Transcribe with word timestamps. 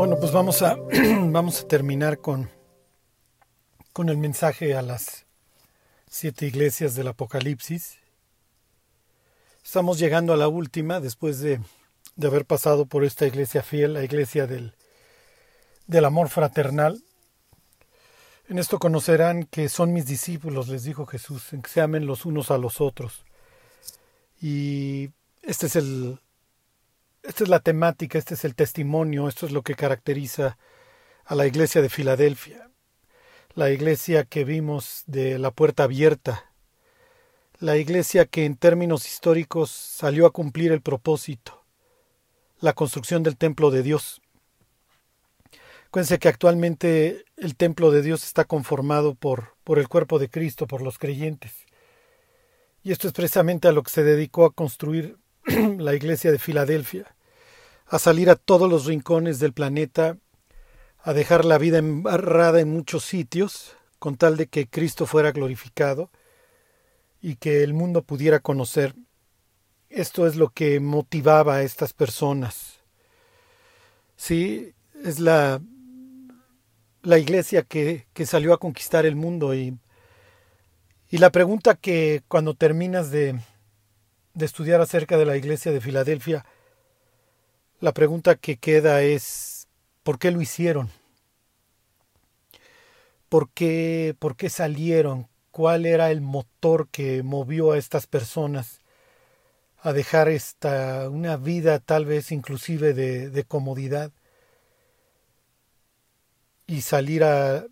Bueno, 0.00 0.16
pues 0.18 0.32
vamos 0.32 0.62
a, 0.62 0.76
vamos 1.26 1.60
a 1.60 1.68
terminar 1.68 2.20
con, 2.20 2.48
con 3.92 4.08
el 4.08 4.16
mensaje 4.16 4.74
a 4.74 4.80
las 4.80 5.26
siete 6.08 6.46
iglesias 6.46 6.94
del 6.94 7.08
Apocalipsis. 7.08 7.98
Estamos 9.62 9.98
llegando 9.98 10.32
a 10.32 10.38
la 10.38 10.48
última 10.48 11.00
después 11.00 11.40
de, 11.40 11.60
de 12.16 12.26
haber 12.26 12.46
pasado 12.46 12.86
por 12.86 13.04
esta 13.04 13.26
iglesia 13.26 13.62
fiel, 13.62 13.92
la 13.92 14.02
iglesia 14.02 14.46
del, 14.46 14.74
del 15.86 16.06
amor 16.06 16.30
fraternal. 16.30 17.02
En 18.48 18.58
esto 18.58 18.78
conocerán 18.78 19.44
que 19.44 19.68
son 19.68 19.92
mis 19.92 20.06
discípulos, 20.06 20.68
les 20.68 20.82
dijo 20.84 21.04
Jesús, 21.04 21.52
en 21.52 21.60
que 21.60 21.68
se 21.68 21.82
amen 21.82 22.06
los 22.06 22.24
unos 22.24 22.50
a 22.50 22.56
los 22.56 22.80
otros. 22.80 23.26
Y 24.40 25.10
este 25.42 25.66
es 25.66 25.76
el, 25.76 26.18
esta 27.22 27.44
es 27.44 27.50
la 27.50 27.60
temática, 27.60 28.18
este 28.18 28.34
es 28.34 28.44
el 28.44 28.54
testimonio, 28.54 29.28
esto 29.28 29.46
es 29.46 29.52
lo 29.52 29.62
que 29.62 29.74
caracteriza 29.74 30.58
a 31.24 31.34
la 31.34 31.46
iglesia 31.46 31.82
de 31.82 31.88
Filadelfia, 31.88 32.70
la 33.54 33.70
iglesia 33.70 34.24
que 34.24 34.44
vimos 34.44 35.04
de 35.06 35.38
la 35.38 35.50
puerta 35.50 35.84
abierta, 35.84 36.50
la 37.58 37.76
iglesia 37.76 38.24
que 38.24 38.46
en 38.46 38.56
términos 38.56 39.06
históricos 39.06 39.70
salió 39.70 40.26
a 40.26 40.32
cumplir 40.32 40.72
el 40.72 40.80
propósito, 40.80 41.62
la 42.58 42.72
construcción 42.72 43.22
del 43.22 43.36
templo 43.36 43.70
de 43.70 43.82
Dios. 43.82 44.22
Acuérdense 45.86 46.18
que 46.18 46.28
actualmente 46.28 47.24
el 47.36 47.56
templo 47.56 47.90
de 47.90 48.02
Dios 48.02 48.24
está 48.24 48.44
conformado 48.44 49.14
por, 49.14 49.56
por 49.64 49.78
el 49.78 49.88
cuerpo 49.88 50.18
de 50.18 50.30
Cristo, 50.30 50.66
por 50.66 50.82
los 50.82 50.98
creyentes. 50.98 51.52
Y 52.82 52.92
esto 52.92 53.08
es 53.08 53.12
precisamente 53.12 53.68
a 53.68 53.72
lo 53.72 53.82
que 53.82 53.90
se 53.90 54.04
dedicó 54.04 54.46
a 54.46 54.52
construir 54.52 55.18
la 55.78 55.94
iglesia 55.94 56.30
de 56.32 56.38
Filadelfia, 56.38 57.14
a 57.90 57.98
salir 57.98 58.30
a 58.30 58.36
todos 58.36 58.70
los 58.70 58.86
rincones 58.86 59.40
del 59.40 59.52
planeta, 59.52 60.16
a 61.02 61.12
dejar 61.12 61.44
la 61.44 61.58
vida 61.58 61.78
embarrada 61.78 62.60
en 62.60 62.70
muchos 62.70 63.04
sitios, 63.04 63.76
con 63.98 64.16
tal 64.16 64.36
de 64.36 64.46
que 64.46 64.68
Cristo 64.68 65.06
fuera 65.06 65.32
glorificado 65.32 66.08
y 67.20 67.34
que 67.34 67.64
el 67.64 67.74
mundo 67.74 68.02
pudiera 68.02 68.38
conocer. 68.38 68.94
Esto 69.88 70.28
es 70.28 70.36
lo 70.36 70.50
que 70.50 70.78
motivaba 70.78 71.56
a 71.56 71.62
estas 71.62 71.92
personas. 71.92 72.78
Sí, 74.16 74.72
es 75.04 75.18
la, 75.18 75.60
la 77.02 77.18
iglesia 77.18 77.64
que, 77.64 78.06
que 78.12 78.24
salió 78.24 78.54
a 78.54 78.58
conquistar 78.58 79.04
el 79.04 79.16
mundo 79.16 79.52
y, 79.52 79.76
y 81.08 81.18
la 81.18 81.30
pregunta 81.30 81.74
que 81.74 82.22
cuando 82.28 82.54
terminas 82.54 83.10
de, 83.10 83.40
de 84.34 84.44
estudiar 84.44 84.80
acerca 84.80 85.18
de 85.18 85.26
la 85.26 85.36
iglesia 85.36 85.72
de 85.72 85.80
Filadelfia, 85.80 86.46
la 87.80 87.92
pregunta 87.92 88.36
que 88.36 88.58
queda 88.58 89.02
es, 89.02 89.68
¿por 90.02 90.18
qué 90.18 90.30
lo 90.30 90.40
hicieron? 90.40 90.90
¿Por 93.28 93.50
qué, 93.50 94.14
por 94.18 94.36
qué 94.36 94.50
salieron? 94.50 95.28
¿Cuál 95.50 95.86
era 95.86 96.10
el 96.10 96.20
motor 96.20 96.88
que 96.88 97.22
movió 97.22 97.72
a 97.72 97.78
estas 97.78 98.06
personas 98.06 98.80
a 99.78 99.92
dejar 99.92 100.28
esta, 100.28 101.08
una 101.08 101.36
vida 101.36 101.78
tal 101.78 102.04
vez 102.04 102.32
inclusive 102.32 102.92
de, 102.92 103.30
de 103.30 103.44
comodidad 103.44 104.12
y 106.66 106.82
salir 106.82 107.24
a, 107.24 107.64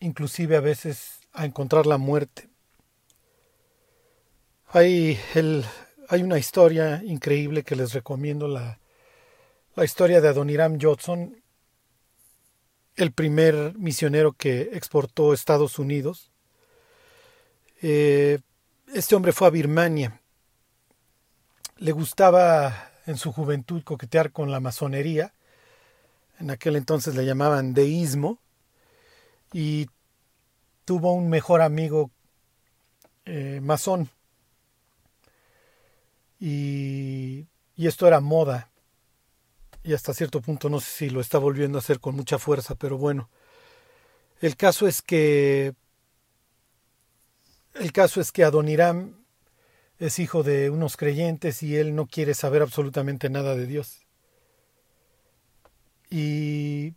inclusive 0.00 0.56
a 0.56 0.60
veces, 0.60 1.20
a 1.32 1.44
encontrar 1.44 1.86
la 1.86 1.98
muerte? 1.98 2.48
Hay, 4.68 5.16
el, 5.34 5.64
hay 6.08 6.24
una 6.24 6.38
historia 6.38 7.00
increíble 7.04 7.62
que 7.62 7.76
les 7.76 7.92
recomiendo, 7.92 8.48
la, 8.48 8.80
la 9.74 9.84
historia 9.84 10.20
de 10.20 10.28
Adoniram 10.28 10.78
Judson, 10.80 11.42
el 12.96 13.12
primer 13.12 13.74
misionero 13.76 14.32
que 14.32 14.70
exportó 14.72 15.30
a 15.30 15.34
Estados 15.34 15.78
Unidos. 15.78 16.30
Eh, 17.82 18.38
este 18.92 19.14
hombre 19.14 19.32
fue 19.32 19.48
a 19.48 19.50
Birmania. 19.50 20.20
Le 21.76 21.92
gustaba 21.92 22.92
en 23.06 23.16
su 23.16 23.32
juventud 23.32 23.82
coquetear 23.82 24.30
con 24.30 24.50
la 24.50 24.60
masonería. 24.60 25.34
En 26.38 26.50
aquel 26.50 26.76
entonces 26.76 27.14
le 27.14 27.26
llamaban 27.26 27.74
deísmo. 27.74 28.38
Y 29.52 29.88
tuvo 30.84 31.12
un 31.12 31.28
mejor 31.28 31.62
amigo 31.62 32.10
eh, 33.24 33.60
masón 33.62 34.10
y, 36.44 37.46
esto 37.76 38.06
era 38.06 38.20
moda. 38.20 38.70
Y 39.84 39.92
hasta 39.92 40.14
cierto 40.14 40.40
punto 40.40 40.70
no 40.70 40.80
sé 40.80 40.90
si 40.90 41.10
lo 41.10 41.20
está 41.20 41.36
volviendo 41.36 41.76
a 41.76 41.80
hacer 41.80 42.00
con 42.00 42.16
mucha 42.16 42.38
fuerza, 42.38 42.74
pero 42.74 42.96
bueno. 42.96 43.28
El 44.40 44.56
caso 44.56 44.88
es 44.88 45.02
que 45.02 45.74
el 47.74 47.92
caso 47.92 48.20
es 48.20 48.32
que 48.32 48.44
Adoniram 48.44 49.14
es 49.98 50.18
hijo 50.18 50.42
de 50.42 50.70
unos 50.70 50.96
creyentes 50.96 51.62
y 51.62 51.76
él 51.76 51.94
no 51.94 52.06
quiere 52.06 52.34
saber 52.34 52.62
absolutamente 52.62 53.28
nada 53.28 53.54
de 53.56 53.66
Dios. 53.66 54.06
Y 56.08 56.94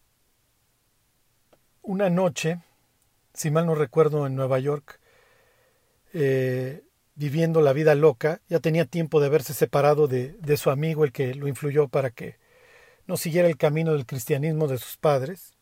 una 1.82 2.10
noche, 2.10 2.62
si 3.34 3.52
mal 3.52 3.66
no 3.66 3.76
recuerdo, 3.76 4.28
en 4.28 4.36
Nueva 4.36 4.60
York, 4.60 5.00
eh, 6.14 6.84
viviendo 7.16 7.62
la 7.62 7.74
vida 7.74 7.96
loca, 7.96 8.42
ya 8.48 8.60
tenía 8.60 8.86
tiempo 8.86 9.20
de 9.20 9.28
haberse 9.28 9.54
separado 9.54 10.08
de, 10.08 10.34
de 10.34 10.58
su 10.58 10.70
amigo, 10.70 11.04
el 11.04 11.12
que 11.12 11.34
lo 11.34 11.48
influyó 11.48 11.88
para 11.88 12.12
que 12.12 12.38
no 13.08 13.18
siguiera 13.18 13.48
el 13.48 13.58
camino 13.58 13.94
del 13.94 14.06
cristianismo 14.06 14.68
de 14.68 14.78
sus 14.78 14.98
padres. 14.98 15.54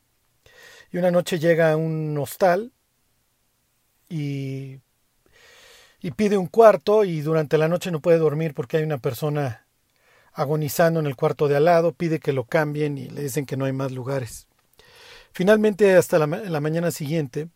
Y 0.91 0.97
una 0.97 1.11
noche 1.11 1.39
llega 1.39 1.71
a 1.71 1.77
un 1.77 2.17
hostal 2.17 2.71
y, 4.09 4.79
y 6.01 6.11
pide 6.11 6.37
un 6.37 6.47
cuarto 6.47 7.03
y 7.03 7.21
durante 7.21 7.57
la 7.57 7.67
noche 7.67 7.91
no 7.91 8.01
puede 8.01 8.17
dormir 8.17 8.53
porque 8.53 8.77
hay 8.77 8.83
una 8.83 8.97
persona 8.97 9.65
agonizando 10.33 10.99
en 10.99 11.05
el 11.05 11.15
cuarto 11.15 11.47
de 11.47 11.55
al 11.55 11.65
lado, 11.65 11.93
pide 11.93 12.19
que 12.19 12.33
lo 12.33 12.43
cambien 12.45 12.97
y 12.97 13.07
le 13.09 13.21
dicen 13.21 13.45
que 13.45 13.55
no 13.57 13.65
hay 13.65 13.73
más 13.73 13.91
lugares. 13.91 14.47
Finalmente, 15.31 15.95
hasta 15.95 16.19
la, 16.19 16.27
mañana 16.27 16.91
siguiente, 16.91 17.49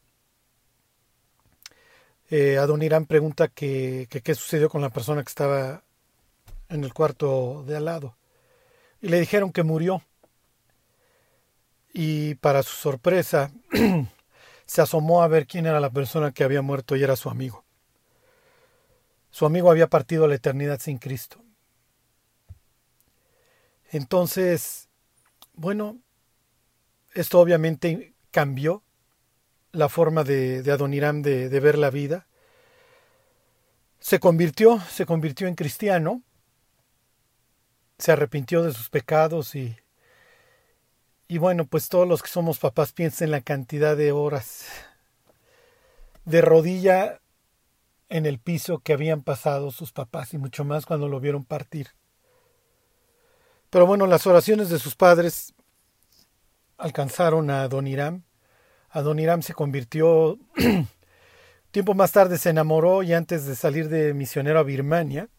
eh, 2.29 2.57
Adonirán 2.57 3.05
pregunta 3.05 3.47
qué 3.47 4.07
sucedió 4.35 4.69
con 4.69 4.81
la 4.81 4.89
persona 4.89 5.23
que 5.23 5.29
estaba 5.29 5.83
en 6.69 6.83
el 6.83 6.93
cuarto 6.93 7.63
de 7.67 7.77
al 7.77 7.85
lado. 7.85 8.18
Y 9.01 9.09
le 9.09 9.19
dijeron 9.19 9.51
que 9.51 9.63
murió. 9.63 10.03
Y 11.93 12.35
para 12.35 12.63
su 12.63 12.75
sorpresa, 12.75 13.51
se 14.65 14.81
asomó 14.81 15.23
a 15.23 15.27
ver 15.27 15.47
quién 15.47 15.65
era 15.65 15.79
la 15.79 15.89
persona 15.89 16.31
que 16.31 16.43
había 16.43 16.61
muerto 16.61 16.95
y 16.95 17.03
era 17.03 17.15
su 17.15 17.29
amigo. 17.29 17.63
Su 19.31 19.45
amigo 19.45 19.71
había 19.71 19.87
partido 19.87 20.25
a 20.25 20.27
la 20.27 20.35
eternidad 20.35 20.79
sin 20.79 20.97
Cristo. 20.97 21.41
Entonces, 23.91 24.89
bueno, 25.53 25.97
esto 27.13 27.39
obviamente 27.39 28.13
cambió 28.31 28.83
la 29.71 29.89
forma 29.89 30.23
de, 30.23 30.63
Adoniram 30.71 31.21
de, 31.21 31.49
de 31.49 31.59
ver 31.59 31.77
la 31.77 31.89
vida. 31.89 32.27
Se 33.99 34.19
convirtió, 34.19 34.79
se 34.81 35.05
convirtió 35.05 35.47
en 35.47 35.55
cristiano, 35.55 36.23
se 37.99 38.11
arrepintió 38.11 38.63
de 38.63 38.73
sus 38.73 38.89
pecados 38.89 39.53
y, 39.55 39.77
y 41.27 41.37
bueno, 41.37 41.65
pues 41.65 41.89
todos 41.89 42.07
los 42.07 42.23
que 42.23 42.29
somos 42.29 42.57
papás 42.57 42.91
piensen 42.93 43.27
en 43.27 43.31
la 43.31 43.41
cantidad 43.41 43.95
de 43.95 44.11
horas 44.11 44.65
de 46.25 46.41
rodilla 46.41 47.19
en 48.09 48.25
el 48.25 48.39
piso 48.39 48.79
que 48.79 48.93
habían 48.93 49.21
pasado 49.21 49.69
sus 49.69 49.91
papás 49.91 50.33
y 50.33 50.39
mucho 50.39 50.63
más 50.63 50.87
cuando 50.87 51.07
lo 51.07 51.19
vieron 51.19 51.45
partir. 51.45 51.89
Pero 53.69 53.85
bueno, 53.85 54.07
las 54.07 54.25
oraciones 54.25 54.69
de 54.69 54.79
sus 54.79 54.95
padres 54.95 55.53
alcanzaron 56.77 57.51
a 57.51 57.67
Don 57.67 57.85
Irán 57.85 58.23
Adoniram 58.91 59.41
se 59.41 59.53
convirtió, 59.53 60.39
tiempo 61.71 61.93
más 61.93 62.11
tarde 62.11 62.37
se 62.37 62.49
enamoró 62.49 63.03
y 63.03 63.13
antes 63.13 63.45
de 63.45 63.55
salir 63.55 63.87
de 63.89 64.13
misionero 64.13 64.59
a 64.59 64.63
Birmania, 64.63 65.29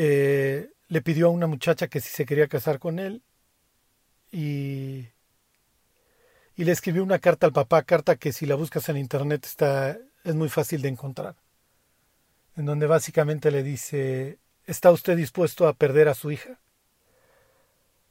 eh, 0.00 0.70
le 0.88 1.02
pidió 1.02 1.26
a 1.26 1.30
una 1.30 1.48
muchacha 1.48 1.88
que 1.88 2.00
si 2.00 2.08
se 2.10 2.24
quería 2.24 2.46
casar 2.46 2.78
con 2.78 3.00
él 3.00 3.22
y, 4.30 5.08
y 6.56 6.64
le 6.64 6.72
escribió 6.72 7.02
una 7.02 7.18
carta 7.18 7.46
al 7.46 7.52
papá, 7.52 7.82
carta 7.82 8.16
que 8.16 8.32
si 8.32 8.46
la 8.46 8.54
buscas 8.54 8.88
en 8.88 8.96
internet 8.96 9.44
está, 9.44 9.98
es 10.22 10.34
muy 10.36 10.48
fácil 10.48 10.82
de 10.82 10.88
encontrar, 10.88 11.34
en 12.56 12.66
donde 12.66 12.86
básicamente 12.86 13.50
le 13.50 13.64
dice, 13.64 14.38
¿está 14.66 14.92
usted 14.92 15.16
dispuesto 15.16 15.66
a 15.66 15.74
perder 15.74 16.08
a 16.08 16.14
su 16.14 16.30
hija? 16.30 16.60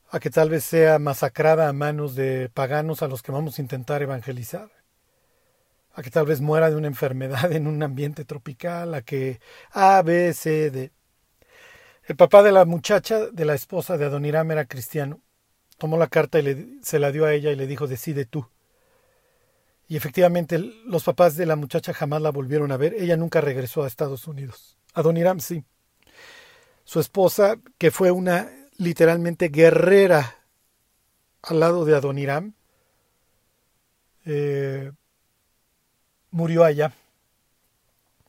a 0.09 0.19
que 0.19 0.29
tal 0.29 0.49
vez 0.49 0.63
sea 0.63 0.99
masacrada 0.99 1.67
a 1.67 1.73
manos 1.73 2.15
de 2.15 2.49
paganos 2.53 3.01
a 3.01 3.07
los 3.07 3.21
que 3.21 3.31
vamos 3.31 3.59
a 3.59 3.61
intentar 3.61 4.01
evangelizar, 4.01 4.69
a 5.93 6.01
que 6.01 6.09
tal 6.11 6.25
vez 6.25 6.41
muera 6.41 6.69
de 6.69 6.75
una 6.75 6.87
enfermedad 6.87 7.51
en 7.53 7.67
un 7.67 7.83
ambiente 7.83 8.25
tropical, 8.25 8.93
a 8.93 9.01
que 9.01 9.39
A, 9.71 10.01
B, 10.01 10.33
C, 10.33 10.71
D. 10.71 10.91
El 12.07 12.15
papá 12.15 12.41
de 12.41 12.53
la 12.53 12.63
muchacha, 12.63 13.27
de 13.27 13.43
la 13.43 13.53
esposa 13.53 13.97
de 13.97 14.05
Adoniram, 14.05 14.49
era 14.49 14.63
cristiano, 14.63 15.19
tomó 15.77 15.97
la 15.97 16.07
carta 16.07 16.39
y 16.39 16.79
se 16.81 16.99
la 16.99 17.11
dio 17.11 17.25
a 17.25 17.33
ella 17.33 17.51
y 17.51 17.57
le 17.57 17.67
dijo, 17.67 17.85
decide 17.85 18.23
tú. 18.23 18.47
Y 19.89 19.97
efectivamente 19.97 20.57
los 20.57 21.03
papás 21.03 21.35
de 21.35 21.45
la 21.45 21.57
muchacha 21.57 21.93
jamás 21.93 22.21
la 22.21 22.31
volvieron 22.31 22.71
a 22.71 22.77
ver. 22.77 22.93
Ella 22.93 23.17
nunca 23.17 23.41
regresó 23.41 23.83
a 23.83 23.87
Estados 23.87 24.25
Unidos. 24.25 24.77
A 24.93 25.01
Don 25.01 25.17
sí. 25.41 25.65
Su 26.85 27.01
esposa, 27.01 27.57
que 27.77 27.91
fue 27.91 28.11
una 28.11 28.49
literalmente 28.77 29.49
guerrera 29.49 30.35
al 31.41 31.59
lado 31.59 31.83
de 31.83 31.95
Adoniram, 31.95 32.53
eh, 34.25 34.91
murió 36.31 36.63
allá, 36.63 36.93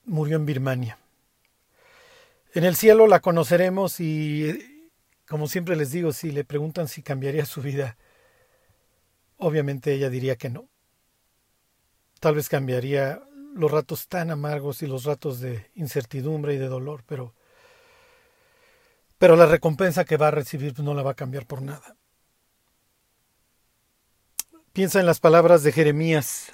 murió 0.04 0.36
en 0.36 0.46
Birmania. 0.46 0.98
En 2.54 2.64
el 2.64 2.76
cielo 2.76 3.06
la 3.06 3.20
conoceremos 3.20 4.00
y, 4.00 4.90
como 5.26 5.48
siempre 5.48 5.76
les 5.76 5.90
digo, 5.90 6.12
si 6.12 6.30
le 6.30 6.44
preguntan 6.44 6.88
si 6.88 7.02
cambiaría 7.02 7.44
su 7.44 7.60
vida, 7.60 7.96
obviamente 9.36 9.92
ella 9.92 10.10
diría 10.10 10.36
que 10.36 10.50
no. 10.50 10.68
Tal 12.20 12.34
vez 12.34 12.48
cambiaría 12.48 13.22
los 13.54 13.70
ratos 13.70 14.08
tan 14.08 14.30
amargos 14.30 14.82
y 14.82 14.86
los 14.86 15.04
ratos 15.04 15.40
de 15.40 15.70
incertidumbre 15.74 16.54
y 16.54 16.58
de 16.58 16.68
dolor, 16.68 17.04
pero 17.06 17.34
pero 19.18 19.34
la 19.34 19.46
recompensa 19.46 20.04
que 20.04 20.16
va 20.16 20.28
a 20.28 20.32
recibir 20.32 20.78
no 20.80 20.94
la 20.94 21.02
va 21.02 21.10
a 21.10 21.16
cambiar 21.16 21.44
por 21.44 21.60
nada. 21.60 21.96
Piensa 24.72 25.00
en 25.00 25.06
las 25.06 25.18
palabras 25.18 25.64
de 25.64 25.72
Jeremías. 25.72 26.52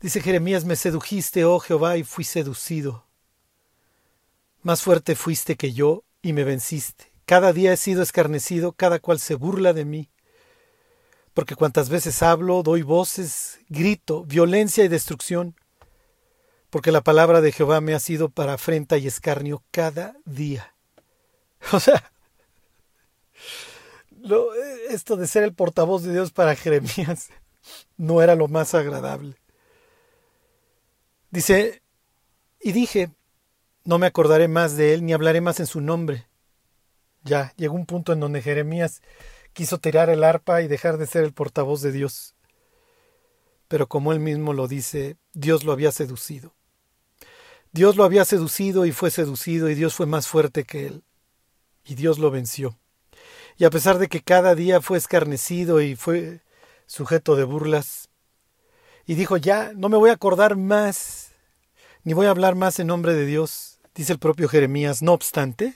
Dice 0.00 0.20
Jeremías, 0.20 0.64
me 0.64 0.76
sedujiste, 0.76 1.44
oh 1.44 1.58
Jehová, 1.58 1.96
y 1.96 2.04
fui 2.04 2.22
seducido. 2.22 3.07
Más 4.62 4.82
fuerte 4.82 5.14
fuiste 5.14 5.56
que 5.56 5.72
yo 5.72 6.04
y 6.22 6.32
me 6.32 6.44
venciste. 6.44 7.12
Cada 7.24 7.52
día 7.52 7.72
he 7.72 7.76
sido 7.76 8.02
escarnecido, 8.02 8.72
cada 8.72 8.98
cual 8.98 9.20
se 9.20 9.34
burla 9.34 9.72
de 9.72 9.84
mí. 9.84 10.10
Porque 11.34 11.54
cuantas 11.54 11.88
veces 11.88 12.22
hablo, 12.22 12.62
doy 12.62 12.82
voces, 12.82 13.60
grito, 13.68 14.24
violencia 14.24 14.84
y 14.84 14.88
destrucción. 14.88 15.54
Porque 16.70 16.90
la 16.90 17.02
palabra 17.02 17.40
de 17.40 17.52
Jehová 17.52 17.80
me 17.80 17.94
ha 17.94 18.00
sido 18.00 18.30
para 18.30 18.54
afrenta 18.54 18.98
y 18.98 19.06
escarnio 19.06 19.62
cada 19.70 20.16
día. 20.24 20.74
O 21.72 21.80
sea, 21.80 22.12
esto 24.90 25.16
de 25.16 25.26
ser 25.26 25.42
el 25.44 25.54
portavoz 25.54 26.02
de 26.02 26.12
Dios 26.12 26.32
para 26.32 26.56
Jeremías 26.56 27.30
no 27.96 28.22
era 28.22 28.34
lo 28.34 28.48
más 28.48 28.74
agradable. 28.74 29.36
Dice, 31.30 31.82
y 32.60 32.72
dije, 32.72 33.10
no 33.88 33.98
me 33.98 34.06
acordaré 34.06 34.48
más 34.48 34.76
de 34.76 34.92
él 34.92 35.02
ni 35.02 35.14
hablaré 35.14 35.40
más 35.40 35.60
en 35.60 35.66
su 35.66 35.80
nombre. 35.80 36.28
Ya, 37.24 37.54
llegó 37.56 37.74
un 37.74 37.86
punto 37.86 38.12
en 38.12 38.20
donde 38.20 38.42
Jeremías 38.42 39.00
quiso 39.54 39.78
tirar 39.78 40.10
el 40.10 40.24
arpa 40.24 40.60
y 40.60 40.68
dejar 40.68 40.98
de 40.98 41.06
ser 41.06 41.24
el 41.24 41.32
portavoz 41.32 41.80
de 41.80 41.90
Dios. 41.90 42.34
Pero 43.66 43.88
como 43.88 44.12
él 44.12 44.20
mismo 44.20 44.52
lo 44.52 44.68
dice, 44.68 45.16
Dios 45.32 45.64
lo 45.64 45.72
había 45.72 45.90
seducido. 45.90 46.54
Dios 47.72 47.96
lo 47.96 48.04
había 48.04 48.26
seducido 48.26 48.84
y 48.84 48.92
fue 48.92 49.10
seducido 49.10 49.70
y 49.70 49.74
Dios 49.74 49.94
fue 49.94 50.04
más 50.04 50.28
fuerte 50.28 50.64
que 50.64 50.86
él. 50.86 51.02
Y 51.82 51.94
Dios 51.94 52.18
lo 52.18 52.30
venció. 52.30 52.78
Y 53.56 53.64
a 53.64 53.70
pesar 53.70 53.96
de 53.96 54.08
que 54.08 54.20
cada 54.20 54.54
día 54.54 54.82
fue 54.82 54.98
escarnecido 54.98 55.80
y 55.80 55.96
fue 55.96 56.42
sujeto 56.84 57.36
de 57.36 57.44
burlas, 57.44 58.10
y 59.06 59.14
dijo, 59.14 59.38
ya, 59.38 59.72
no 59.74 59.88
me 59.88 59.96
voy 59.96 60.10
a 60.10 60.12
acordar 60.14 60.56
más, 60.56 61.32
ni 62.04 62.12
voy 62.12 62.26
a 62.26 62.30
hablar 62.30 62.54
más 62.54 62.78
en 62.78 62.88
nombre 62.88 63.14
de 63.14 63.24
Dios, 63.24 63.67
dice 63.98 64.12
el 64.12 64.20
propio 64.20 64.48
Jeremías, 64.48 65.02
no 65.02 65.12
obstante, 65.12 65.74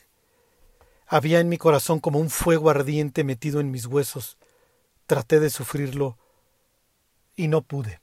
había 1.08 1.40
en 1.40 1.48
mi 1.48 1.58
corazón 1.58 1.98
como 1.98 2.20
un 2.20 2.30
fuego 2.30 2.70
ardiente 2.70 3.24
metido 3.24 3.58
en 3.58 3.72
mis 3.72 3.86
huesos. 3.86 4.38
Traté 5.06 5.40
de 5.40 5.50
sufrirlo 5.50 6.16
y 7.34 7.48
no 7.48 7.62
pude. 7.62 8.00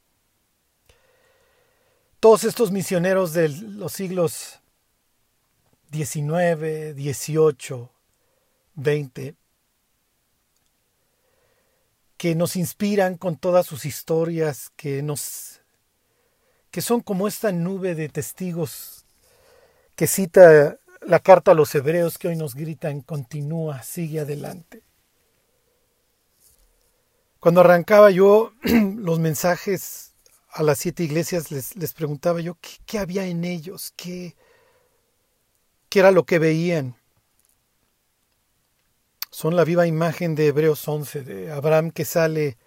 Todos 2.20 2.44
estos 2.44 2.70
misioneros 2.72 3.32
de 3.32 3.48
los 3.48 3.94
siglos 3.94 4.60
XIX, 5.90 6.94
XVIII, 6.96 7.88
XX, 8.76 9.36
que 12.18 12.36
nos 12.36 12.58
inspiran 12.58 13.16
con 13.16 13.38
todas 13.38 13.66
sus 13.66 13.86
historias, 13.86 14.70
que 14.76 15.02
nos 15.02 15.62
que 16.72 16.82
son 16.82 17.00
como 17.00 17.26
esta 17.26 17.54
nube 17.54 17.96
de 17.96 18.10
testigos 18.10 18.99
que 20.00 20.08
cita 20.08 20.80
la 21.02 21.20
carta 21.20 21.52
a 21.52 21.54
los 21.54 21.76
hebreos 21.76 22.18
que 22.18 22.30
hoy 22.30 22.38
nos 22.38 22.56
gritan 22.56 23.02
continúa, 23.02 23.84
sigue 23.84 24.22
adelante. 24.22 24.82
Cuando 27.42 27.60
arrancaba 27.60 28.10
yo 28.10 28.54
los 28.64 29.20
mensajes 29.20 30.14
a 30.52 30.64
las 30.64 30.80
siete 30.80 31.04
iglesias, 31.04 31.52
les, 31.52 31.76
les 31.76 31.92
preguntaba 31.92 32.40
yo 32.40 32.56
¿qué, 32.62 32.78
qué, 32.86 32.98
había 32.98 33.26
en 33.26 33.44
ellos, 33.44 33.94
qué, 33.98 34.38
qué 35.90 36.00
era 36.00 36.12
lo 36.12 36.24
que 36.24 36.40
veían 36.40 36.96
son 39.32 39.58
la 39.58 39.66
viva 39.66 39.86
imagen 39.86 40.34
de 40.34 40.48
Hebreos 40.48 40.88
11, 40.88 41.24
de 41.24 41.52
Abraham 41.52 41.92
que 41.92 42.06
sale 42.06 42.58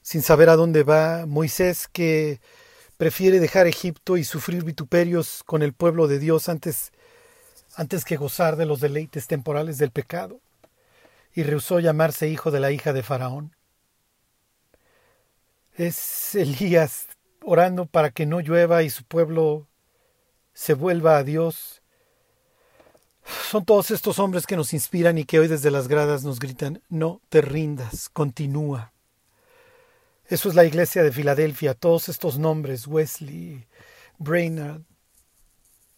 sin 0.00 0.22
saber 0.22 0.48
a 0.48 0.56
dónde 0.56 0.84
va, 0.84 1.26
Moisés 1.26 1.86
que 1.86 2.40
prefiere 2.96 3.40
dejar 3.40 3.66
Egipto 3.66 4.16
y 4.16 4.24
sufrir 4.24 4.64
vituperios 4.64 5.42
con 5.44 5.62
el 5.62 5.72
pueblo 5.72 6.08
de 6.08 6.18
Dios 6.18 6.48
antes, 6.48 6.92
antes 7.74 8.04
que 8.04 8.16
gozar 8.16 8.56
de 8.56 8.66
los 8.66 8.80
deleites 8.80 9.26
temporales 9.26 9.78
del 9.78 9.90
pecado, 9.90 10.40
y 11.34 11.42
rehusó 11.42 11.80
llamarse 11.80 12.28
hijo 12.28 12.50
de 12.50 12.60
la 12.60 12.72
hija 12.72 12.92
de 12.92 13.02
Faraón. 13.02 13.54
Es 15.76 16.34
Elías 16.34 17.06
orando 17.42 17.86
para 17.86 18.10
que 18.10 18.26
no 18.26 18.40
llueva 18.40 18.82
y 18.82 18.90
su 18.90 19.04
pueblo 19.04 19.66
se 20.54 20.74
vuelva 20.74 21.18
a 21.18 21.22
Dios 21.22 21.82
son 23.50 23.64
todos 23.64 23.90
estos 23.90 24.18
hombres 24.18 24.46
que 24.46 24.56
nos 24.56 24.72
inspiran 24.72 25.18
y 25.18 25.24
que 25.24 25.38
hoy 25.38 25.48
desde 25.48 25.70
las 25.70 25.88
gradas 25.88 26.24
nos 26.24 26.38
gritan, 26.38 26.82
no 26.88 27.20
te 27.28 27.40
rindas, 27.40 28.08
continúa. 28.08 28.92
Eso 30.28 30.48
es 30.48 30.56
la 30.56 30.64
iglesia 30.64 31.04
de 31.04 31.12
Filadelfia, 31.12 31.74
todos 31.74 32.08
estos 32.08 32.36
nombres, 32.36 32.88
Wesley, 32.88 33.64
Brainerd, 34.18 34.82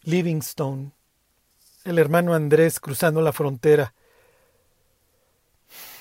Livingstone, 0.02 0.92
el 1.84 1.98
hermano 1.98 2.34
Andrés 2.34 2.78
cruzando 2.78 3.22
la 3.22 3.32
frontera. 3.32 3.94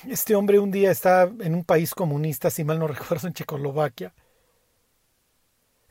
Este 0.06 0.34
hombre 0.34 0.58
un 0.58 0.70
día 0.70 0.90
está 0.90 1.22
en 1.22 1.54
un 1.54 1.64
país 1.64 1.94
comunista, 1.94 2.50
si 2.50 2.64
mal 2.64 2.78
no 2.78 2.86
recuerdo, 2.88 3.28
en 3.28 3.32
Checoslovaquia. 3.32 4.12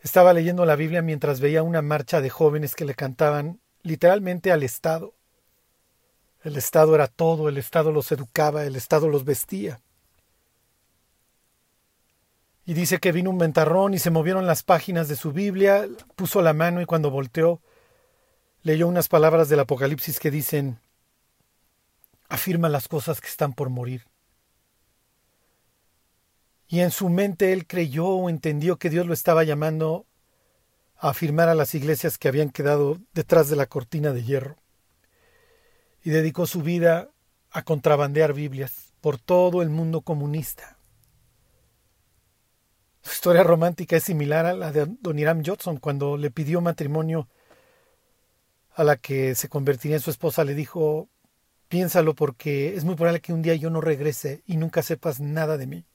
Estaba 0.04 0.32
leyendo 0.32 0.64
la 0.64 0.76
Biblia 0.76 1.02
mientras 1.02 1.40
veía 1.40 1.64
una 1.64 1.82
marcha 1.82 2.22
de 2.22 2.30
jóvenes 2.30 2.76
que 2.76 2.86
le 2.86 2.94
cantaban 2.94 3.60
literalmente 3.82 4.52
al 4.52 4.62
Estado. 4.62 5.16
El 6.44 6.56
Estado 6.56 6.94
era 6.94 7.08
todo, 7.08 7.50
el 7.50 7.58
Estado 7.58 7.92
los 7.92 8.12
educaba, 8.12 8.64
el 8.64 8.76
Estado 8.76 9.10
los 9.10 9.26
vestía. 9.26 9.82
Y 12.68 12.74
dice 12.74 13.00
que 13.00 13.14
vino 13.14 13.30
un 13.30 13.38
ventarrón 13.38 13.94
y 13.94 13.98
se 13.98 14.12
movieron 14.12 14.46
las 14.46 14.62
páginas 14.62 15.08
de 15.08 15.16
su 15.16 15.32
Biblia, 15.32 15.88
puso 16.18 16.42
la 16.42 16.52
mano 16.52 16.82
y 16.82 16.86
cuando 16.86 17.10
volteó 17.10 17.62
leyó 18.62 18.90
unas 18.90 19.08
palabras 19.08 19.48
del 19.48 19.62
Apocalipsis 19.62 20.20
que 20.20 20.30
dicen, 20.30 20.78
afirma 22.28 22.68
las 22.68 22.90
cosas 22.90 23.22
que 23.22 23.30
están 23.30 23.54
por 23.54 23.70
morir. 23.70 24.04
Y 26.68 26.82
en 26.82 26.92
su 26.92 27.08
mente 27.08 27.54
él 27.54 27.66
creyó 27.66 28.06
o 28.06 28.30
entendió 28.30 28.76
que 28.76 28.90
Dios 28.90 29.08
lo 29.08 29.14
estaba 29.14 29.46
llamando 29.46 30.06
a 30.98 31.12
afirmar 31.12 31.48
a 31.48 31.56
las 31.56 31.74
iglesias 31.74 32.18
que 32.18 32.28
habían 32.28 32.50
quedado 32.50 32.98
detrás 33.14 33.48
de 33.48 33.56
la 33.56 33.68
cortina 33.68 34.12
de 34.12 34.26
hierro 34.26 34.58
y 36.04 36.10
dedicó 36.10 36.46
su 36.46 36.62
vida 36.64 37.10
a 37.50 37.62
contrabandear 37.62 38.34
Biblias 38.34 38.92
por 39.00 39.18
todo 39.18 39.62
el 39.62 39.70
mundo 39.70 40.02
comunista. 40.02 40.77
Su 43.08 43.14
historia 43.14 43.44
romántica 43.44 43.96
es 43.96 44.04
similar 44.04 44.46
a 44.46 44.54
la 44.54 44.74
de 44.74 44.86
Don 45.00 45.18
Hiram 45.18 45.42
Johnson 45.44 45.78
cuando 45.78 46.18
le 46.18 46.30
pidió 46.30 46.60
matrimonio 46.60 47.30
a 48.76 48.84
la 48.84 48.98
que 48.98 49.34
se 49.34 49.48
convertiría 49.48 49.96
en 49.96 50.02
su 50.02 50.10
esposa, 50.10 50.44
le 50.44 50.54
dijo, 50.54 51.08
piénsalo 51.70 52.16
porque 52.16 52.76
es 52.76 52.84
muy 52.84 52.96
probable 52.96 53.22
que 53.22 53.32
un 53.32 53.42
día 53.42 53.56
yo 53.56 53.70
no 53.70 53.80
regrese 53.80 54.44
y 54.46 54.58
nunca 54.58 54.84
sepas 54.84 55.22
nada 55.22 55.58
de 55.58 55.68
mí. 55.68 55.86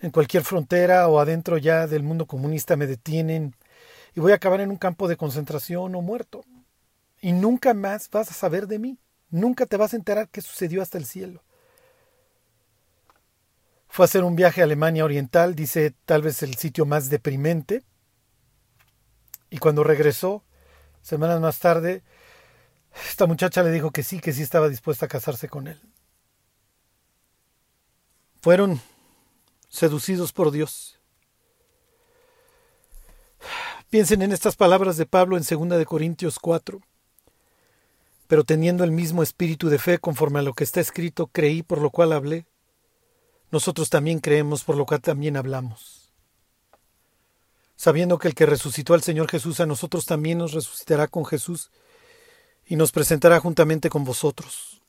En 0.00 0.10
cualquier 0.10 0.42
frontera 0.42 1.06
o 1.06 1.20
adentro 1.20 1.58
ya 1.58 1.86
del 1.86 2.02
mundo 2.02 2.26
comunista 2.26 2.74
me 2.74 2.88
detienen 2.88 3.54
y 4.16 4.20
voy 4.20 4.32
a 4.32 4.34
acabar 4.34 4.60
en 4.60 4.72
un 4.72 4.78
campo 4.78 5.06
de 5.06 5.16
concentración 5.16 5.94
o 5.94 6.02
muerto 6.02 6.44
y 7.20 7.30
nunca 7.30 7.72
más 7.72 8.10
vas 8.10 8.32
a 8.32 8.34
saber 8.34 8.66
de 8.66 8.80
mí. 8.80 8.98
Nunca 9.28 9.66
te 9.66 9.76
vas 9.76 9.94
a 9.94 9.96
enterar 9.96 10.28
qué 10.28 10.40
sucedió 10.40 10.82
hasta 10.82 10.98
el 10.98 11.06
cielo. 11.06 11.44
Fue 13.90 14.04
a 14.04 14.06
hacer 14.06 14.22
un 14.22 14.36
viaje 14.36 14.60
a 14.60 14.64
Alemania 14.64 15.04
Oriental, 15.04 15.56
dice 15.56 15.92
tal 16.04 16.22
vez 16.22 16.44
el 16.44 16.54
sitio 16.54 16.86
más 16.86 17.10
deprimente. 17.10 17.82
Y 19.50 19.58
cuando 19.58 19.82
regresó, 19.82 20.44
semanas 21.02 21.40
más 21.40 21.58
tarde, 21.58 22.04
esta 23.08 23.26
muchacha 23.26 23.64
le 23.64 23.72
dijo 23.72 23.90
que 23.90 24.04
sí, 24.04 24.20
que 24.20 24.32
sí 24.32 24.42
estaba 24.42 24.68
dispuesta 24.68 25.06
a 25.06 25.08
casarse 25.08 25.48
con 25.48 25.66
él. 25.66 25.80
fueron 28.40 28.80
seducidos 29.68 30.32
por 30.32 30.52
Dios. 30.52 30.98
Piensen 33.90 34.22
en 34.22 34.30
estas 34.30 34.54
palabras 34.54 34.96
de 34.96 35.06
Pablo 35.06 35.36
en 35.36 35.42
2 35.42 35.78
de 35.78 35.84
Corintios 35.84 36.38
4. 36.38 36.80
Pero 38.28 38.44
teniendo 38.44 38.84
el 38.84 38.92
mismo 38.92 39.24
espíritu 39.24 39.68
de 39.68 39.80
fe 39.80 39.98
conforme 39.98 40.38
a 40.38 40.42
lo 40.42 40.54
que 40.54 40.62
está 40.62 40.80
escrito, 40.80 41.26
creí 41.26 41.64
por 41.64 41.80
lo 41.80 41.90
cual 41.90 42.12
hablé. 42.12 42.46
Nosotros 43.50 43.90
también 43.90 44.20
creemos 44.20 44.64
por 44.64 44.76
lo 44.76 44.86
cual 44.86 45.00
también 45.00 45.36
hablamos. 45.36 46.12
Sabiendo 47.76 48.18
que 48.18 48.28
el 48.28 48.34
que 48.34 48.46
resucitó 48.46 48.94
al 48.94 49.02
Señor 49.02 49.28
Jesús 49.28 49.60
a 49.60 49.66
nosotros 49.66 50.06
también 50.06 50.38
nos 50.38 50.52
resucitará 50.52 51.08
con 51.08 51.24
Jesús 51.24 51.70
y 52.66 52.76
nos 52.76 52.92
presentará 52.92 53.40
juntamente 53.40 53.88
con 53.88 54.04
vosotros. 54.04 54.82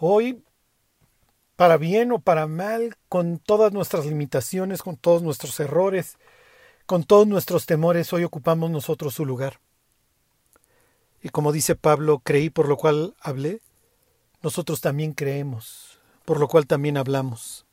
Hoy 0.00 0.42
para 1.56 1.76
bien 1.76 2.12
o 2.12 2.18
para 2.18 2.46
mal, 2.46 2.96
con 3.08 3.38
todas 3.38 3.72
nuestras 3.72 4.06
limitaciones, 4.06 4.82
con 4.82 4.96
todos 4.96 5.22
nuestros 5.22 5.58
errores, 5.60 6.18
con 6.86 7.04
todos 7.04 7.26
nuestros 7.26 7.66
temores, 7.66 8.12
hoy 8.12 8.24
ocupamos 8.24 8.70
nosotros 8.70 9.14
su 9.14 9.24
lugar. 9.24 9.60
Y 11.22 11.28
como 11.28 11.52
dice 11.52 11.76
Pablo, 11.76 12.20
creí 12.22 12.50
por 12.50 12.68
lo 12.68 12.76
cual 12.76 13.14
hablé, 13.20 13.60
nosotros 14.44 14.82
también 14.82 15.14
creemos, 15.14 15.98
por 16.26 16.38
lo 16.38 16.48
cual 16.48 16.66
también 16.66 16.98
hablamos. 16.98 17.64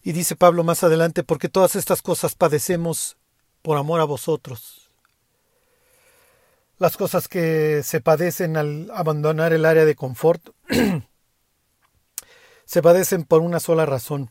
Y 0.00 0.12
dice 0.12 0.36
Pablo 0.36 0.62
más 0.62 0.84
adelante, 0.84 1.24
porque 1.24 1.48
todas 1.48 1.74
estas 1.74 2.02
cosas 2.02 2.36
padecemos 2.36 3.16
por 3.62 3.76
amor 3.76 4.00
a 4.00 4.04
vosotros. 4.04 4.92
Las 6.78 6.96
cosas 6.96 7.26
que 7.26 7.82
se 7.82 8.00
padecen 8.00 8.56
al 8.56 8.88
abandonar 8.94 9.52
el 9.52 9.64
área 9.64 9.84
de 9.84 9.96
confort 9.96 10.50
se 12.64 12.80
padecen 12.80 13.24
por 13.24 13.42
una 13.42 13.58
sola 13.58 13.86
razón, 13.86 14.30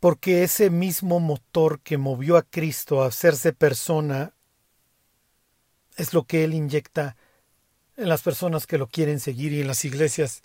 porque 0.00 0.42
ese 0.42 0.70
mismo 0.70 1.20
motor 1.20 1.78
que 1.82 1.98
movió 1.98 2.36
a 2.36 2.42
Cristo 2.42 3.00
a 3.00 3.06
hacerse 3.06 3.52
persona 3.52 4.34
es 5.96 6.12
lo 6.12 6.24
que 6.24 6.42
Él 6.42 6.52
inyecta 6.52 7.16
en 7.96 8.08
las 8.08 8.22
personas 8.22 8.66
que 8.66 8.78
lo 8.78 8.86
quieren 8.86 9.20
seguir 9.20 9.52
y 9.52 9.60
en 9.60 9.66
las 9.66 9.84
iglesias 9.84 10.42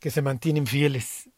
que 0.00 0.10
se 0.10 0.22
mantienen 0.22 0.66
fieles. 0.66 1.28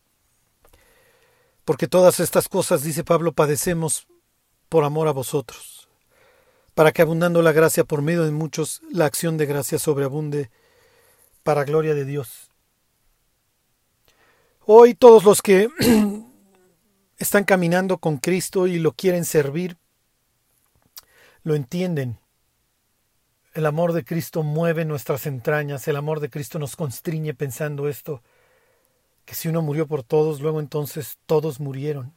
Porque 1.65 1.89
todas 1.89 2.21
estas 2.21 2.49
cosas, 2.49 2.83
dice 2.83 3.05
Pablo, 3.05 3.33
padecemos 3.33 4.07
por 4.69 4.85
amor 4.85 5.09
a 5.09 5.13
vosotros, 5.13 5.89
para 6.75 6.93
que 6.93 7.03
abundando 7.03 7.43
la 7.43 7.53
gracia 7.53 7.85
por 7.85 8.03
medio 8.03 8.25
de 8.25 8.31
muchos, 8.31 8.83
la 8.91 9.07
acción 9.07 9.37
de 9.37 9.47
gracia 9.47 9.79
sobreabunde 9.79 10.51
para 11.43 11.65
gloria 11.65 11.95
de 11.95 12.05
Dios. 12.05 12.51
Hoy 14.65 14.95
todos 14.95 15.25
los 15.25 15.43
que 15.43 15.69
están 17.19 17.45
caminando 17.45 17.99
con 17.99 18.19
Cristo 18.19 18.67
y 18.67 18.79
lo 18.79 18.93
quieren 18.93 19.25
servir, 19.25 19.77
lo 21.43 21.55
entienden. 21.55 22.19
El 23.53 23.67
amor 23.67 23.93
de 23.93 24.05
Cristo 24.05 24.43
mueve 24.43 24.85
nuestras 24.85 25.27
entrañas, 25.27 25.89
el 25.89 25.97
amor 25.97 26.21
de 26.21 26.31
Cristo 26.31 26.59
nos 26.59 26.77
constriñe 26.77 27.35
pensando 27.35 27.89
esto, 27.89 28.23
que 29.25 29.35
si 29.35 29.49
uno 29.49 29.63
murió 29.63 29.87
por 29.87 30.03
todos, 30.03 30.41
luego 30.41 30.61
entonces 30.61 31.19
todos 31.27 31.61
murieron. 31.61 32.13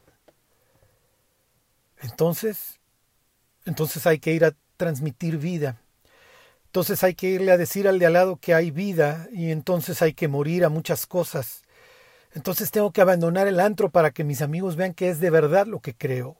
Entonces, 2.00 2.78
entonces 3.64 4.06
hay 4.06 4.18
que 4.18 4.32
ir 4.32 4.44
a 4.44 4.54
transmitir 4.76 5.38
vida. 5.38 5.80
Entonces 6.66 7.02
hay 7.02 7.14
que 7.14 7.28
irle 7.28 7.52
a 7.52 7.56
decir 7.56 7.88
al 7.88 7.98
de 7.98 8.06
al 8.06 8.12
lado 8.12 8.36
que 8.36 8.54
hay 8.54 8.70
vida 8.70 9.28
y 9.32 9.50
entonces 9.50 10.02
hay 10.02 10.12
que 10.12 10.28
morir 10.28 10.64
a 10.64 10.68
muchas 10.68 11.06
cosas 11.06 11.64
entonces 12.34 12.72
tengo 12.72 12.92
que 12.92 13.00
abandonar 13.00 13.46
el 13.46 13.60
antro 13.60 13.90
para 13.90 14.10
que 14.10 14.24
mis 14.24 14.42
amigos 14.42 14.74
vean 14.74 14.92
que 14.92 15.08
es 15.08 15.20
de 15.20 15.30
verdad 15.30 15.66
lo 15.66 15.80
que 15.80 15.94
creo. 15.94 16.36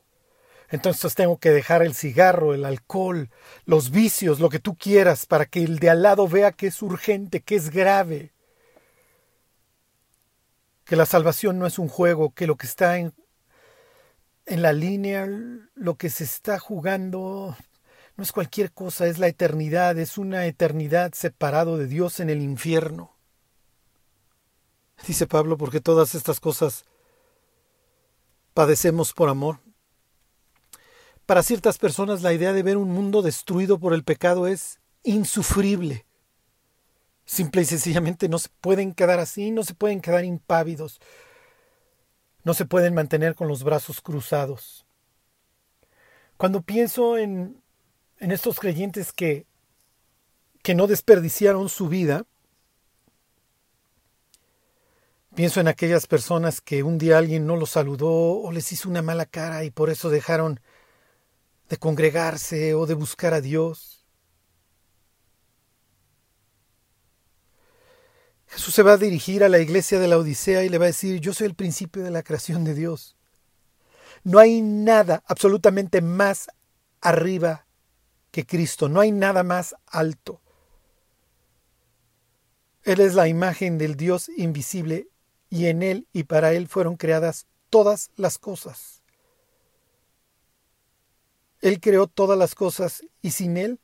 Entonces 0.74 1.14
tengo 1.14 1.38
que 1.38 1.50
dejar 1.50 1.82
el 1.82 1.94
cigarro, 1.94 2.52
el 2.52 2.64
alcohol, 2.64 3.30
los 3.64 3.92
vicios, 3.92 4.40
lo 4.40 4.48
que 4.48 4.58
tú 4.58 4.74
quieras, 4.74 5.24
para 5.24 5.46
que 5.46 5.62
el 5.62 5.78
de 5.78 5.88
al 5.88 6.02
lado 6.02 6.26
vea 6.26 6.50
que 6.50 6.66
es 6.66 6.82
urgente, 6.82 7.42
que 7.42 7.54
es 7.54 7.70
grave. 7.70 8.32
Que 10.84 10.96
la 10.96 11.06
salvación 11.06 11.60
no 11.60 11.66
es 11.68 11.78
un 11.78 11.86
juego, 11.86 12.34
que 12.34 12.48
lo 12.48 12.56
que 12.56 12.66
está 12.66 12.98
en, 12.98 13.14
en 14.46 14.62
la 14.62 14.72
línea, 14.72 15.28
lo 15.76 15.94
que 15.94 16.10
se 16.10 16.24
está 16.24 16.58
jugando, 16.58 17.56
no 18.16 18.24
es 18.24 18.32
cualquier 18.32 18.72
cosa, 18.72 19.06
es 19.06 19.20
la 19.20 19.28
eternidad, 19.28 19.96
es 19.96 20.18
una 20.18 20.44
eternidad 20.46 21.12
separado 21.14 21.78
de 21.78 21.86
Dios 21.86 22.18
en 22.18 22.30
el 22.30 22.42
infierno. 22.42 23.14
Dice 25.06 25.28
Pablo, 25.28 25.56
porque 25.56 25.80
todas 25.80 26.16
estas 26.16 26.40
cosas 26.40 26.84
padecemos 28.54 29.12
por 29.12 29.28
amor. 29.28 29.60
Para 31.26 31.42
ciertas 31.42 31.78
personas 31.78 32.22
la 32.22 32.32
idea 32.32 32.52
de 32.52 32.62
ver 32.62 32.76
un 32.76 32.90
mundo 32.90 33.22
destruido 33.22 33.78
por 33.78 33.94
el 33.94 34.04
pecado 34.04 34.46
es 34.46 34.80
insufrible. 35.02 36.04
Simple 37.24 37.62
y 37.62 37.64
sencillamente 37.64 38.28
no 38.28 38.38
se 38.38 38.50
pueden 38.60 38.92
quedar 38.92 39.18
así, 39.18 39.50
no 39.50 39.62
se 39.62 39.74
pueden 39.74 40.02
quedar 40.02 40.24
impávidos, 40.24 41.00
no 42.42 42.52
se 42.52 42.66
pueden 42.66 42.92
mantener 42.92 43.34
con 43.34 43.48
los 43.48 43.64
brazos 43.64 44.02
cruzados. 44.02 44.84
Cuando 46.36 46.60
pienso 46.60 47.16
en, 47.16 47.62
en 48.18 48.30
estos 48.30 48.60
creyentes 48.60 49.12
que, 49.12 49.46
que 50.62 50.74
no 50.74 50.86
desperdiciaron 50.86 51.70
su 51.70 51.88
vida, 51.88 52.26
Pienso 55.34 55.60
en 55.60 55.66
aquellas 55.66 56.06
personas 56.06 56.60
que 56.60 56.84
un 56.84 56.96
día 56.96 57.18
alguien 57.18 57.44
no 57.44 57.56
los 57.56 57.70
saludó 57.70 58.38
o 58.38 58.52
les 58.52 58.70
hizo 58.70 58.88
una 58.88 59.02
mala 59.02 59.26
cara 59.26 59.64
y 59.64 59.72
por 59.72 59.90
eso 59.90 60.08
dejaron 60.08 60.60
de 61.74 61.78
congregarse 61.80 62.72
o 62.74 62.86
de 62.86 62.94
buscar 62.94 63.34
a 63.34 63.40
Dios. 63.40 64.06
Jesús 68.46 68.72
se 68.72 68.84
va 68.84 68.92
a 68.92 68.96
dirigir 68.96 69.42
a 69.42 69.48
la 69.48 69.58
iglesia 69.58 69.98
de 69.98 70.06
la 70.06 70.16
Odisea 70.16 70.62
y 70.62 70.68
le 70.68 70.78
va 70.78 70.84
a 70.84 70.94
decir, 70.94 71.18
yo 71.18 71.34
soy 71.34 71.48
el 71.48 71.56
principio 71.56 72.04
de 72.04 72.12
la 72.12 72.22
creación 72.22 72.62
de 72.62 72.74
Dios. 72.74 73.16
No 74.22 74.38
hay 74.38 74.62
nada 74.62 75.24
absolutamente 75.26 76.00
más 76.00 76.46
arriba 77.00 77.66
que 78.30 78.46
Cristo, 78.46 78.88
no 78.88 79.00
hay 79.00 79.10
nada 79.10 79.42
más 79.42 79.74
alto. 79.86 80.40
Él 82.84 83.00
es 83.00 83.14
la 83.14 83.26
imagen 83.26 83.78
del 83.78 83.96
Dios 83.96 84.28
invisible 84.36 85.08
y 85.50 85.66
en 85.66 85.82
Él 85.82 86.06
y 86.12 86.22
para 86.22 86.52
Él 86.52 86.68
fueron 86.68 86.96
creadas 86.96 87.48
todas 87.68 88.12
las 88.14 88.38
cosas. 88.38 88.93
Él 91.64 91.80
creó 91.80 92.08
todas 92.08 92.38
las 92.38 92.54
cosas 92.54 93.06
y 93.22 93.30
sin 93.30 93.56
Él 93.56 93.80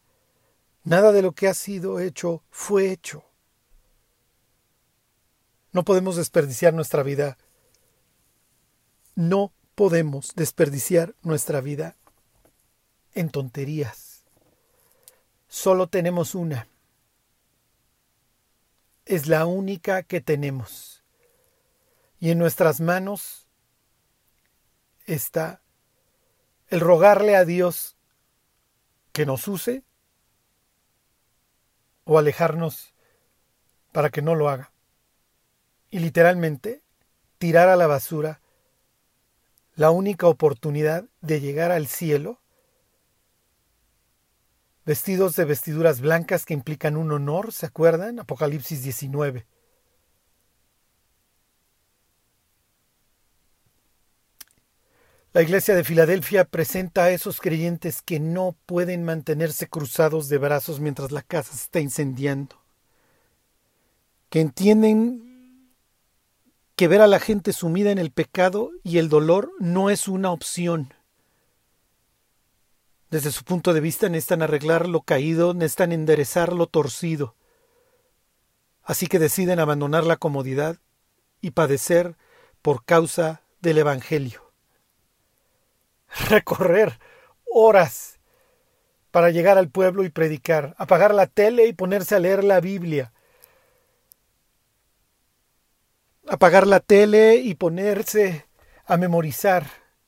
nada 0.85 1.13
de 1.13 1.23
lo 1.23 1.33
que 1.33 1.49
ha 1.49 1.55
sido 1.55 1.99
hecho 1.99 2.45
fue 2.51 2.91
hecho. 2.91 3.25
No 5.73 5.83
podemos 5.83 6.17
desperdiciar 6.17 6.75
nuestra 6.75 7.03
vida. 7.03 7.39
No 9.15 9.55
podemos 9.77 10.35
desperdiciar 10.35 11.15
nuestra 11.23 11.63
vida 11.63 11.97
en 13.15 13.31
tonterías. 13.31 14.27
Solo 15.49 15.89
tenemos 15.89 16.35
una. 16.35 16.69
Es 19.07 19.27
la 19.27 19.47
única 19.47 20.03
que 20.03 20.21
tenemos. 20.21 21.03
Y 22.19 22.29
en 22.29 22.39
nuestras 22.39 22.83
manos 22.83 23.49
está 25.07 25.63
el 26.71 26.81
rogarle 26.81 27.37
a 27.37 27.45
Dios 27.45 27.97
que 29.13 29.27
nos 29.27 29.47
use 29.49 29.83
o 32.05 32.19
alejarnos 32.19 32.95
para 33.93 34.11
que 34.11 34.23
no 34.23 34.35
lo 34.35 34.49
haga. 34.49 34.73
Y 35.91 35.99
literalmente 35.99 36.83
tirar 37.39 37.69
a 37.69 37.77
la 37.77 37.87
basura 37.87 38.41
la 39.75 39.91
única 39.91 40.27
oportunidad 40.29 41.05
de 41.21 41.41
llegar 41.41 41.73
al 41.73 41.87
cielo 41.87 42.41
vestidos 44.85 45.37
de 45.37 45.45
vestiduras 45.45 46.01
blancas 46.01 46.45
que 46.45 46.55
implican 46.55 46.97
un 46.97 47.13
honor, 47.13 47.53
¿se 47.53 47.67
acuerdan? 47.67 48.19
Apocalipsis 48.19 48.83
19. 48.83 49.47
La 55.33 55.43
iglesia 55.43 55.77
de 55.77 55.85
Filadelfia 55.85 56.45
presenta 56.45 57.05
a 57.05 57.11
esos 57.11 57.41
creyentes 57.41 58.03
que 58.03 58.19
no 58.19 58.57
pueden 58.67 59.05
mantenerse 59.05 59.69
cruzados 59.69 60.29
de 60.29 60.39
brazos 60.39 60.81
mientras 60.81 61.13
la 61.13 61.23
casa 61.23 61.53
se 61.53 61.65
está 61.65 61.79
incendiando, 61.79 62.61
que 64.29 64.41
entienden 64.41 65.71
que 66.75 66.89
ver 66.89 67.01
a 67.01 67.07
la 67.07 67.21
gente 67.21 67.53
sumida 67.53 67.93
en 67.93 67.99
el 67.99 68.11
pecado 68.11 68.73
y 68.83 68.99
el 68.99 69.09
dolor 69.09 69.53
no 69.61 69.89
es 69.89 70.09
una 70.09 70.33
opción. 70.33 70.95
Desde 73.09 73.31
su 73.31 73.45
punto 73.45 73.73
de 73.73 73.81
vista 73.81 74.09
necesitan 74.09 74.43
arreglar 74.43 74.89
lo 74.89 75.03
caído, 75.03 75.55
necesitan 75.55 75.93
enderezar 75.93 76.53
lo 76.53 76.67
torcido. 76.67 77.37
así 78.83 79.07
que 79.07 79.21
deciden 79.21 79.61
abandonar 79.61 80.03
la 80.05 80.17
comodidad 80.17 80.79
y 81.41 81.53
padecer 81.53 82.17
por 82.63 82.85
causa 82.85 83.43
del 83.61 83.79
Evangelio. 83.79 84.50
Recorrer 86.29 86.99
horas 87.53 88.21
para 89.11 89.31
llegar 89.31 89.59
al 89.59 89.71
pueblo 89.71 90.05
y 90.05 90.09
predicar, 90.09 90.75
apagar 90.79 91.15
la 91.15 91.27
tele 91.27 91.67
y 91.67 91.73
ponerse 91.73 92.15
a 92.15 92.21
leer 92.21 92.45
la 92.45 92.61
Biblia, 92.61 93.13
apagar 96.29 96.67
la 96.67 96.81
tele 96.81 97.37
y 97.37 97.55
ponerse 97.55 98.47
a 98.87 98.97
memorizar, 98.97 99.67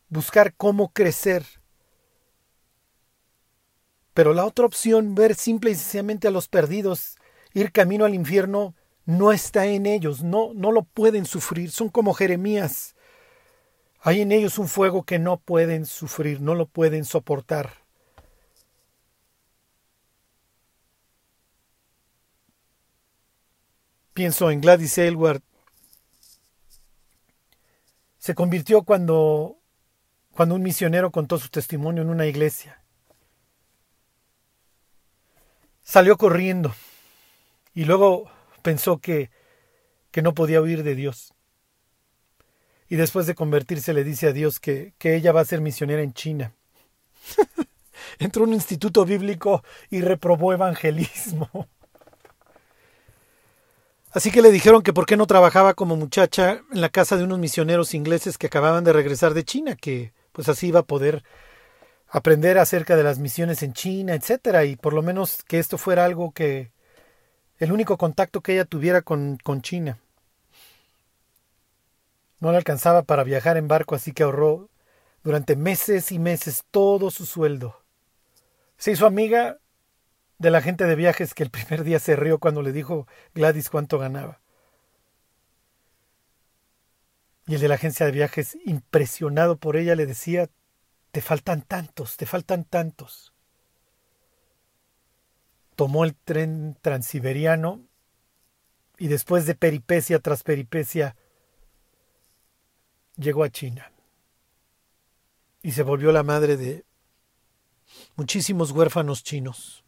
buscar 0.08 0.54
cómo 0.54 0.92
crecer. 0.92 1.44
Pero 4.14 4.34
la 4.34 4.44
otra 4.44 4.66
opción, 4.66 5.14
ver 5.14 5.34
simple 5.34 5.70
y 5.70 5.74
sencillamente 5.74 6.28
a 6.28 6.30
los 6.30 6.48
perdidos, 6.48 7.16
ir 7.54 7.72
camino 7.72 8.04
al 8.04 8.14
infierno, 8.14 8.74
no 9.04 9.32
está 9.32 9.66
en 9.66 9.86
ellos, 9.86 10.22
no, 10.22 10.52
no 10.54 10.70
lo 10.70 10.82
pueden 10.84 11.24
sufrir, 11.24 11.70
son 11.70 11.88
como 11.88 12.14
Jeremías. 12.14 12.94
Hay 14.04 14.20
en 14.20 14.32
ellos 14.32 14.58
un 14.58 14.66
fuego 14.66 15.04
que 15.04 15.20
no 15.20 15.36
pueden 15.36 15.86
sufrir, 15.86 16.40
no 16.40 16.56
lo 16.56 16.66
pueden 16.66 17.04
soportar. 17.04 17.74
Pienso 24.12 24.50
en 24.50 24.60
Gladys 24.60 24.98
Aylward. 24.98 25.40
Se 28.18 28.34
convirtió 28.34 28.82
cuando, 28.82 29.58
cuando 30.32 30.56
un 30.56 30.62
misionero 30.62 31.12
contó 31.12 31.38
su 31.38 31.48
testimonio 31.48 32.02
en 32.02 32.10
una 32.10 32.26
iglesia. 32.26 32.82
Salió 35.84 36.16
corriendo 36.16 36.74
y 37.72 37.84
luego 37.84 38.28
pensó 38.62 38.98
que, 38.98 39.30
que 40.10 40.22
no 40.22 40.34
podía 40.34 40.60
huir 40.60 40.82
de 40.82 40.96
Dios. 40.96 41.34
Y 42.92 42.96
después 42.96 43.26
de 43.26 43.34
convertirse 43.34 43.94
le 43.94 44.04
dice 44.04 44.26
a 44.26 44.32
Dios 44.34 44.60
que, 44.60 44.92
que 44.98 45.16
ella 45.16 45.32
va 45.32 45.40
a 45.40 45.46
ser 45.46 45.62
misionera 45.62 46.02
en 46.02 46.12
China. 46.12 46.52
Entró 48.18 48.44
a 48.44 48.46
un 48.46 48.52
instituto 48.52 49.06
bíblico 49.06 49.64
y 49.88 50.02
reprobó 50.02 50.52
evangelismo. 50.52 51.48
Así 54.10 54.30
que 54.30 54.42
le 54.42 54.50
dijeron 54.50 54.82
que 54.82 54.92
por 54.92 55.06
qué 55.06 55.16
no 55.16 55.26
trabajaba 55.26 55.72
como 55.72 55.96
muchacha 55.96 56.60
en 56.70 56.82
la 56.82 56.90
casa 56.90 57.16
de 57.16 57.24
unos 57.24 57.38
misioneros 57.38 57.94
ingleses 57.94 58.36
que 58.36 58.48
acababan 58.48 58.84
de 58.84 58.92
regresar 58.92 59.32
de 59.32 59.44
China, 59.44 59.74
que 59.74 60.12
pues 60.32 60.50
así 60.50 60.66
iba 60.66 60.80
a 60.80 60.86
poder 60.86 61.24
aprender 62.10 62.58
acerca 62.58 62.94
de 62.94 63.04
las 63.04 63.18
misiones 63.18 63.62
en 63.62 63.72
China, 63.72 64.12
etcétera, 64.12 64.66
y 64.66 64.76
por 64.76 64.92
lo 64.92 65.00
menos 65.00 65.42
que 65.44 65.58
esto 65.58 65.78
fuera 65.78 66.04
algo 66.04 66.32
que 66.32 66.72
el 67.58 67.72
único 67.72 67.96
contacto 67.96 68.42
que 68.42 68.52
ella 68.52 68.66
tuviera 68.66 69.00
con, 69.00 69.38
con 69.42 69.62
China. 69.62 69.98
No 72.42 72.50
le 72.50 72.56
alcanzaba 72.56 73.04
para 73.04 73.22
viajar 73.22 73.56
en 73.56 73.68
barco, 73.68 73.94
así 73.94 74.10
que 74.10 74.24
ahorró 74.24 74.68
durante 75.22 75.54
meses 75.54 76.10
y 76.10 76.18
meses 76.18 76.64
todo 76.72 77.12
su 77.12 77.24
sueldo. 77.24 77.84
Se 78.76 78.90
hizo 78.90 79.06
amiga 79.06 79.58
de 80.38 80.50
la 80.50 80.60
gente 80.60 80.86
de 80.86 80.96
viajes 80.96 81.34
que 81.34 81.44
el 81.44 81.50
primer 81.50 81.84
día 81.84 82.00
se 82.00 82.16
rió 82.16 82.40
cuando 82.40 82.62
le 82.62 82.72
dijo 82.72 83.06
Gladys 83.32 83.70
cuánto 83.70 83.96
ganaba. 83.96 84.40
Y 87.46 87.54
el 87.54 87.60
de 87.60 87.68
la 87.68 87.76
agencia 87.76 88.06
de 88.06 88.10
viajes, 88.10 88.58
impresionado 88.64 89.56
por 89.56 89.76
ella, 89.76 89.94
le 89.94 90.06
decía, 90.06 90.50
te 91.12 91.20
faltan 91.20 91.62
tantos, 91.62 92.16
te 92.16 92.26
faltan 92.26 92.64
tantos. 92.64 93.32
Tomó 95.76 96.04
el 96.04 96.16
tren 96.16 96.76
transiberiano 96.82 97.86
y 98.98 99.06
después 99.06 99.46
de 99.46 99.54
peripecia 99.54 100.18
tras 100.18 100.42
peripecia 100.42 101.14
llegó 103.16 103.44
a 103.44 103.50
China. 103.50 103.90
Y 105.62 105.72
se 105.72 105.82
volvió 105.82 106.12
la 106.12 106.22
madre 106.22 106.56
de 106.56 106.84
muchísimos 108.16 108.72
huérfanos 108.72 109.22
chinos. 109.22 109.82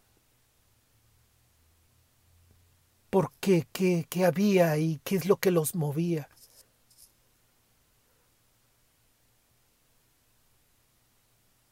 por 3.15 3.31
qué, 3.39 3.65
qué, 3.71 4.09
qué 4.11 4.25
había 4.25 4.77
y 4.77 5.01
qué 5.05 5.15
es 5.15 5.27
lo 5.27 5.37
que 5.37 5.53
los 5.53 5.77
movía. 5.77 6.29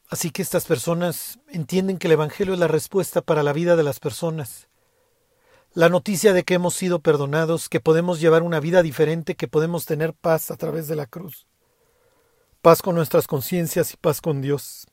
Así 0.09 0.31
que 0.31 0.41
estas 0.41 0.67
personas 0.67 1.41
entienden 1.49 1.99
que 1.99 2.07
el 2.07 2.13
Evangelio 2.13 2.55
es 2.55 2.61
la 2.61 2.69
respuesta 2.69 3.23
para 3.23 3.43
la 3.43 3.53
vida 3.53 3.75
de 3.75 3.83
las 3.83 3.99
personas. 3.99 4.69
La 5.75 5.89
noticia 5.89 6.35
de 6.35 6.45
que 6.45 6.53
hemos 6.53 6.75
sido 6.75 7.01
perdonados, 7.01 7.71
que 7.71 7.81
podemos 7.81 8.21
llevar 8.21 8.43
una 8.43 8.61
vida 8.61 8.83
diferente, 8.83 9.37
que 9.37 9.49
podemos 9.49 9.87
tener 9.87 10.13
paz 10.13 10.51
a 10.51 10.57
través 10.57 10.87
de 10.87 10.97
la 10.97 11.07
cruz. 11.07 11.47
Paz 12.61 12.83
con 12.83 12.95
nuestras 12.95 13.27
conciencias 13.27 13.95
y 13.95 13.97
paz 13.97 14.21
con 14.21 14.43
Dios. 14.43 14.87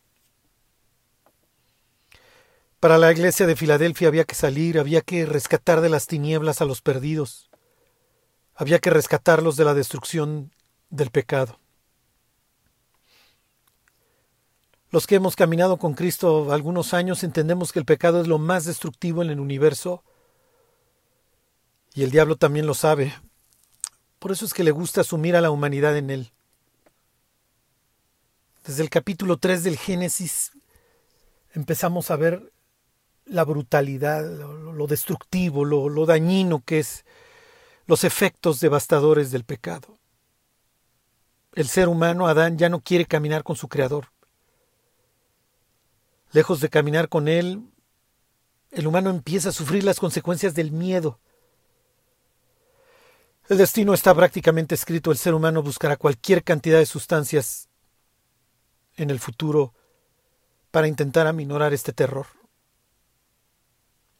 Para 2.79 2.97
la 2.97 3.11
iglesia 3.11 3.45
de 3.45 3.57
Filadelfia 3.57 4.07
había 4.07 4.23
que 4.23 4.35
salir, 4.35 4.79
había 4.79 5.01
que 5.01 5.25
rescatar 5.25 5.81
de 5.81 5.89
las 5.89 6.07
tinieblas 6.07 6.61
a 6.61 6.65
los 6.65 6.81
perdidos, 6.81 7.49
había 8.55 8.79
que 8.79 8.89
rescatarlos 8.89 9.57
de 9.57 9.65
la 9.65 9.73
destrucción 9.73 10.53
del 10.89 11.11
pecado. 11.11 11.59
Los 14.91 15.07
que 15.07 15.15
hemos 15.15 15.35
caminado 15.35 15.75
con 15.75 15.93
Cristo 15.93 16.53
algunos 16.53 16.93
años 16.93 17.25
entendemos 17.25 17.73
que 17.73 17.79
el 17.79 17.85
pecado 17.85 18.21
es 18.21 18.27
lo 18.27 18.39
más 18.39 18.63
destructivo 18.63 19.21
en 19.21 19.29
el 19.29 19.41
universo 19.41 20.05
y 21.93 22.03
el 22.03 22.11
diablo 22.11 22.35
también 22.35 22.65
lo 22.65 22.73
sabe. 22.73 23.13
Por 24.19 24.31
eso 24.31 24.45
es 24.45 24.53
que 24.53 24.63
le 24.63 24.71
gusta 24.71 25.03
sumir 25.03 25.35
a 25.35 25.41
la 25.41 25.51
humanidad 25.51 25.97
en 25.97 26.09
él. 26.09 26.31
Desde 28.65 28.83
el 28.83 28.89
capítulo 28.89 29.37
3 29.37 29.63
del 29.63 29.77
Génesis 29.77 30.51
empezamos 31.53 32.11
a 32.11 32.15
ver 32.15 32.51
la 33.25 33.43
brutalidad, 33.45 34.23
lo, 34.25 34.87
destructivo, 34.87 35.65
lo, 35.65 35.89
lo 35.89 36.05
dañino 36.05 36.63
que 36.65 36.79
es 36.79 37.05
los 37.87 38.03
efectos 38.03 38.59
devastadores 38.59 39.31
del 39.31 39.43
pecado. 39.43 39.97
El 41.53 41.67
ser 41.67 41.87
humano, 41.87 42.27
Adán, 42.27 42.57
ya 42.57 42.69
no 42.69 42.81
quiere 42.81 43.05
caminar 43.05 43.43
con 43.43 43.55
su 43.55 43.67
Creador. 43.67 44.11
Lejos 46.31 46.59
de 46.59 46.69
caminar 46.69 47.09
con 47.09 47.27
Él, 47.27 47.63
el 48.71 48.85
humano 48.85 49.09
empieza 49.09 49.49
a 49.49 49.53
sufrir 49.53 49.83
las 49.83 49.99
consecuencias 49.99 50.53
del 50.53 50.71
miedo. 50.71 51.19
El 53.49 53.57
destino 53.57 53.95
está 53.95 54.13
prácticamente 54.13 54.75
escrito. 54.75 55.09
El 55.09 55.17
ser 55.17 55.33
humano 55.33 55.63
buscará 55.63 55.97
cualquier 55.97 56.43
cantidad 56.43 56.77
de 56.77 56.85
sustancias 56.85 57.67
en 58.95 59.09
el 59.09 59.19
futuro 59.19 59.73
para 60.69 60.87
intentar 60.87 61.25
aminorar 61.25 61.73
este 61.73 61.91
terror. 61.91 62.27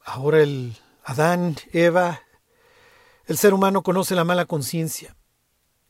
Ahora 0.03 0.41
el 0.41 0.75
Adán, 1.03 1.57
Eva, 1.71 2.23
el 3.27 3.37
ser 3.37 3.53
humano 3.53 3.83
conoce 3.83 4.15
la 4.15 4.23
mala 4.23 4.45
conciencia 4.45 5.15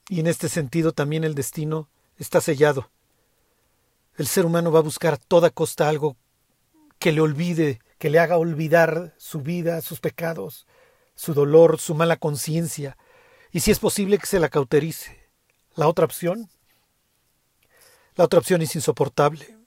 y 0.09 0.19
en 0.19 0.27
este 0.27 0.49
sentido 0.49 0.91
también 0.91 1.23
el 1.23 1.33
destino 1.33 1.87
está 2.17 2.41
sellado. 2.41 2.91
El 4.17 4.27
ser 4.27 4.45
humano 4.45 4.69
va 4.69 4.79
a 4.79 4.83
buscar 4.83 5.13
a 5.13 5.17
toda 5.17 5.49
costa 5.49 5.87
algo 5.87 6.17
que 6.97 7.13
le 7.13 7.21
olvide, 7.21 7.79
que 7.99 8.09
le 8.09 8.19
haga 8.19 8.37
olvidar 8.37 9.15
su 9.17 9.39
vida, 9.39 9.79
sus 9.79 10.01
pecados, 10.01 10.67
su 11.15 11.33
dolor, 11.33 11.79
su 11.79 11.95
mala 11.95 12.17
conciencia, 12.17 12.97
y 13.51 13.59
si 13.61 13.71
es 13.71 13.79
posible 13.79 14.17
que 14.17 14.27
se 14.27 14.39
la 14.39 14.49
cauterice. 14.49 15.29
La 15.75 15.87
otra 15.87 16.05
opción, 16.05 16.49
la 18.15 18.25
otra 18.25 18.39
opción 18.39 18.61
es 18.61 18.75
insoportable. 18.75 19.57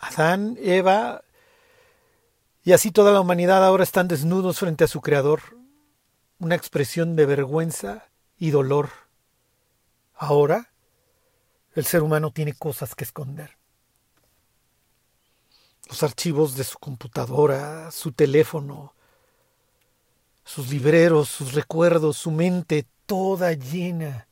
Adán, 0.00 0.56
Eva 0.60 1.22
y 2.64 2.72
así 2.72 2.90
toda 2.90 3.12
la 3.12 3.20
humanidad 3.20 3.64
ahora 3.64 3.82
están 3.82 4.08
desnudos 4.08 4.58
frente 4.58 4.84
a 4.84 4.88
su 4.88 5.00
Creador, 5.00 5.40
una 6.38 6.54
expresión 6.54 7.16
de 7.16 7.26
vergüenza 7.26 8.10
y 8.36 8.50
dolor. 8.50 8.90
Ahora 10.14 10.70
el 11.74 11.86
ser 11.86 12.02
humano 12.02 12.30
tiene 12.30 12.52
cosas 12.52 12.94
que 12.94 13.04
esconder. 13.04 13.56
Los 15.88 16.02
archivos 16.02 16.56
de 16.56 16.64
su 16.64 16.78
computadora, 16.78 17.90
su 17.90 18.12
teléfono, 18.12 18.94
sus 20.48 20.70
libreros, 20.70 21.28
sus 21.28 21.52
recuerdos, 21.52 22.16
su 22.16 22.30
mente, 22.30 22.86
toda 23.04 23.52
llena, 23.52 24.28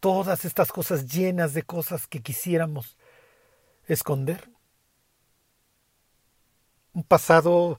todas 0.00 0.44
estas 0.44 0.72
cosas 0.72 1.06
llenas 1.06 1.54
de 1.54 1.62
cosas 1.62 2.08
que 2.08 2.20
quisiéramos 2.20 2.96
esconder 3.86 4.50
un 6.92 7.04
pasado 7.04 7.78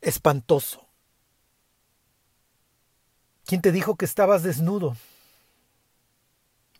espantoso. 0.00 0.84
¿Quién 3.46 3.62
te 3.62 3.70
dijo 3.70 3.94
que 3.94 4.04
estabas 4.04 4.42
desnudo? 4.42 4.96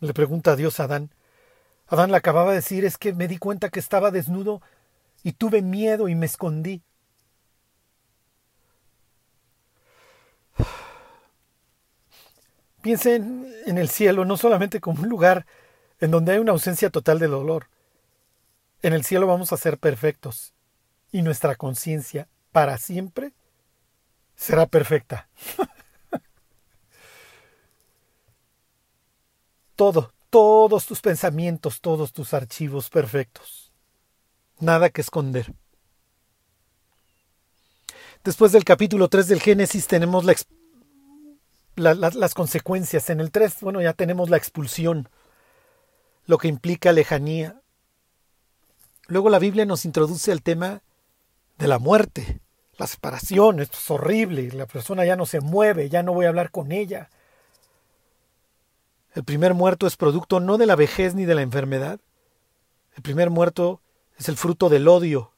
Le 0.01 0.13
pregunta 0.13 0.51
a 0.51 0.55
Dios 0.57 0.81
a 0.81 0.83
Adán. 0.83 1.09
Adán 1.87 2.11
le 2.11 2.17
acababa 2.17 2.49
de 2.49 2.57
decir, 2.57 2.83
es 2.83 2.97
que 2.97 3.13
me 3.13 3.29
di 3.29 3.37
cuenta 3.37 3.69
que 3.69 3.79
estaba 3.79 4.11
desnudo 4.11 4.61
y 5.23 5.31
tuve 5.31 5.61
miedo 5.61 6.09
y 6.09 6.15
me 6.15 6.25
escondí. 6.25 6.83
Piensen 12.81 13.53
en 13.65 13.77
el 13.77 13.89
cielo 13.89 14.25
no 14.25 14.37
solamente 14.37 14.79
como 14.79 15.03
un 15.03 15.09
lugar 15.09 15.45
en 15.99 16.11
donde 16.11 16.31
hay 16.33 16.39
una 16.39 16.53
ausencia 16.53 16.89
total 16.89 17.19
de 17.19 17.27
dolor. 17.27 17.67
En 18.81 18.93
el 18.93 19.03
cielo 19.03 19.27
vamos 19.27 19.51
a 19.51 19.57
ser 19.57 19.77
perfectos 19.77 20.53
y 21.11 21.21
nuestra 21.21 21.55
conciencia 21.55 22.29
para 22.51 22.77
siempre 22.77 23.33
será 24.35 24.65
perfecta. 24.65 25.27
Todo, 29.75 30.13
todos 30.29 30.85
tus 30.85 30.99
pensamientos, 30.99 31.79
todos 31.79 32.11
tus 32.11 32.33
archivos 32.33 32.89
perfectos. 32.89 33.71
Nada 34.59 34.89
que 34.89 34.99
esconder. 34.99 35.53
Después 38.25 38.51
del 38.51 38.65
capítulo 38.65 39.07
3 39.07 39.29
del 39.29 39.39
Génesis 39.39 39.87
tenemos 39.87 40.25
las 41.79 42.33
consecuencias. 42.33 43.09
En 43.09 43.19
el 43.19 43.31
3, 43.31 43.61
bueno, 43.61 43.81
ya 43.81 43.93
tenemos 43.93 44.29
la 44.29 44.37
expulsión, 44.37 45.09
lo 46.25 46.37
que 46.37 46.47
implica 46.47 46.91
lejanía. 46.91 47.61
Luego 49.07 49.29
la 49.29 49.39
Biblia 49.39 49.65
nos 49.65 49.85
introduce 49.85 50.31
al 50.31 50.43
tema 50.43 50.81
de 51.57 51.67
la 51.67 51.79
muerte, 51.79 52.39
la 52.77 52.87
separación, 52.87 53.59
esto 53.59 53.77
es 53.77 53.91
horrible, 53.91 54.49
la 54.51 54.65
persona 54.65 55.03
ya 55.03 55.15
no 55.15 55.25
se 55.25 55.41
mueve, 55.41 55.89
ya 55.89 56.03
no 56.03 56.13
voy 56.13 56.25
a 56.25 56.29
hablar 56.29 56.51
con 56.51 56.71
ella. 56.71 57.09
El 59.13 59.23
primer 59.23 59.53
muerto 59.53 59.87
es 59.87 59.97
producto 59.97 60.39
no 60.39 60.57
de 60.57 60.65
la 60.65 60.75
vejez 60.75 61.15
ni 61.15 61.25
de 61.25 61.35
la 61.35 61.41
enfermedad. 61.41 61.99
El 62.95 63.01
primer 63.01 63.29
muerto 63.29 63.81
es 64.17 64.29
el 64.29 64.37
fruto 64.37 64.69
del 64.69 64.87
odio, 64.87 65.33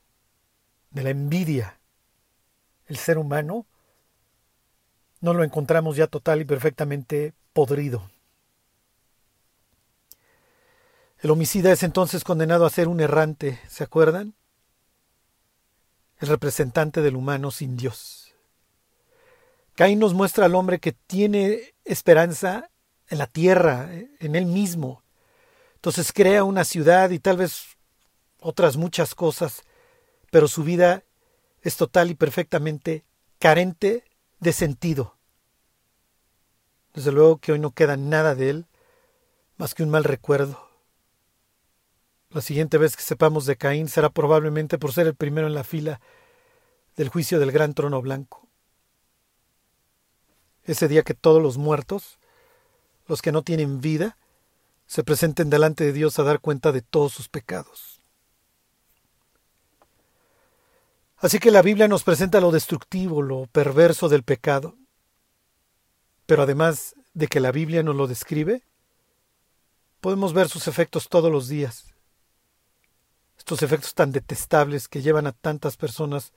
de 0.91 1.03
la 1.03 1.09
envidia. 1.09 1.79
El 2.85 2.97
ser 2.97 3.17
humano 3.17 3.65
no 5.21 5.33
lo 5.33 5.43
encontramos 5.43 5.95
ya 5.95 6.07
total 6.07 6.41
y 6.41 6.45
perfectamente 6.45 7.33
podrido. 7.53 8.09
El 11.19 11.29
homicida 11.29 11.71
es 11.71 11.83
entonces 11.83 12.23
condenado 12.23 12.65
a 12.65 12.69
ser 12.71 12.87
un 12.87 12.99
errante, 12.99 13.59
¿se 13.69 13.83
acuerdan? 13.83 14.33
El 16.19 16.27
representante 16.27 17.01
del 17.01 17.15
humano 17.15 17.51
sin 17.51 17.77
Dios. 17.77 18.33
Caín 19.75 19.99
nos 19.99 20.13
muestra 20.13 20.45
al 20.45 20.55
hombre 20.55 20.79
que 20.79 20.91
tiene 20.91 21.75
esperanza 21.85 22.69
en 23.07 23.19
la 23.19 23.27
tierra, 23.27 23.89
en 24.19 24.35
él 24.35 24.45
mismo. 24.47 25.03
Entonces 25.75 26.11
crea 26.11 26.43
una 26.43 26.63
ciudad 26.63 27.11
y 27.11 27.19
tal 27.19 27.37
vez 27.37 27.77
otras 28.39 28.77
muchas 28.77 29.13
cosas, 29.13 29.61
pero 30.31 30.47
su 30.47 30.63
vida 30.63 31.03
es 31.61 31.77
total 31.77 32.09
y 32.09 32.15
perfectamente 32.15 33.05
carente 33.37 34.03
de 34.41 34.51
sentido. 34.51 35.15
Desde 36.93 37.13
luego 37.13 37.37
que 37.37 37.53
hoy 37.53 37.59
no 37.59 37.71
queda 37.71 37.95
nada 37.95 38.35
de 38.35 38.49
él 38.49 38.65
más 39.55 39.73
que 39.73 39.83
un 39.83 39.89
mal 39.89 40.03
recuerdo. 40.03 40.67
La 42.31 42.41
siguiente 42.41 42.77
vez 42.77 42.97
que 42.97 43.03
sepamos 43.03 43.45
de 43.45 43.55
Caín 43.55 43.87
será 43.87 44.09
probablemente 44.09 44.77
por 44.77 44.91
ser 44.91 45.07
el 45.07 45.15
primero 45.15 45.47
en 45.47 45.53
la 45.53 45.63
fila 45.63 46.01
del 46.97 47.07
juicio 47.07 47.39
del 47.39 47.53
gran 47.53 47.73
trono 47.73 48.01
blanco. 48.01 48.49
Ese 50.65 50.89
día 50.89 51.03
que 51.03 51.13
todos 51.13 51.41
los 51.41 51.57
muertos 51.57 52.19
los 53.11 53.21
que 53.21 53.33
no 53.33 53.41
tienen 53.43 53.81
vida, 53.81 54.15
se 54.87 55.03
presenten 55.03 55.49
delante 55.49 55.83
de 55.83 55.91
Dios 55.91 56.17
a 56.17 56.23
dar 56.23 56.39
cuenta 56.39 56.71
de 56.71 56.81
todos 56.81 57.11
sus 57.11 57.27
pecados. 57.27 57.90
Así 61.21 61.37
que 61.37 61.51
la 61.51 61.61
Biblia 61.61 61.87
nos 61.87 62.03
presenta 62.03 62.41
lo 62.41 62.49
destructivo, 62.49 63.21
lo 63.21 63.45
perverso 63.45 64.09
del 64.09 64.23
pecado. 64.23 64.75
Pero 66.25 66.43
además 66.43 66.95
de 67.13 67.27
que 67.27 67.39
la 67.39 67.51
Biblia 67.51 67.83
nos 67.83 67.95
lo 67.95 68.07
describe, 68.07 68.63
podemos 69.99 70.33
ver 70.33 70.49
sus 70.49 70.67
efectos 70.67 71.09
todos 71.09 71.31
los 71.31 71.47
días. 71.47 71.93
Estos 73.37 73.61
efectos 73.61 73.93
tan 73.93 74.11
detestables 74.11 74.87
que 74.87 75.03
llevan 75.03 75.27
a 75.27 75.31
tantas 75.31 75.77
personas 75.77 76.33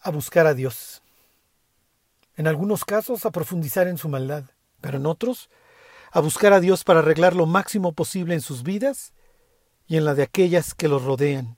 a 0.00 0.10
buscar 0.10 0.46
a 0.46 0.54
Dios 0.54 1.02
en 2.36 2.46
algunos 2.46 2.84
casos 2.84 3.26
a 3.26 3.30
profundizar 3.30 3.88
en 3.88 3.98
su 3.98 4.08
maldad, 4.08 4.44
pero 4.80 4.98
en 4.98 5.06
otros 5.06 5.50
a 6.12 6.20
buscar 6.20 6.52
a 6.52 6.60
Dios 6.60 6.84
para 6.84 7.00
arreglar 7.00 7.34
lo 7.34 7.46
máximo 7.46 7.92
posible 7.92 8.34
en 8.34 8.40
sus 8.40 8.62
vidas 8.62 9.12
y 9.86 9.96
en 9.96 10.04
la 10.04 10.14
de 10.14 10.22
aquellas 10.22 10.74
que 10.74 10.88
los 10.88 11.04
rodean. 11.04 11.56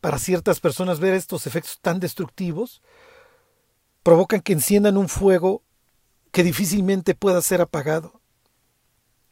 Para 0.00 0.18
ciertas 0.18 0.60
personas 0.60 1.00
ver 1.00 1.14
estos 1.14 1.46
efectos 1.46 1.78
tan 1.80 2.00
destructivos 2.00 2.82
provocan 4.02 4.40
que 4.40 4.52
enciendan 4.52 4.96
un 4.96 5.08
fuego 5.08 5.62
que 6.32 6.42
difícilmente 6.42 7.14
pueda 7.14 7.40
ser 7.42 7.60
apagado, 7.60 8.20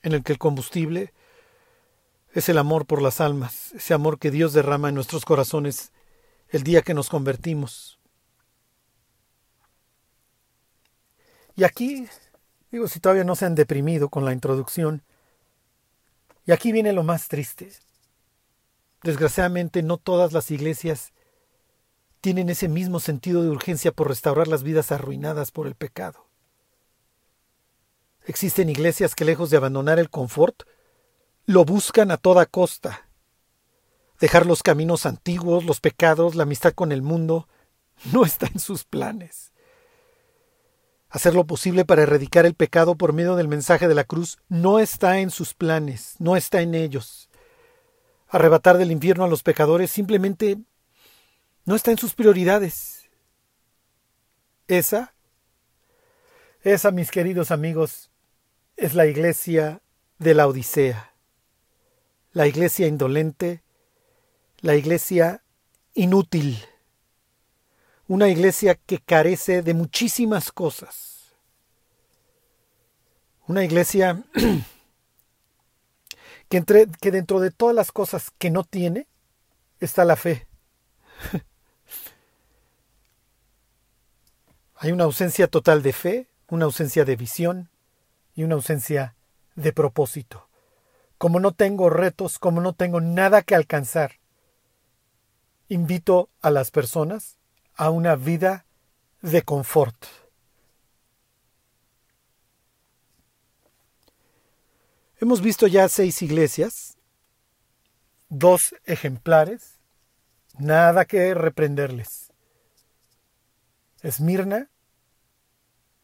en 0.03 0.13
el 0.13 0.23
que 0.23 0.33
el 0.33 0.39
combustible 0.39 1.13
es 2.33 2.49
el 2.49 2.59
amor 2.59 2.87
por 2.87 3.03
las 3.03 3.21
almas, 3.21 3.73
ese 3.73 3.95
amor 3.95 4.19
que 4.19 4.31
Dios 4.31 4.53
derrama 4.53 4.89
en 4.89 4.95
nuestros 4.95 5.25
corazones 5.25 5.93
el 6.49 6.63
día 6.63 6.83
que 6.83 6.95
nos 6.95 7.09
convertimos. 7.09 7.99
Y 11.57 11.65
aquí, 11.65 12.07
digo, 12.71 12.87
si 12.89 13.01
todavía 13.01 13.25
no 13.25 13.35
se 13.35 13.47
han 13.47 13.55
deprimido 13.55 14.09
con 14.09 14.25
la 14.25 14.33
introducción, 14.33 15.03
y 16.51 16.53
aquí 16.53 16.73
viene 16.73 16.93
lo 16.93 17.05
más 17.05 17.29
triste. 17.29 17.71
Desgraciadamente 19.05 19.85
no 19.85 19.99
todas 19.99 20.33
las 20.33 20.51
iglesias 20.51 21.13
tienen 22.21 22.51
ese 22.51 22.67
mismo 22.67 22.99
sentido 22.99 23.45
de 23.45 23.51
urgencia 23.51 23.93
por 23.93 24.09
restaurar 24.09 24.49
las 24.49 24.65
vidas 24.65 24.91
arruinadas 24.91 25.53
por 25.53 25.69
el 25.69 25.77
pecado. 25.77 26.27
Existen 28.25 28.69
iglesias 28.69 29.15
que 29.15 29.25
lejos 29.25 29.51
de 29.51 29.59
abandonar 29.59 30.01
el 30.01 30.11
confort, 30.11 30.65
lo 31.47 31.65
buscan 31.65 32.11
a 32.11 32.17
toda 32.17 32.47
costa. 32.47 33.09
Dejar 34.19 34.45
los 34.45 34.65
caminos 34.65 35.07
antiguos, 35.07 35.65
los 35.65 35.79
pecados, 35.81 36.35
la 36.35 36.43
amistad 36.43 36.73
con 36.73 36.91
el 36.91 37.03
mundo, 37.03 37.47
no 38.13 38.25
está 38.25 38.49
en 38.49 38.59
sus 38.59 38.83
planes 38.83 39.53
hacer 41.11 41.35
lo 41.35 41.45
posible 41.47 41.85
para 41.85 42.03
erradicar 42.03 42.47
el 42.47 42.55
pecado 42.55 42.95
por 42.95 43.13
medio 43.13 43.35
del 43.37 43.49
mensaje 43.49 43.89
de 43.89 43.95
la 43.95 44.05
cruz 44.05 44.39
no 44.49 44.79
está 44.79 45.19
en 45.19 45.31
sus 45.31 45.55
planes, 45.55 46.15
no 46.19 46.37
está 46.37 46.63
en 46.63 46.75
ellos. 46.75 47.29
Arrebatar 48.29 48.79
del 48.79 48.93
infierno 48.93 49.25
a 49.25 49.29
los 49.29 49.43
pecadores 49.43 49.91
simplemente 49.91 50.59
no 51.65 51.75
está 51.75 51.91
en 51.91 51.99
sus 51.99 52.15
prioridades. 52.15 53.11
Esa, 54.69 55.15
esa, 56.63 56.93
mis 56.93 57.11
queridos 57.11 57.51
amigos, 57.51 58.11
es 58.77 58.95
la 58.95 59.07
iglesia 59.07 59.83
de 60.19 60.35
la 60.35 60.47
Odisea, 60.47 61.13
la 62.33 62.47
iglesia 62.47 62.87
indolente, 62.87 63.65
la 64.61 64.77
iglesia 64.77 65.43
inútil 65.93 66.65
una 68.11 68.29
iglesia 68.29 68.75
que 68.75 68.99
carece 68.99 69.63
de 69.63 69.73
muchísimas 69.73 70.51
cosas. 70.51 71.37
Una 73.47 73.63
iglesia 73.63 74.25
que, 76.49 76.57
entre, 76.57 76.89
que 77.01 77.13
dentro 77.13 77.39
de 77.39 77.53
todas 77.53 77.73
las 77.73 77.93
cosas 77.93 78.33
que 78.37 78.51
no 78.51 78.65
tiene 78.65 79.07
está 79.79 80.05
la 80.05 80.17
fe. 80.17 80.49
Hay 84.75 84.91
una 84.91 85.05
ausencia 85.05 85.47
total 85.47 85.85
de 85.85 85.93
fe, 85.93 86.27
una 86.49 86.65
ausencia 86.65 87.05
de 87.05 87.15
visión 87.15 87.71
y 88.35 88.43
una 88.43 88.57
ausencia 88.57 89.15
de 89.55 89.73
propósito. 89.73 90.49
Como 91.17 91.39
no 91.39 91.53
tengo 91.53 91.91
retos, 91.91 92.41
como 92.41 92.61
no 92.61 92.73
tengo 92.73 93.01
nada 93.01 93.43
que 93.43 93.55
alcanzar, 93.55 94.19
invito 95.69 96.29
a 96.41 96.51
las 96.51 96.73
personas 96.73 97.37
a 97.81 97.89
una 97.89 98.15
vida 98.15 98.67
de 99.23 99.41
confort. 99.41 99.97
Hemos 105.19 105.41
visto 105.41 105.67
ya 105.67 105.89
seis 105.89 106.21
iglesias, 106.21 106.99
dos 108.29 108.75
ejemplares, 108.85 109.79
nada 110.59 111.07
que 111.07 111.33
reprenderles. 111.33 112.31
Esmirna, 114.03 114.69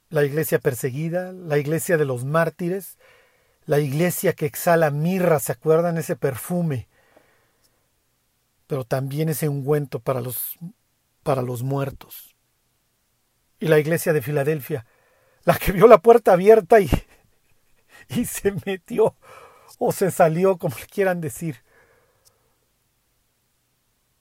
la 0.08 0.24
iglesia 0.24 0.58
perseguida, 0.58 1.32
la 1.32 1.58
iglesia 1.58 1.98
de 1.98 2.06
los 2.06 2.24
mártires, 2.24 2.96
la 3.66 3.80
iglesia 3.80 4.32
que 4.32 4.46
exhala 4.46 4.90
mirra, 4.90 5.40
¿se 5.40 5.52
acuerdan 5.52 5.98
ese 5.98 6.16
perfume? 6.16 6.88
Pero 8.66 8.84
también 8.84 9.28
ese 9.28 9.50
ungüento 9.50 9.98
para 9.98 10.22
los 10.22 10.58
para 11.26 11.42
los 11.42 11.64
muertos. 11.64 12.36
Y 13.58 13.66
la 13.66 13.80
iglesia 13.80 14.12
de 14.12 14.22
Filadelfia, 14.22 14.86
la 15.42 15.58
que 15.58 15.72
vio 15.72 15.88
la 15.88 15.98
puerta 15.98 16.32
abierta 16.32 16.78
y, 16.80 16.88
y 18.10 18.24
se 18.26 18.54
metió 18.64 19.16
o 19.80 19.90
se 19.90 20.12
salió, 20.12 20.56
como 20.56 20.76
quieran 20.88 21.20
decir. 21.20 21.64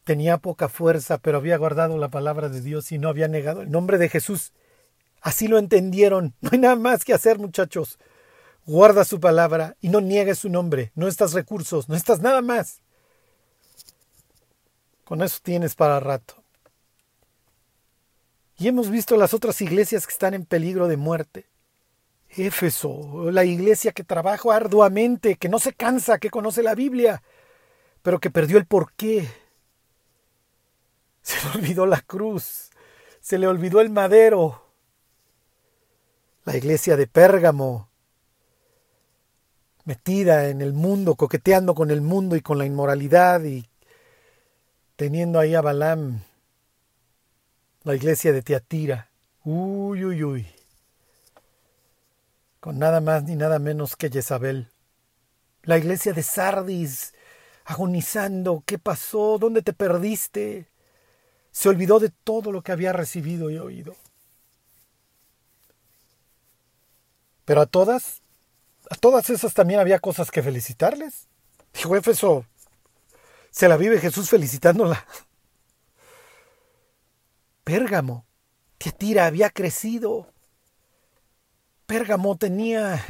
tenía 0.04 0.40
poca 0.40 0.68
fuerza, 0.68 1.20
pero 1.20 1.38
había 1.38 1.58
guardado 1.58 1.98
la 2.00 2.10
palabra 2.10 2.50
de 2.50 2.62
Dios 2.62 2.92
y 2.92 2.98
no 2.98 3.08
había 3.08 3.28
negado 3.28 3.62
el 3.62 3.70
nombre 3.70 4.00
de 4.00 4.10
Jesús. 4.10 4.54
Así 5.22 5.48
lo 5.48 5.60
entendieron. 5.60 6.34
No 6.42 6.50
hay 6.54 6.60
nada 6.60 6.76
más 6.76 7.06
que 7.06 7.14
hacer, 7.14 7.38
muchachos. 7.38 8.00
Guarda 8.66 9.06
su 9.06 9.20
palabra 9.20 9.78
y 9.80 9.90
no 9.90 10.02
niegues 10.02 10.40
su 10.40 10.50
nombre. 10.50 10.92
No 10.96 11.08
estás 11.08 11.34
recursos, 11.34 11.88
no 11.88 11.96
estás 11.96 12.20
nada 12.20 12.42
más. 12.42 12.82
Con 15.04 15.22
eso 15.22 15.40
tienes 15.44 15.76
para 15.76 16.00
rato. 16.00 16.45
Y 18.58 18.68
hemos 18.68 18.90
visto 18.90 19.18
las 19.18 19.34
otras 19.34 19.60
iglesias 19.62 20.08
que 20.08 20.14
están 20.14 20.34
en 20.34 20.46
peligro 20.46 20.88
de 20.88 20.98
muerte. 20.98 21.46
Éfeso, 22.30 23.32
la 23.32 23.46
iglesia 23.46 23.92
que 23.92 24.04
trabaja 24.04 24.56
arduamente, 24.56 25.36
que 25.36 25.50
no 25.50 25.60
se 25.60 25.74
cansa, 25.74 26.18
que 26.18 26.30
conoce 26.30 26.64
la 26.64 26.76
Biblia, 26.76 27.22
pero 28.02 28.20
que 28.20 28.30
perdió 28.30 28.58
el 28.58 28.66
porqué. 28.66 29.28
Se 31.22 31.44
le 31.44 31.56
olvidó 31.56 31.86
la 31.86 32.02
cruz, 32.02 32.70
se 33.20 33.40
le 33.40 33.48
olvidó 33.48 33.82
el 33.82 33.90
madero. 33.90 34.62
La 36.44 36.56
iglesia 36.56 36.96
de 36.96 37.08
Pérgamo, 37.08 37.90
metida 39.86 40.50
en 40.50 40.62
el 40.62 40.74
mundo, 40.74 41.16
coqueteando 41.16 41.74
con 41.74 41.90
el 41.90 42.02
mundo 42.02 42.36
y 42.36 42.42
con 42.42 42.60
la 42.60 42.68
inmoralidad 42.68 43.44
y 43.44 43.68
teniendo 44.96 45.40
ahí 45.40 45.56
a 45.56 45.62
Balaam, 45.62 46.22
la 47.86 47.96
iglesia 47.96 48.34
de 48.34 48.42
Teatira. 48.42 49.10
Uy, 49.46 50.04
uy, 50.04 50.24
uy 50.24 50.56
con 52.66 52.80
nada 52.80 53.00
más 53.00 53.26
ni 53.26 53.36
nada 53.36 53.60
menos 53.60 53.96
que 53.96 54.10
Jezabel. 54.10 54.72
La 55.62 55.78
iglesia 55.78 56.14
de 56.14 56.24
Sardis, 56.24 57.14
agonizando, 57.64 58.64
¿qué 58.66 58.80
pasó? 58.80 59.38
¿Dónde 59.38 59.62
te 59.62 59.72
perdiste? 59.72 60.66
Se 61.52 61.70
olvidó 61.70 62.00
de 62.00 62.10
todo 62.10 62.52
lo 62.52 62.64
que 62.64 62.72
había 62.72 62.92
recibido 62.92 63.52
y 63.52 63.60
oído. 63.60 63.96
Pero 67.46 67.62
a 67.62 67.68
todas, 67.68 68.24
a 68.90 68.96
todas 68.96 69.30
esas 69.30 69.54
también 69.54 69.80
había 69.80 70.00
cosas 70.00 70.32
que 70.32 70.42
felicitarles. 70.42 71.28
Dijo 71.72 71.96
Éfeso, 71.96 72.48
se 73.52 73.70
la 73.70 73.78
vive 73.78 74.00
Jesús 74.00 74.28
felicitándola. 74.28 75.06
Pérgamo, 77.66 78.26
tira 78.92 79.26
había 79.26 79.50
crecido, 79.50 80.32
Pérgamo 81.88 82.38
tenía 82.38 83.04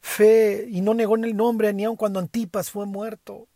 fe 0.00 0.66
y 0.68 0.82
no 0.82 0.92
negó 0.92 1.16
en 1.16 1.24
el 1.24 1.34
nombre 1.34 1.72
ni 1.72 1.84
aun 1.84 1.96
cuando 1.96 2.20
Antipas 2.20 2.70
fue 2.70 2.84
muerto. 2.84 3.48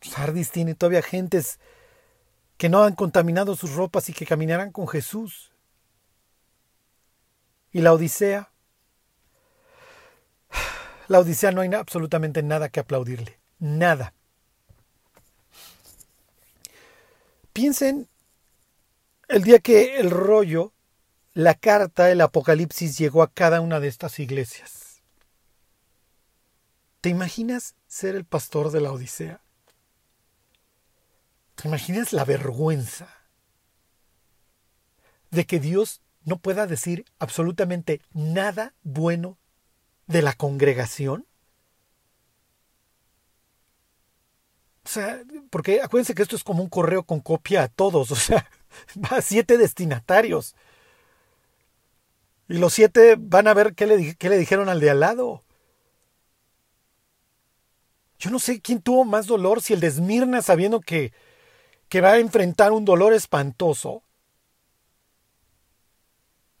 Sardis 0.00 0.50
tiene 0.50 0.74
todavía 0.74 1.02
gentes 1.02 1.60
que 2.56 2.68
no 2.68 2.82
han 2.82 2.96
contaminado 2.96 3.54
sus 3.54 3.74
ropas 3.74 4.08
y 4.08 4.12
que 4.12 4.26
caminarán 4.26 4.72
con 4.72 4.88
Jesús. 4.88 5.52
Y 7.72 7.80
la 7.80 7.92
Odisea. 7.92 8.50
La 11.06 11.20
Odisea 11.20 11.52
no 11.52 11.60
hay 11.60 11.72
absolutamente 11.74 12.42
nada 12.42 12.68
que 12.70 12.80
aplaudirle. 12.80 13.38
Nada. 13.60 14.14
Piensen 17.52 18.08
el 19.28 19.42
día 19.42 19.58
que 19.58 19.98
el 19.98 20.10
rollo 20.10 20.72
la 21.36 21.54
carta 21.54 22.06
del 22.06 22.22
Apocalipsis 22.22 22.96
llegó 22.96 23.22
a 23.22 23.30
cada 23.30 23.60
una 23.60 23.78
de 23.78 23.88
estas 23.88 24.18
iglesias. 24.20 25.02
¿Te 27.02 27.10
imaginas 27.10 27.74
ser 27.86 28.16
el 28.16 28.24
pastor 28.24 28.70
de 28.70 28.80
la 28.80 28.90
Odisea? 28.90 29.42
¿Te 31.54 31.68
imaginas 31.68 32.14
la 32.14 32.24
vergüenza 32.24 33.08
de 35.30 35.44
que 35.44 35.60
Dios 35.60 36.00
no 36.24 36.38
pueda 36.38 36.66
decir 36.66 37.04
absolutamente 37.18 38.00
nada 38.14 38.72
bueno 38.82 39.36
de 40.06 40.22
la 40.22 40.32
congregación? 40.32 41.26
O 44.84 44.88
sea, 44.88 45.20
porque 45.50 45.82
acuérdense 45.82 46.14
que 46.14 46.22
esto 46.22 46.36
es 46.36 46.44
como 46.44 46.62
un 46.62 46.70
correo 46.70 47.02
con 47.02 47.20
copia 47.20 47.64
a 47.64 47.68
todos, 47.68 48.10
o 48.12 48.16
sea, 48.16 48.48
va 48.96 49.18
a 49.18 49.22
siete 49.22 49.58
destinatarios. 49.58 50.54
Y 52.48 52.58
los 52.58 52.74
siete 52.74 53.16
van 53.18 53.48
a 53.48 53.54
ver 53.54 53.74
qué 53.74 53.86
le, 53.86 54.14
qué 54.14 54.28
le 54.28 54.38
dijeron 54.38 54.68
al 54.68 54.80
de 54.80 54.90
al 54.90 55.00
lado. 55.00 55.42
Yo 58.18 58.30
no 58.30 58.38
sé 58.38 58.60
quién 58.60 58.80
tuvo 58.80 59.04
más 59.04 59.26
dolor, 59.26 59.60
si 59.60 59.74
el 59.74 59.80
de 59.80 59.88
Esmirna 59.88 60.42
sabiendo 60.42 60.80
que, 60.80 61.12
que 61.88 62.00
va 62.00 62.12
a 62.12 62.18
enfrentar 62.18 62.72
un 62.72 62.84
dolor 62.84 63.12
espantoso, 63.12 64.02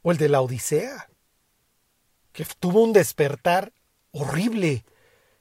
o 0.02 0.12
el 0.12 0.18
de 0.18 0.28
la 0.28 0.40
Odisea, 0.40 1.08
que 2.32 2.44
tuvo 2.60 2.82
un 2.82 2.92
despertar 2.92 3.72
horrible. 4.12 4.84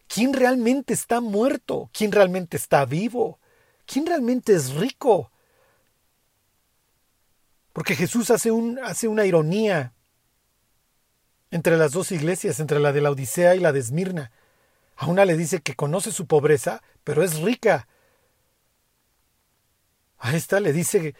¿Quién 0.07 0.33
realmente 0.33 0.93
está 0.93 1.19
muerto? 1.19 1.89
¿Quién 1.91 2.11
realmente 2.11 2.57
está 2.57 2.85
vivo? 2.85 3.39
¿Quién 3.85 4.05
realmente 4.05 4.55
es 4.55 4.73
rico? 4.73 5.31
Porque 7.75 7.97
Jesús 7.97 8.31
hace, 8.31 8.51
un, 8.51 8.79
hace 8.79 9.09
una 9.09 9.25
ironía 9.25 9.91
entre 11.51 11.75
las 11.75 11.91
dos 11.91 12.13
iglesias, 12.13 12.61
entre 12.61 12.79
la 12.79 12.93
de 12.93 13.01
la 13.01 13.11
Odisea 13.11 13.53
y 13.53 13.59
la 13.59 13.73
de 13.73 13.81
Esmirna. 13.81 14.31
A 14.95 15.07
una 15.07 15.25
le 15.25 15.35
dice 15.35 15.59
que 15.59 15.75
conoce 15.75 16.13
su 16.13 16.25
pobreza, 16.25 16.81
pero 17.03 17.21
es 17.21 17.41
rica. 17.41 17.89
A 20.19 20.37
esta 20.37 20.61
le 20.61 20.71
dice 20.71 21.15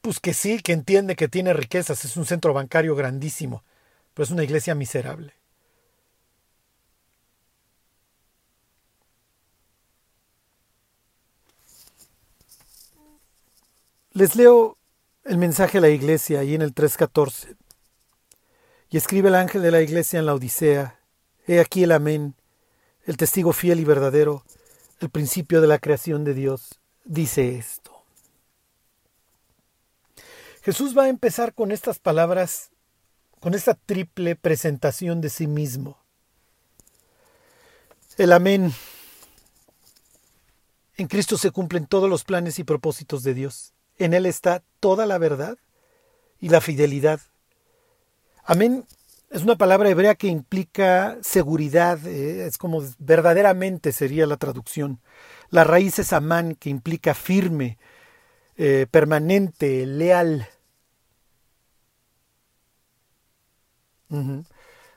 pues 0.00 0.20
que 0.20 0.32
sí, 0.32 0.60
que 0.62 0.72
entiende 0.72 1.16
que 1.16 1.28
tiene 1.28 1.52
riquezas, 1.52 2.02
es 2.06 2.16
un 2.16 2.24
centro 2.24 2.54
bancario 2.54 2.96
grandísimo, 2.96 3.62
pero 4.14 4.24
es 4.24 4.30
una 4.30 4.42
iglesia 4.42 4.74
miserable. 4.74 5.34
Les 14.14 14.34
leo 14.34 14.79
el 15.24 15.38
mensaje 15.38 15.78
a 15.78 15.80
la 15.80 15.88
iglesia 15.88 16.40
ahí 16.40 16.54
en 16.54 16.62
el 16.62 16.74
3.14. 16.74 17.56
Y 18.90 18.96
escribe 18.96 19.28
el 19.28 19.34
ángel 19.34 19.62
de 19.62 19.70
la 19.70 19.82
iglesia 19.82 20.18
en 20.18 20.26
la 20.26 20.34
Odisea, 20.34 20.98
He 21.46 21.60
aquí 21.60 21.82
el 21.82 21.92
amén, 21.92 22.34
el 23.04 23.16
testigo 23.16 23.52
fiel 23.52 23.80
y 23.80 23.84
verdadero, 23.84 24.44
el 25.00 25.10
principio 25.10 25.60
de 25.60 25.66
la 25.66 25.78
creación 25.78 26.24
de 26.24 26.34
Dios, 26.34 26.80
dice 27.04 27.56
esto. 27.56 28.04
Jesús 30.62 30.96
va 30.96 31.04
a 31.04 31.08
empezar 31.08 31.54
con 31.54 31.72
estas 31.72 31.98
palabras, 31.98 32.70
con 33.40 33.54
esta 33.54 33.74
triple 33.74 34.36
presentación 34.36 35.20
de 35.20 35.30
sí 35.30 35.46
mismo. 35.46 35.98
El 38.18 38.32
amén. 38.32 38.72
En 40.96 41.08
Cristo 41.08 41.38
se 41.38 41.50
cumplen 41.50 41.86
todos 41.86 42.10
los 42.10 42.24
planes 42.24 42.58
y 42.58 42.64
propósitos 42.64 43.22
de 43.22 43.32
Dios. 43.32 43.72
En 44.00 44.14
Él 44.14 44.26
está 44.26 44.64
toda 44.80 45.06
la 45.06 45.18
verdad 45.18 45.56
y 46.40 46.48
la 46.48 46.60
fidelidad 46.60 47.20
Amén 48.44 48.84
es 49.30 49.42
una 49.42 49.56
palabra 49.56 49.88
hebrea 49.90 50.16
que 50.16 50.26
implica 50.26 51.16
seguridad, 51.22 52.04
eh, 52.04 52.46
es 52.46 52.58
como 52.58 52.82
verdaderamente 52.98 53.92
sería 53.92 54.26
la 54.26 54.36
traducción. 54.36 55.00
La 55.50 55.62
raíz 55.62 56.00
es 56.00 56.12
amán, 56.12 56.56
que 56.56 56.68
implica 56.68 57.14
firme, 57.14 57.78
eh, 58.56 58.86
permanente, 58.90 59.86
leal. 59.86 60.48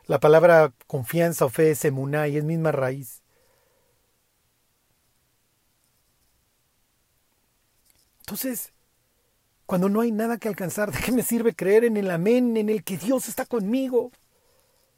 La 0.07 0.19
palabra 0.19 0.73
confianza 0.87 1.45
o 1.45 1.49
fe 1.49 1.71
es 1.71 1.85
emuná 1.85 2.27
y 2.27 2.37
es 2.37 2.43
misma 2.43 2.71
raíz. 2.71 3.21
Entonces, 8.21 8.72
cuando 9.73 9.89
no 9.89 10.01
hay 10.01 10.11
nada 10.11 10.37
que 10.37 10.47
alcanzar, 10.47 10.91
¿de 10.91 10.99
qué 10.99 11.11
me 11.11 11.23
sirve 11.23 11.55
creer 11.55 11.83
en 11.83 11.97
el 11.97 12.11
amén, 12.11 12.57
en 12.57 12.69
el 12.69 12.83
que 12.83 12.95
Dios 12.95 13.27
está 13.27 13.47
conmigo? 13.47 14.11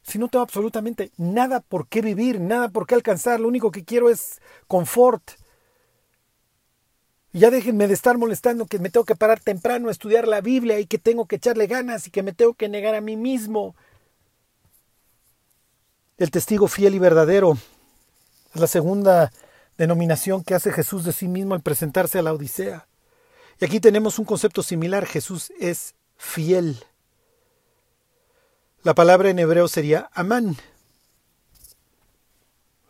Si 0.01 0.19
no 0.19 0.27
tengo 0.27 0.43
absolutamente 0.43 1.11
nada 1.15 1.61
por 1.61 1.88
qué 1.88 2.01
vivir, 2.01 2.41
nada 2.41 2.67
por 2.67 2.85
qué 2.85 2.93
alcanzar, 2.93 3.39
lo 3.39 3.47
único 3.47 3.71
que 3.71 3.85
quiero 3.85 4.09
es 4.09 4.41
confort. 4.67 5.23
Ya 7.31 7.51
déjenme 7.51 7.88
de 7.88 7.93
estar 7.93 8.17
molestando 8.17 8.65
que 8.65 8.79
me 8.79 8.89
tengo 8.89 9.05
que 9.05 9.15
parar 9.15 9.39
temprano 9.39 9.88
a 9.88 9.93
estudiar 9.93 10.27
la 10.27 10.41
Biblia 10.41 10.77
y 10.77 10.88
que 10.88 10.97
tengo 10.97 11.25
que 11.25 11.38
echarle 11.38 11.67
ganas 11.67 12.07
y 12.07 12.11
que 12.11 12.21
me 12.21 12.33
tengo 12.33 12.53
que 12.53 12.67
negar 12.67 12.95
a 12.95 12.99
mí 12.99 13.15
mismo. 13.15 13.77
El 16.17 16.31
testigo 16.31 16.67
fiel 16.67 16.95
y 16.95 16.99
verdadero 16.99 17.57
es 18.53 18.59
la 18.59 18.67
segunda 18.67 19.31
denominación 19.77 20.43
que 20.43 20.53
hace 20.53 20.73
Jesús 20.73 21.05
de 21.05 21.13
sí 21.13 21.29
mismo 21.29 21.53
al 21.55 21.61
presentarse 21.61 22.19
a 22.19 22.23
la 22.23 22.33
Odisea. 22.33 22.88
Y 23.59 23.65
aquí 23.65 23.79
tenemos 23.79 24.19
un 24.19 24.25
concepto 24.25 24.63
similar. 24.63 25.05
Jesús 25.05 25.51
es 25.59 25.95
fiel. 26.17 26.83
La 28.83 28.93
palabra 28.93 29.29
en 29.29 29.39
hebreo 29.39 29.67
sería 29.67 30.09
amán. 30.13 30.57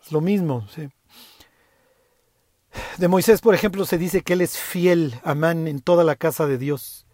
Es 0.04 0.12
lo 0.12 0.22
mismo. 0.22 0.68
De 2.98 3.08
Moisés, 3.08 3.42
por 3.42 3.56
ejemplo, 3.56 3.86
se 3.86 3.98
dice 3.98 4.22
que 4.22 4.34
él 4.34 4.42
es 4.42 4.58
fiel, 4.58 5.20
amán, 5.24 5.68
en 5.68 5.80
toda 5.82 6.04
la 6.04 6.16
casa 6.16 6.48
de 6.48 6.58
Dios. 6.58 7.06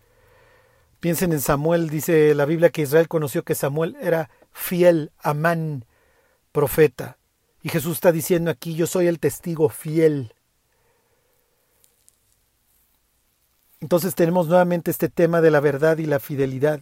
Piensen 0.99 1.33
en 1.33 1.41
Samuel, 1.41 1.89
dice 1.89 2.35
la 2.35 2.45
Biblia 2.45 2.69
que 2.69 2.83
Israel 2.83 3.07
conoció 3.07 3.43
que 3.43 3.55
Samuel 3.55 3.97
era 4.01 4.29
fiel, 4.51 5.11
amán, 5.19 5.85
profeta. 6.51 7.17
Y 7.63 7.69
Jesús 7.69 7.93
está 7.93 8.11
diciendo 8.11 8.51
aquí, 8.51 8.75
yo 8.75 8.87
soy 8.87 9.07
el 9.07 9.19
testigo 9.19 9.69
fiel. 9.69 10.33
Entonces 13.82 14.13
tenemos 14.15 14.48
nuevamente 14.48 14.91
este 14.91 15.10
tema 15.10 15.41
de 15.41 15.52
la 15.52 15.60
verdad 15.60 15.98
y 15.98 16.06
la 16.06 16.20
fidelidad. 16.20 16.82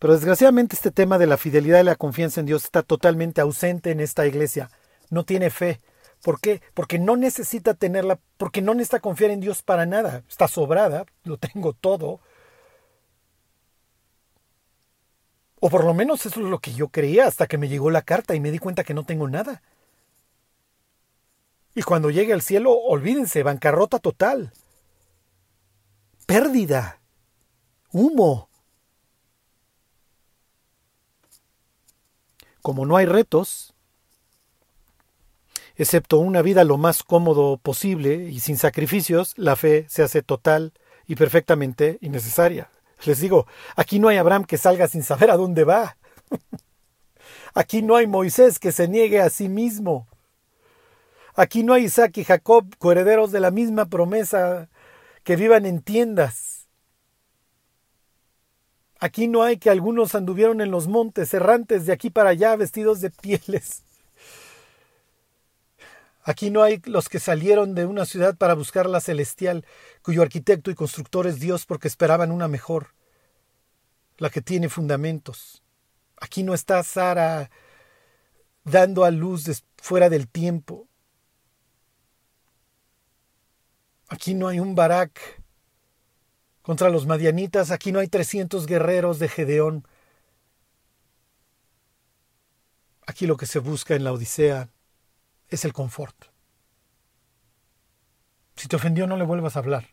Pero 0.00 0.14
desgraciadamente 0.14 0.74
este 0.74 0.90
tema 0.90 1.16
de 1.16 1.26
la 1.26 1.36
fidelidad 1.36 1.80
y 1.80 1.84
la 1.84 1.94
confianza 1.94 2.40
en 2.40 2.46
Dios 2.46 2.64
está 2.64 2.82
totalmente 2.82 3.40
ausente 3.40 3.90
en 3.92 4.00
esta 4.00 4.26
iglesia. 4.26 4.70
No 5.10 5.24
tiene 5.24 5.50
fe. 5.50 5.80
¿Por 6.22 6.40
qué? 6.40 6.60
Porque 6.74 6.98
no 6.98 7.16
necesita 7.16 7.74
tenerla, 7.74 8.18
porque 8.36 8.62
no 8.62 8.74
necesita 8.74 9.00
confiar 9.00 9.30
en 9.30 9.40
Dios 9.40 9.62
para 9.62 9.86
nada. 9.86 10.24
Está 10.28 10.48
sobrada, 10.48 11.06
lo 11.24 11.38
tengo 11.38 11.72
todo. 11.72 12.20
O 15.60 15.70
por 15.70 15.84
lo 15.84 15.94
menos 15.94 16.26
eso 16.26 16.40
es 16.40 16.46
lo 16.46 16.58
que 16.58 16.72
yo 16.72 16.88
creía 16.88 17.26
hasta 17.26 17.46
que 17.46 17.58
me 17.58 17.68
llegó 17.68 17.90
la 17.90 18.02
carta 18.02 18.34
y 18.34 18.40
me 18.40 18.50
di 18.50 18.58
cuenta 18.58 18.82
que 18.82 18.94
no 18.94 19.04
tengo 19.04 19.28
nada. 19.28 19.62
Y 21.74 21.82
cuando 21.82 22.10
llegue 22.10 22.32
al 22.32 22.42
cielo, 22.42 22.72
olvídense, 22.72 23.42
bancarrota 23.42 23.98
total. 23.98 24.52
Pérdida. 26.30 27.00
Humo. 27.90 28.48
Como 32.62 32.86
no 32.86 32.96
hay 32.96 33.04
retos, 33.04 33.74
excepto 35.74 36.20
una 36.20 36.40
vida 36.42 36.62
lo 36.62 36.78
más 36.78 37.02
cómodo 37.02 37.56
posible 37.56 38.28
y 38.30 38.38
sin 38.38 38.58
sacrificios, 38.58 39.36
la 39.38 39.56
fe 39.56 39.86
se 39.88 40.04
hace 40.04 40.22
total 40.22 40.72
y 41.08 41.16
perfectamente 41.16 41.98
innecesaria. 42.00 42.70
Les 43.06 43.18
digo, 43.18 43.48
aquí 43.74 43.98
no 43.98 44.06
hay 44.06 44.18
Abraham 44.18 44.44
que 44.44 44.56
salga 44.56 44.86
sin 44.86 45.02
saber 45.02 45.32
a 45.32 45.36
dónde 45.36 45.64
va. 45.64 45.96
Aquí 47.54 47.82
no 47.82 47.96
hay 47.96 48.06
Moisés 48.06 48.60
que 48.60 48.70
se 48.70 48.86
niegue 48.86 49.20
a 49.20 49.30
sí 49.30 49.48
mismo. 49.48 50.06
Aquí 51.34 51.64
no 51.64 51.72
hay 51.72 51.86
Isaac 51.86 52.18
y 52.18 52.24
Jacob, 52.24 52.66
coherederos 52.78 53.32
de 53.32 53.40
la 53.40 53.50
misma 53.50 53.86
promesa, 53.86 54.68
que 55.24 55.36
vivan 55.36 55.66
en 55.66 55.82
tiendas. 55.82 56.68
Aquí 58.98 59.28
no 59.28 59.42
hay 59.42 59.56
que 59.56 59.70
algunos 59.70 60.14
anduvieron 60.14 60.60
en 60.60 60.70
los 60.70 60.86
montes 60.86 61.32
errantes 61.32 61.86
de 61.86 61.92
aquí 61.92 62.10
para 62.10 62.30
allá 62.30 62.54
vestidos 62.56 63.00
de 63.00 63.10
pieles. 63.10 63.82
Aquí 66.22 66.50
no 66.50 66.62
hay 66.62 66.82
los 66.84 67.08
que 67.08 67.18
salieron 67.18 67.74
de 67.74 67.86
una 67.86 68.04
ciudad 68.04 68.36
para 68.36 68.54
buscar 68.54 68.86
la 68.86 69.00
celestial, 69.00 69.64
cuyo 70.02 70.20
arquitecto 70.20 70.70
y 70.70 70.74
constructor 70.74 71.26
es 71.26 71.40
Dios 71.40 71.64
porque 71.64 71.88
esperaban 71.88 72.30
una 72.30 72.46
mejor, 72.46 72.88
la 74.18 74.28
que 74.28 74.42
tiene 74.42 74.68
fundamentos. 74.68 75.62
Aquí 76.20 76.42
no 76.42 76.52
está 76.52 76.82
Sara 76.82 77.50
dando 78.64 79.04
a 79.04 79.10
luz 79.10 79.64
fuera 79.78 80.10
del 80.10 80.28
tiempo. 80.28 80.89
Aquí 84.10 84.34
no 84.34 84.48
hay 84.48 84.58
un 84.58 84.74
Barak 84.74 85.40
contra 86.62 86.90
los 86.90 87.06
madianitas, 87.06 87.70
aquí 87.70 87.92
no 87.92 88.00
hay 88.00 88.08
trescientos 88.08 88.66
guerreros 88.66 89.20
de 89.20 89.28
Gedeón. 89.28 89.86
Aquí 93.06 93.28
lo 93.28 93.36
que 93.36 93.46
se 93.46 93.60
busca 93.60 93.94
en 93.94 94.02
la 94.02 94.12
Odisea 94.12 94.68
es 95.48 95.64
el 95.64 95.72
confort. 95.72 96.26
Si 98.56 98.66
te 98.66 98.76
ofendió, 98.76 99.06
no 99.06 99.16
le 99.16 99.24
vuelvas 99.24 99.54
a 99.54 99.60
hablar. 99.60 99.86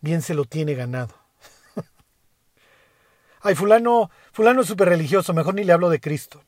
Bien 0.00 0.20
se 0.20 0.34
lo 0.34 0.44
tiene 0.44 0.74
ganado. 0.74 1.14
Ay, 3.40 3.54
fulano, 3.54 4.10
fulano 4.32 4.60
es 4.60 4.68
súper 4.68 4.90
religioso, 4.90 5.32
mejor 5.32 5.54
ni 5.54 5.64
le 5.64 5.72
hablo 5.72 5.88
de 5.88 5.98
Cristo. 5.98 6.44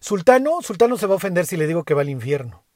Sultano, 0.00 0.62
sultano 0.62 0.96
se 0.96 1.06
va 1.06 1.12
a 1.14 1.16
ofender 1.16 1.46
si 1.46 1.56
le 1.56 1.68
digo 1.68 1.84
que 1.84 1.94
va 1.94 2.02
al 2.02 2.10
infierno. 2.10 2.67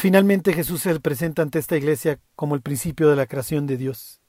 Finalmente 0.00 0.54
Jesús 0.54 0.80
se 0.80 0.98
presenta 0.98 1.42
ante 1.42 1.58
esta 1.58 1.76
iglesia 1.76 2.18
como 2.34 2.54
el 2.54 2.62
principio 2.62 3.10
de 3.10 3.16
la 3.16 3.26
creación 3.26 3.66
de 3.66 3.76
Dios. 3.76 4.22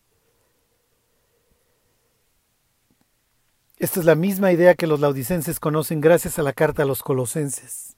Esta 3.77 4.01
es 4.01 4.05
la 4.05 4.15
misma 4.15 4.51
idea 4.51 4.75
que 4.75 4.85
los 4.85 4.99
laudicenses 4.99 5.61
conocen 5.61 6.01
gracias 6.01 6.37
a 6.37 6.43
la 6.43 6.51
carta 6.51 6.83
a 6.83 6.85
los 6.85 7.01
colosenses. 7.01 7.95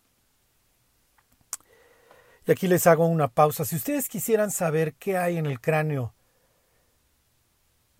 Y 2.46 2.52
aquí 2.52 2.68
les 2.68 2.86
hago 2.86 3.08
una 3.08 3.28
pausa. 3.28 3.66
Si 3.66 3.76
ustedes 3.76 4.08
quisieran 4.08 4.52
saber 4.52 4.94
qué 4.94 5.18
hay 5.18 5.38
en 5.38 5.48
el 5.48 5.60
cráneo 5.60 6.14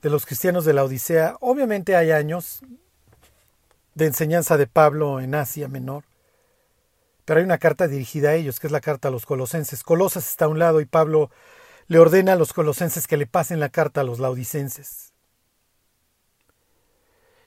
de 0.04 0.12
los 0.12 0.28
cristianos 0.28 0.66
de 0.66 0.74
la 0.74 0.84
Odisea, 0.84 1.36
obviamente 1.40 1.96
hay 1.96 2.12
años 2.12 2.62
de 3.96 4.06
enseñanza 4.06 4.56
de 4.56 4.68
Pablo 4.68 5.20
en 5.20 5.34
Asia 5.34 5.68
Menor, 5.68 6.04
pero 7.26 7.40
hay 7.40 7.46
una 7.46 7.58
carta 7.58 7.88
dirigida 7.88 8.30
a 8.30 8.36
ellos, 8.36 8.60
que 8.60 8.68
es 8.68 8.72
la 8.72 8.82
carta 8.82 9.08
a 9.08 9.12
los 9.12 9.26
colosenses. 9.26 9.84
Colosas 9.84 10.30
está 10.30 10.46
a 10.46 10.50
un 10.50 10.60
lado 10.60 10.82
y 10.82 10.86
Pablo 10.86 11.30
le 11.88 12.00
ordena 12.00 12.34
a 12.34 12.36
los 12.36 12.54
colosenses 12.54 13.08
que 13.08 13.18
le 13.18 13.28
pasen 13.28 13.60
la 13.60 13.70
carta 13.70 14.02
a 14.02 14.04
los 14.04 14.20
laudicenses. 14.20 15.14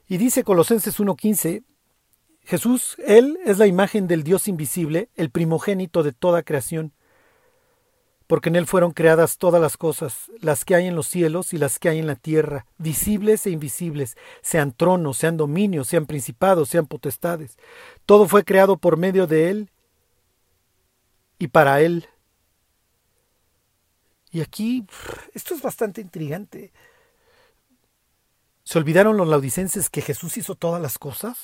Y 0.07 0.17
dice 0.17 0.43
Colosenses 0.43 0.99
1.15, 0.99 1.63
Jesús, 2.43 2.95
Él 3.05 3.37
es 3.45 3.57
la 3.57 3.67
imagen 3.67 4.07
del 4.07 4.23
Dios 4.23 4.47
invisible, 4.47 5.09
el 5.15 5.31
primogénito 5.31 6.01
de 6.01 6.13
toda 6.13 6.43
creación, 6.43 6.93
porque 8.27 8.49
en 8.49 8.57
Él 8.57 8.67
fueron 8.67 8.91
creadas 8.91 9.37
todas 9.37 9.61
las 9.61 9.77
cosas, 9.77 10.29
las 10.41 10.65
que 10.65 10.75
hay 10.75 10.85
en 10.85 10.95
los 10.95 11.07
cielos 11.07 11.53
y 11.53 11.57
las 11.57 11.79
que 11.79 11.87
hay 11.89 11.99
en 11.99 12.07
la 12.07 12.15
tierra, 12.15 12.65
visibles 12.77 13.45
e 13.45 13.51
invisibles, 13.51 14.17
sean 14.41 14.73
tronos, 14.73 15.17
sean 15.17 15.37
dominios, 15.37 15.87
sean 15.87 16.05
principados, 16.05 16.67
sean 16.67 16.87
potestades. 16.87 17.57
Todo 18.05 18.27
fue 18.27 18.43
creado 18.43 18.77
por 18.77 18.97
medio 18.97 19.27
de 19.27 19.49
Él 19.49 19.71
y 21.39 21.47
para 21.47 21.79
Él. 21.81 22.07
Y 24.31 24.41
aquí, 24.41 24.85
esto 25.33 25.55
es 25.55 25.61
bastante 25.61 26.01
intrigante. 26.01 26.73
¿Se 28.63 28.77
olvidaron 28.77 29.15
los 29.15 29.29
laudicenses 29.29 29.89
que 29.89 30.01
Jesús 30.01 30.35
hizo 30.35 30.55
todas 30.55 30.81
las 30.81 30.99
cosas? 30.99 31.37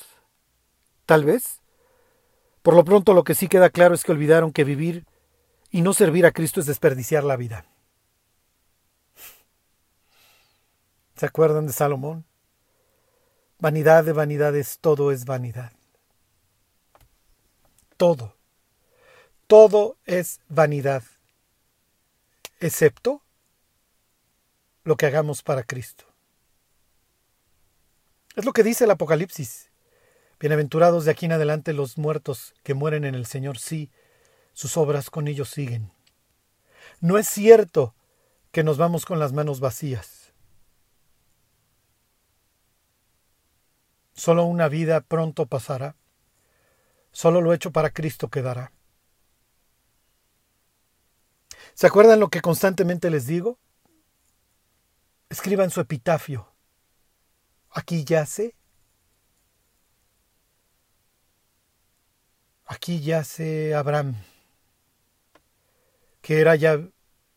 Tal 1.06 1.24
vez. 1.24 1.62
Por 2.60 2.74
lo 2.74 2.84
pronto 2.84 3.14
lo 3.14 3.24
que 3.24 3.34
sí 3.34 3.48
queda 3.48 3.70
claro 3.70 3.94
es 3.94 4.04
que 4.04 4.12
olvidaron 4.12 4.52
que 4.52 4.64
vivir 4.64 5.06
y 5.74 5.82
no 5.82 5.92
servir 5.92 6.24
a 6.24 6.30
Cristo 6.30 6.60
es 6.60 6.66
desperdiciar 6.66 7.24
la 7.24 7.36
vida. 7.36 7.66
¿Se 11.16 11.26
acuerdan 11.26 11.66
de 11.66 11.72
Salomón? 11.72 12.24
Vanidad 13.58 14.04
de 14.04 14.12
vanidades, 14.12 14.78
todo 14.80 15.10
es 15.10 15.24
vanidad. 15.24 15.72
Todo. 17.96 18.36
Todo 19.48 19.96
es 20.04 20.40
vanidad, 20.48 21.02
excepto 22.60 23.24
lo 24.84 24.96
que 24.96 25.06
hagamos 25.06 25.42
para 25.42 25.64
Cristo. 25.64 26.04
Es 28.36 28.44
lo 28.44 28.52
que 28.52 28.62
dice 28.62 28.84
el 28.84 28.92
Apocalipsis. 28.92 29.72
Bienaventurados 30.38 31.04
de 31.04 31.10
aquí 31.10 31.26
en 31.26 31.32
adelante 31.32 31.72
los 31.72 31.98
muertos 31.98 32.54
que 32.62 32.74
mueren 32.74 33.04
en 33.04 33.16
el 33.16 33.26
Señor, 33.26 33.58
sí, 33.58 33.90
sus 34.54 34.76
obras 34.78 35.10
con 35.10 35.28
ellos 35.28 35.50
siguen. 35.50 35.92
No 37.00 37.18
es 37.18 37.28
cierto 37.28 37.94
que 38.50 38.64
nos 38.64 38.78
vamos 38.78 39.04
con 39.04 39.18
las 39.18 39.32
manos 39.32 39.60
vacías. 39.60 40.32
Solo 44.14 44.44
una 44.44 44.68
vida 44.68 45.00
pronto 45.00 45.46
pasará. 45.46 45.96
Solo 47.10 47.40
lo 47.40 47.52
hecho 47.52 47.72
para 47.72 47.90
Cristo 47.90 48.28
quedará. 48.28 48.72
¿Se 51.74 51.88
acuerdan 51.88 52.20
lo 52.20 52.28
que 52.28 52.40
constantemente 52.40 53.10
les 53.10 53.26
digo? 53.26 53.58
Escriban 55.28 55.70
su 55.70 55.80
epitafio. 55.80 56.52
Aquí 57.70 58.04
yace. 58.04 58.54
Aquí 62.66 63.00
yace 63.00 63.74
Abraham, 63.74 64.14
que 66.24 66.40
era 66.40 66.56
ya 66.56 66.80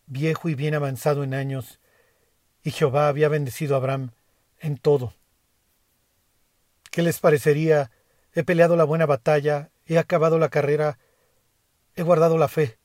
viejo 0.06 0.48
y 0.48 0.56
bien 0.56 0.74
avanzado 0.74 1.26
en 1.26 1.34
años, 1.34 1.82
y 2.64 2.72
Jehová 2.72 3.10
había 3.10 3.28
bendecido 3.28 3.76
a 3.76 3.80
Abraham 3.80 4.12
en 4.60 4.78
todo. 4.78 5.14
¿Qué 6.90 7.02
les 7.02 7.20
parecería? 7.20 7.92
He 8.34 8.46
peleado 8.46 8.78
la 8.78 8.86
buena 8.86 9.06
batalla, 9.06 9.72
he 9.86 9.98
acabado 9.98 10.40
la 10.40 10.48
carrera, 10.48 11.00
he 11.96 12.02
guardado 12.02 12.38
la 12.38 12.48
fe. 12.48 12.78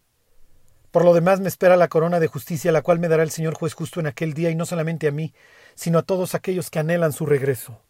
Por 0.91 1.05
lo 1.05 1.15
demás 1.15 1.39
me 1.39 1.47
espera 1.47 1.77
la 1.77 1.87
corona 1.87 2.19
de 2.19 2.27
justicia, 2.27 2.73
la 2.73 2.83
cual 2.83 2.99
me 2.99 3.07
dará 3.07 3.23
el 3.23 3.31
Señor 3.31 3.55
juez 3.55 3.73
justo 3.73 4.01
en 4.01 4.09
aquel 4.09 4.35
día, 4.35 4.51
y 4.51 4.57
no 4.57 4.67
solamente 4.67 5.07
a 5.07 5.13
mí, 5.13 5.33
sino 5.77 6.01
a 6.01 6.03
todos 6.03 6.35
aquellos 6.35 6.69
que 6.69 6.81
anhelan 6.81 7.13
su 7.13 7.27
regreso. 7.27 7.81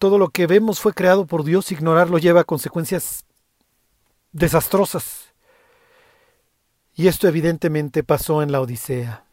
Todo 0.00 0.16
lo 0.16 0.30
que 0.30 0.46
vemos 0.46 0.80
fue 0.80 0.94
creado 0.94 1.26
por 1.26 1.44
Dios, 1.44 1.70
ignorarlo 1.72 2.16
lleva 2.16 2.40
a 2.40 2.44
consecuencias 2.44 3.26
desastrosas. 4.32 5.34
Y 6.94 7.06
esto 7.06 7.28
evidentemente 7.28 8.02
pasó 8.02 8.40
en 8.40 8.50
la 8.50 8.62
Odisea. 8.62 9.26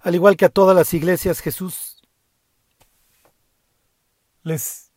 Al 0.00 0.16
igual 0.16 0.36
que 0.36 0.44
a 0.44 0.48
todas 0.48 0.74
las 0.74 0.92
iglesias, 0.92 1.38
Jesús 1.38 2.02
les, 4.42 4.90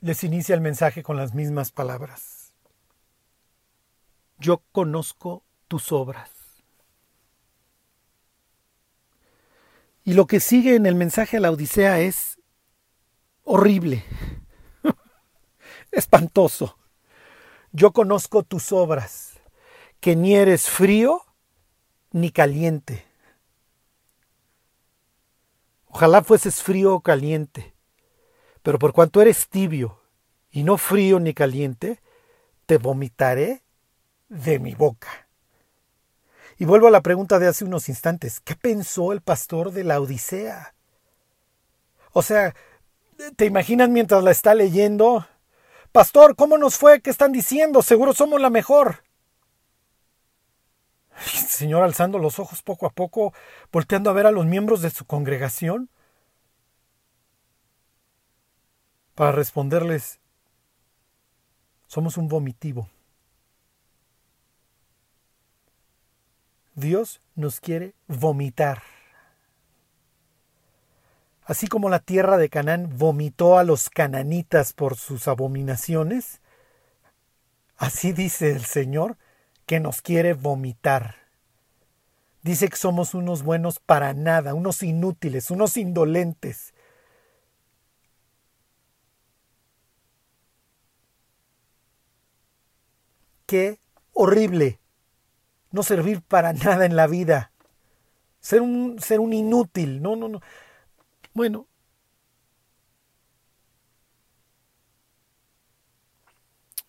les 0.00 0.22
inicia 0.22 0.54
el 0.54 0.60
mensaje 0.60 1.02
con 1.02 1.16
las 1.16 1.34
mismas 1.34 1.72
palabras. 1.72 2.52
Yo 4.38 4.62
conozco 4.70 5.42
tus 5.66 5.90
obras. 5.90 6.37
Y 10.08 10.14
lo 10.14 10.26
que 10.26 10.40
sigue 10.40 10.74
en 10.74 10.86
el 10.86 10.94
mensaje 10.94 11.36
a 11.36 11.40
la 11.40 11.50
Odisea 11.50 12.00
es 12.00 12.38
horrible, 13.44 14.02
espantoso. 15.92 16.78
Yo 17.72 17.92
conozco 17.92 18.42
tus 18.42 18.72
obras, 18.72 19.38
que 20.00 20.16
ni 20.16 20.34
eres 20.34 20.70
frío 20.70 21.20
ni 22.10 22.30
caliente. 22.30 23.04
Ojalá 25.88 26.24
fueses 26.24 26.62
frío 26.62 26.94
o 26.94 27.02
caliente, 27.02 27.74
pero 28.62 28.78
por 28.78 28.94
cuanto 28.94 29.20
eres 29.20 29.46
tibio 29.50 30.00
y 30.50 30.62
no 30.62 30.78
frío 30.78 31.20
ni 31.20 31.34
caliente, 31.34 32.00
te 32.64 32.78
vomitaré 32.78 33.62
de 34.30 34.58
mi 34.58 34.74
boca. 34.74 35.27
Y 36.58 36.64
vuelvo 36.64 36.88
a 36.88 36.90
la 36.90 37.02
pregunta 37.02 37.38
de 37.38 37.46
hace 37.46 37.64
unos 37.64 37.88
instantes, 37.88 38.40
¿qué 38.40 38.56
pensó 38.56 39.12
el 39.12 39.20
pastor 39.20 39.70
de 39.70 39.84
la 39.84 40.00
Odisea? 40.00 40.74
O 42.12 42.22
sea, 42.22 42.54
¿te 43.36 43.44
imaginas 43.44 43.88
mientras 43.88 44.24
la 44.24 44.32
está 44.32 44.54
leyendo? 44.54 45.24
Pastor, 45.92 46.34
¿cómo 46.34 46.58
nos 46.58 46.76
fue? 46.76 47.00
¿Qué 47.00 47.10
están 47.10 47.30
diciendo? 47.30 47.80
Seguro 47.80 48.12
somos 48.12 48.40
la 48.40 48.50
mejor. 48.50 49.04
El 51.16 51.46
Señor 51.48 51.84
alzando 51.84 52.18
los 52.18 52.40
ojos 52.40 52.62
poco 52.62 52.86
a 52.86 52.90
poco, 52.90 53.32
volteando 53.70 54.10
a 54.10 54.14
ver 54.14 54.26
a 54.26 54.32
los 54.32 54.44
miembros 54.44 54.82
de 54.82 54.90
su 54.90 55.04
congregación, 55.04 55.88
para 59.14 59.32
responderles, 59.32 60.20
somos 61.86 62.16
un 62.16 62.28
vomitivo. 62.28 62.88
Dios 66.78 67.20
nos 67.34 67.58
quiere 67.60 67.94
vomitar. 68.06 68.82
Así 71.42 71.66
como 71.66 71.88
la 71.88 71.98
tierra 71.98 72.36
de 72.36 72.48
Canaán 72.48 72.96
vomitó 72.96 73.58
a 73.58 73.64
los 73.64 73.90
cananitas 73.90 74.74
por 74.74 74.96
sus 74.96 75.26
abominaciones, 75.26 76.40
así 77.76 78.12
dice 78.12 78.52
el 78.52 78.64
Señor 78.64 79.16
que 79.66 79.80
nos 79.80 80.02
quiere 80.02 80.34
vomitar. 80.34 81.16
Dice 82.42 82.68
que 82.68 82.76
somos 82.76 83.12
unos 83.12 83.42
buenos 83.42 83.80
para 83.80 84.14
nada, 84.14 84.54
unos 84.54 84.84
inútiles, 84.84 85.50
unos 85.50 85.76
indolentes. 85.76 86.74
Qué 93.46 93.80
horrible 94.12 94.78
no 95.70 95.82
servir 95.82 96.22
para 96.22 96.52
nada 96.52 96.86
en 96.86 96.96
la 96.96 97.06
vida. 97.06 97.52
Ser 98.40 98.62
un, 98.62 98.98
ser 99.00 99.20
un 99.20 99.32
inútil. 99.32 100.00
No, 100.02 100.16
no, 100.16 100.28
no. 100.28 100.40
Bueno. 101.34 101.66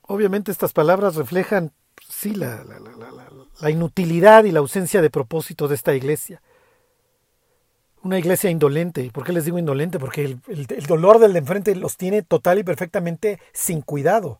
Obviamente 0.03 0.51
estas 0.51 0.73
palabras 0.73 1.15
reflejan, 1.15 1.71
sí, 2.07 2.33
la, 2.33 2.63
la, 2.63 2.79
la, 2.79 3.29
la, 3.59 3.69
inutilidad 3.69 4.43
y 4.43 4.51
la 4.51 4.59
ausencia 4.59 5.03
de 5.03 5.11
propósito 5.11 5.67
de 5.67 5.75
esta 5.75 5.93
iglesia. 5.93 6.41
Una 8.01 8.17
iglesia 8.17 8.49
indolente. 8.49 9.03
¿Y 9.03 9.11
por 9.11 9.23
qué 9.23 9.33
les 9.33 9.45
digo 9.45 9.59
indolente? 9.59 9.99
Porque 9.99 10.23
el, 10.23 10.41
el 10.47 10.85
dolor 10.87 11.19
del 11.19 11.33
de 11.33 11.39
enfrente 11.39 11.75
los 11.75 11.95
tiene 11.95 12.23
total 12.23 12.57
y 12.57 12.63
perfectamente 12.63 13.39
sin 13.53 13.81
cuidado. 13.81 14.39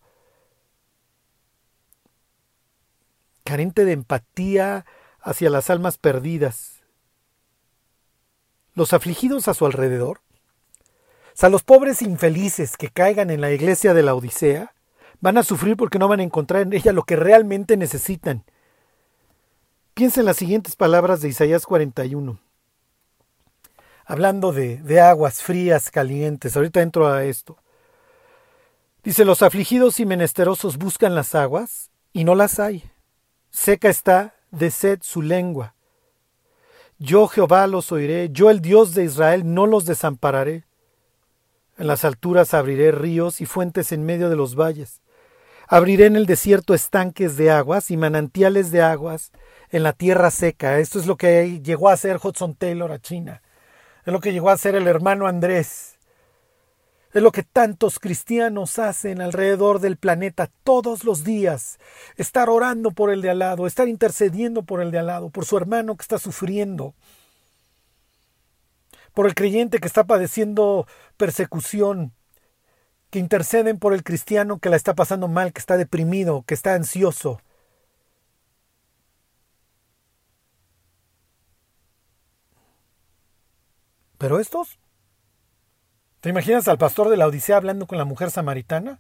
Carente 3.50 3.84
de 3.84 3.94
empatía 3.94 4.86
hacia 5.22 5.50
las 5.50 5.72
almas 5.72 5.98
perdidas. 5.98 6.84
Los 8.76 8.94
afligidos 8.94 9.48
a 9.48 9.56
su 9.56 9.66
alrededor, 9.66 10.20
o 10.20 11.34
sea, 11.34 11.50
los 11.50 11.64
pobres 11.64 12.04
infelices 12.04 12.78
que 12.78 12.90
caigan 12.90 13.32
en 13.32 13.42
la 13.42 13.52
iglesia 13.52 13.96
de 13.96 14.04
la 14.04 14.14
Odisea, 14.14 14.76
van 15.20 15.40
a 15.40 15.44
sufrir 15.44 15.78
porque 15.78 15.98
no 15.98 16.08
van 16.08 16.20
a 16.20 16.24
encontrar 16.24 16.62
en 16.62 16.74
ella 16.74 16.94
lo 16.94 17.02
que 17.02 17.16
realmente 17.16 17.76
necesitan. 17.76 18.44
Piensa 19.96 20.20
en 20.20 20.28
las 20.28 20.38
siguientes 20.38 20.76
palabras 20.76 21.22
de 21.22 21.30
Isaías 21.30 21.66
41. 21.66 22.40
Hablando 24.06 24.52
de, 24.52 24.78
de 24.78 25.02
aguas 25.02 25.42
frías, 25.42 25.90
calientes, 25.90 26.56
ahorita 26.56 26.84
entro 26.84 27.08
a 27.08 27.24
esto. 27.24 27.58
Dice, 29.04 29.26
los 29.26 29.42
afligidos 29.42 30.00
y 30.00 30.06
menesterosos 30.06 30.78
buscan 30.78 31.16
las 31.16 31.34
aguas 31.34 31.90
y 32.14 32.26
no 32.26 32.36
las 32.36 32.60
hay 32.60 32.92
seca 33.50 33.90
está 33.90 34.36
de 34.52 34.72
sed 34.72 35.00
su 35.02 35.22
lengua. 35.22 35.76
Yo 36.98 37.28
Jehová 37.28 37.66
los 37.68 37.92
oiré, 37.92 38.30
yo 38.32 38.50
el 38.50 38.62
Dios 38.62 38.94
de 38.94 39.06
Israel 39.06 39.54
no 39.54 39.66
los 39.68 39.86
desampararé. 39.86 40.66
En 41.78 41.88
las 41.88 42.04
alturas 42.04 42.54
abriré 42.54 42.92
ríos 42.92 43.40
y 43.40 43.46
fuentes 43.46 43.92
en 43.92 44.06
medio 44.06 44.30
de 44.30 44.36
los 44.36 44.56
valles. 44.56 45.02
Abriré 45.68 46.08
en 46.08 46.16
el 46.16 46.26
desierto 46.26 46.74
estanques 46.74 47.38
de 47.38 47.52
aguas 47.52 47.92
y 47.92 47.96
manantiales 47.96 48.72
de 48.72 48.82
aguas 48.82 49.32
en 49.70 49.84
la 49.84 49.94
tierra 49.94 50.32
seca. 50.32 50.80
Esto 50.80 51.00
es 51.00 51.06
lo 51.06 51.16
que 51.16 51.62
llegó 51.62 51.90
a 51.90 51.94
hacer 51.94 52.20
Hudson 52.22 52.56
Taylor 52.56 52.92
a 52.92 53.00
China. 53.00 53.44
Es 54.04 54.12
lo 54.12 54.20
que 54.20 54.34
llegó 54.34 54.50
a 54.50 54.54
hacer 54.54 54.76
el 54.76 54.88
hermano 54.88 55.28
Andrés. 55.28 55.99
Es 57.12 57.24
lo 57.24 57.32
que 57.32 57.42
tantos 57.42 58.00
cristianos 58.00 58.78
hacen 58.78 59.20
alrededor 59.20 59.80
del 59.80 59.98
planeta 59.98 60.52
todos 60.64 61.04
los 61.04 61.24
días. 61.24 61.80
Estar 62.18 62.50
orando 62.50 62.92
por 62.92 63.10
el 63.10 63.22
de 63.22 63.32
al 63.32 63.40
lado, 63.40 63.66
estar 63.66 63.88
intercediendo 63.88 64.64
por 64.64 64.82
el 64.82 64.92
de 64.92 65.00
al 65.00 65.08
lado, 65.08 65.30
por 65.32 65.46
su 65.46 65.58
hermano 65.58 65.98
que 65.98 66.04
está 66.04 66.20
sufriendo, 66.20 66.94
por 69.14 69.26
el 69.26 69.34
creyente 69.34 69.80
que 69.80 69.88
está 69.88 70.04
padeciendo 70.06 70.86
persecución, 71.18 72.14
que 73.10 73.18
interceden 73.18 73.80
por 73.80 73.94
el 73.96 74.04
cristiano 74.04 74.60
que 74.60 74.70
la 74.70 74.76
está 74.76 74.94
pasando 74.94 75.28
mal, 75.28 75.52
que 75.52 75.60
está 75.60 75.78
deprimido, 75.78 76.44
que 76.46 76.54
está 76.54 76.76
ansioso. 76.76 77.42
Pero 84.20 84.40
estos 84.40 84.78
¿Te 86.22 86.30
imaginas 86.30 86.68
al 86.68 86.78
pastor 86.78 87.10
de 87.10 87.18
la 87.18 87.28
Odisea 87.28 87.58
hablando 87.58 87.88
con 87.88 87.98
la 87.98 88.06
mujer 88.06 88.30
samaritana? 88.30 89.00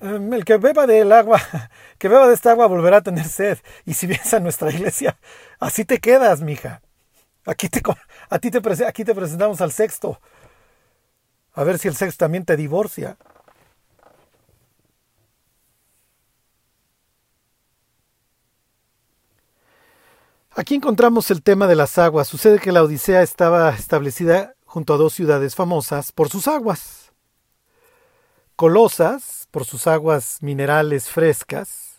Em, 0.00 0.32
el 0.32 0.44
que 0.46 0.56
beba 0.56 0.86
del 0.86 1.12
agua, 1.12 1.40
que 1.98 2.08
beba 2.08 2.26
de 2.26 2.34
esta 2.34 2.52
agua 2.52 2.66
volverá 2.66 2.98
a 2.98 3.02
tener 3.02 3.26
sed. 3.26 3.58
Y 3.84 3.94
si 3.94 4.06
vienes 4.06 4.32
a 4.32 4.40
nuestra 4.40 4.70
iglesia, 4.70 5.18
así 5.58 5.84
te 5.84 5.98
quedas, 5.98 6.40
mija. 6.40 6.80
Aquí 7.46 7.68
te, 7.68 7.82
a 8.30 8.38
ti 8.38 8.50
aquí 8.86 9.04
te 9.04 9.14
presentamos 9.14 9.60
al 9.60 9.72
sexto. 9.72 10.20
A 11.54 11.64
ver 11.64 11.78
si 11.78 11.88
el 11.88 11.96
sexto 11.96 12.24
también 12.24 12.44
te 12.44 12.56
divorcia. 12.56 13.16
Aquí 20.52 20.74
encontramos 20.74 21.30
el 21.30 21.42
tema 21.42 21.66
de 21.66 21.76
las 21.76 21.98
aguas. 21.98 22.28
Sucede 22.28 22.58
que 22.58 22.72
la 22.72 22.82
Odisea 22.82 23.22
estaba 23.22 23.70
establecida 23.70 24.54
junto 24.70 24.94
a 24.94 24.98
dos 24.98 25.14
ciudades 25.14 25.56
famosas 25.56 26.12
por 26.12 26.28
sus 26.28 26.46
aguas. 26.46 27.10
Colosas, 28.54 29.48
por 29.50 29.64
sus 29.64 29.88
aguas 29.88 30.38
minerales 30.42 31.08
frescas, 31.08 31.98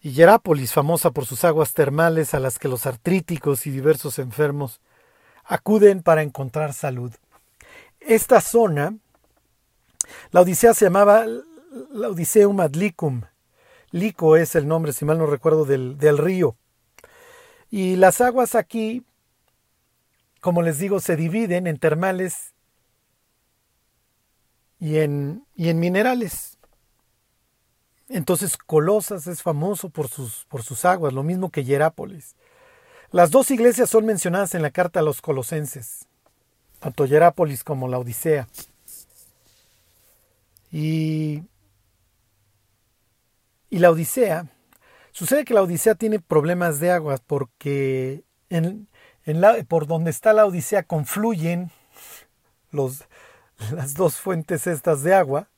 y 0.00 0.12
Hierápolis, 0.12 0.72
famosa 0.72 1.10
por 1.10 1.26
sus 1.26 1.44
aguas 1.44 1.74
termales 1.74 2.32
a 2.32 2.40
las 2.40 2.58
que 2.58 2.68
los 2.68 2.86
artríticos 2.86 3.66
y 3.66 3.70
diversos 3.70 4.18
enfermos 4.18 4.80
acuden 5.44 6.02
para 6.02 6.22
encontrar 6.22 6.72
salud. 6.72 7.12
Esta 8.00 8.40
zona, 8.40 8.96
la 10.30 10.40
Odisea 10.40 10.72
se 10.72 10.86
llamaba 10.86 11.26
la 11.92 12.08
Odiseum 12.08 12.58
ad 12.60 12.74
Licum. 12.74 13.20
Lico 13.90 14.38
es 14.38 14.54
el 14.54 14.66
nombre, 14.66 14.94
si 14.94 15.04
mal 15.04 15.18
no 15.18 15.26
recuerdo, 15.26 15.66
del, 15.66 15.98
del 15.98 16.16
río. 16.16 16.56
Y 17.68 17.96
las 17.96 18.22
aguas 18.22 18.54
aquí 18.54 19.04
como 20.46 20.62
les 20.62 20.78
digo, 20.78 21.00
se 21.00 21.16
dividen 21.16 21.66
en 21.66 21.76
termales 21.76 22.54
y 24.78 24.98
en, 24.98 25.44
y 25.56 25.70
en 25.70 25.80
minerales. 25.80 26.56
Entonces 28.08 28.56
Colosas 28.56 29.26
es 29.26 29.42
famoso 29.42 29.90
por 29.90 30.06
sus, 30.06 30.44
por 30.44 30.62
sus 30.62 30.84
aguas, 30.84 31.12
lo 31.12 31.24
mismo 31.24 31.50
que 31.50 31.64
Hierápolis. 31.64 32.36
Las 33.10 33.32
dos 33.32 33.50
iglesias 33.50 33.90
son 33.90 34.06
mencionadas 34.06 34.54
en 34.54 34.62
la 34.62 34.70
carta 34.70 35.00
a 35.00 35.02
los 35.02 35.20
colosenses, 35.20 36.06
tanto 36.78 37.06
Hierápolis 37.06 37.64
como 37.64 37.88
la 37.88 37.98
Odisea. 37.98 38.46
Y, 40.70 41.42
y 43.68 43.80
la 43.80 43.90
Odisea, 43.90 44.46
sucede 45.10 45.44
que 45.44 45.54
la 45.54 45.62
Odisea 45.62 45.96
tiene 45.96 46.20
problemas 46.20 46.78
de 46.78 46.92
agua 46.92 47.18
porque 47.26 48.22
en, 48.48 48.86
en 49.26 49.40
la, 49.40 49.62
por 49.64 49.86
donde 49.86 50.10
está 50.10 50.32
la 50.32 50.46
Odisea 50.46 50.84
confluyen 50.84 51.70
las 52.70 53.94
dos 53.94 54.16
fuentes 54.16 54.66
estas 54.66 55.02
de 55.02 55.14
agua, 55.14 55.48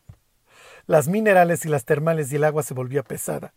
las 0.86 1.06
minerales 1.06 1.66
y 1.66 1.68
las 1.68 1.84
termales 1.84 2.32
y 2.32 2.36
el 2.36 2.44
agua 2.44 2.62
se 2.62 2.74
volvía 2.74 3.02
pesada. 3.02 3.52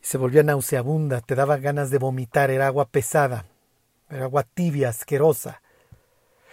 Y 0.00 0.06
se 0.06 0.16
volvía 0.16 0.44
nauseabunda, 0.44 1.20
te 1.20 1.34
daba 1.34 1.56
ganas 1.56 1.90
de 1.90 1.98
vomitar, 1.98 2.52
era 2.52 2.68
agua 2.68 2.86
pesada, 2.86 3.46
era 4.08 4.24
agua 4.24 4.44
tibia, 4.44 4.90
asquerosa. 4.90 5.60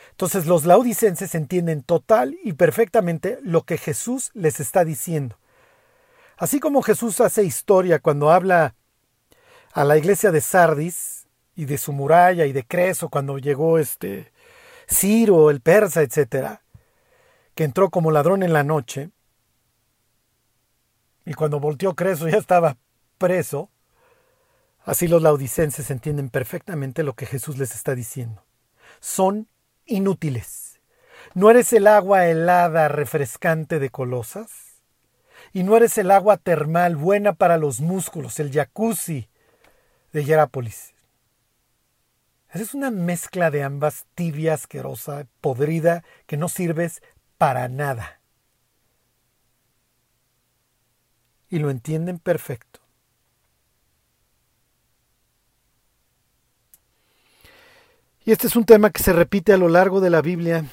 Entonces 0.09 0.47
los 0.47 0.65
laudicenses 0.65 1.35
entienden 1.35 1.83
total 1.83 2.37
y 2.43 2.53
perfectamente 2.53 3.37
lo 3.43 3.63
que 3.63 3.77
Jesús 3.77 4.31
les 4.33 4.59
está 4.59 4.83
diciendo. 4.83 5.37
Así 6.37 6.59
como 6.59 6.81
Jesús 6.81 7.21
hace 7.21 7.43
historia 7.43 7.99
cuando 7.99 8.31
habla 8.31 8.75
a 9.73 9.83
la 9.83 9.97
iglesia 9.97 10.31
de 10.31 10.41
Sardis 10.41 11.14
y 11.55 11.65
de 11.65 11.77
su 11.77 11.93
muralla 11.93 12.45
y 12.45 12.53
de 12.53 12.65
Creso 12.65 13.09
cuando 13.09 13.37
llegó 13.37 13.79
este 13.79 14.31
Ciro, 14.87 15.49
el 15.49 15.61
persa, 15.61 16.01
etc., 16.01 16.59
que 17.55 17.63
entró 17.63 17.89
como 17.89 18.11
ladrón 18.11 18.43
en 18.43 18.53
la 18.53 18.63
noche, 18.63 19.09
y 21.25 21.33
cuando 21.33 21.59
volteó 21.59 21.95
Creso 21.95 22.27
ya 22.27 22.37
estaba 22.37 22.77
preso, 23.17 23.69
así 24.83 25.07
los 25.07 25.21
laudicenses 25.21 25.89
entienden 25.89 26.29
perfectamente 26.29 27.03
lo 27.03 27.13
que 27.13 27.25
Jesús 27.25 27.57
les 27.57 27.73
está 27.73 27.95
diciendo. 27.95 28.43
Son 28.99 29.47
inútiles. 29.85 30.79
¿No 31.33 31.49
eres 31.49 31.73
el 31.73 31.87
agua 31.87 32.27
helada 32.27 32.87
refrescante 32.87 33.79
de 33.79 33.89
Colosas? 33.89 34.81
¿Y 35.51 35.63
no 35.63 35.75
eres 35.75 35.97
el 35.97 36.11
agua 36.11 36.37
termal 36.37 36.95
buena 36.95 37.33
para 37.33 37.57
los 37.57 37.79
músculos, 37.81 38.39
el 38.39 38.51
jacuzzi 38.51 39.29
de 40.13 40.23
Hierápolis? 40.23 40.94
Es 42.61 42.73
una 42.73 42.89
mezcla 42.89 43.51
de 43.51 43.63
ambas 43.63 44.05
tibia, 44.15 44.53
asquerosa, 44.53 45.27
podrida, 45.41 46.05
que 46.25 46.37
no 46.37 46.47
sirves 46.47 47.03
para 47.37 47.67
nada. 47.67 48.21
Y 51.49 51.59
lo 51.59 51.69
entienden 51.69 52.17
perfecto. 52.17 52.79
Y 58.23 58.31
este 58.31 58.47
es 58.47 58.55
un 58.55 58.63
tema 58.63 58.89
que 58.89 59.03
se 59.03 59.11
repite 59.11 59.51
a 59.51 59.57
lo 59.57 59.67
largo 59.67 59.99
de 59.99 60.09
la 60.09 60.21
Biblia. 60.21 60.63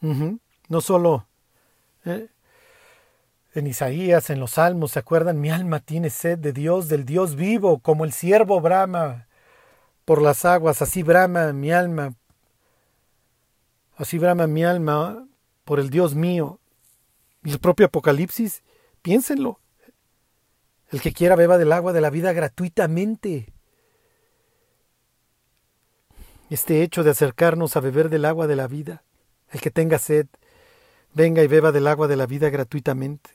No 0.00 0.80
solo 0.80 1.28
eh, 2.04 2.26
en 3.54 3.66
Isaías, 3.68 4.30
en 4.30 4.40
los 4.40 4.50
Salmos, 4.52 4.90
¿se 4.90 4.98
acuerdan? 4.98 5.40
Mi 5.40 5.50
alma 5.50 5.78
tiene 5.78 6.10
sed 6.10 6.38
de 6.38 6.52
Dios, 6.52 6.88
del 6.88 7.04
Dios 7.04 7.36
vivo, 7.36 7.78
como 7.78 8.04
el 8.04 8.12
siervo 8.12 8.60
brama 8.60 9.28
por 10.12 10.20
las 10.20 10.44
aguas, 10.44 10.82
así 10.82 11.02
brama 11.02 11.54
mi 11.54 11.72
alma, 11.72 12.12
así 13.96 14.18
brama 14.18 14.46
mi 14.46 14.62
alma 14.62 15.26
por 15.64 15.80
el 15.80 15.88
Dios 15.88 16.14
mío. 16.14 16.60
El 17.42 17.58
propio 17.58 17.86
Apocalipsis, 17.86 18.62
piénsenlo. 19.00 19.58
El 20.90 21.00
que 21.00 21.14
quiera 21.14 21.34
beba 21.34 21.56
del 21.56 21.72
agua 21.72 21.94
de 21.94 22.02
la 22.02 22.10
vida 22.10 22.34
gratuitamente. 22.34 23.54
Este 26.50 26.82
hecho 26.82 27.04
de 27.04 27.12
acercarnos 27.12 27.74
a 27.78 27.80
beber 27.80 28.10
del 28.10 28.26
agua 28.26 28.46
de 28.46 28.56
la 28.56 28.68
vida, 28.68 29.04
el 29.48 29.62
que 29.62 29.70
tenga 29.70 29.98
sed, 29.98 30.26
venga 31.14 31.42
y 31.42 31.46
beba 31.46 31.72
del 31.72 31.86
agua 31.86 32.06
de 32.06 32.16
la 32.16 32.26
vida 32.26 32.50
gratuitamente. 32.50 33.30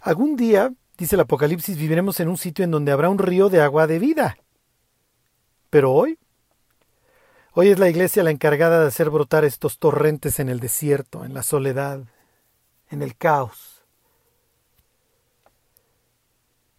Algún 0.00 0.36
día, 0.36 0.72
dice 0.96 1.16
el 1.16 1.20
Apocalipsis, 1.20 1.76
viviremos 1.76 2.18
en 2.20 2.28
un 2.28 2.38
sitio 2.38 2.64
en 2.64 2.70
donde 2.70 2.92
habrá 2.92 3.10
un 3.10 3.18
río 3.18 3.50
de 3.50 3.60
agua 3.60 3.86
de 3.86 3.98
vida. 3.98 4.38
Pero 5.70 5.92
hoy, 5.92 6.18
hoy 7.52 7.68
es 7.68 7.78
la 7.78 7.88
iglesia 7.88 8.24
la 8.24 8.32
encargada 8.32 8.80
de 8.80 8.88
hacer 8.88 9.08
brotar 9.08 9.44
estos 9.44 9.78
torrentes 9.78 10.40
en 10.40 10.48
el 10.48 10.58
desierto, 10.58 11.24
en 11.24 11.32
la 11.32 11.44
soledad, 11.44 12.02
en 12.90 13.02
el 13.02 13.16
caos. 13.16 13.84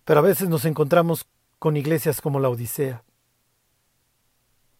Pero 0.03 0.19
a 0.19 0.23
veces 0.23 0.49
nos 0.49 0.65
encontramos 0.65 1.25
con 1.57 1.77
iglesias 1.77 2.19
como 2.19 2.41
la 2.41 2.49
Odisea, 2.49 3.03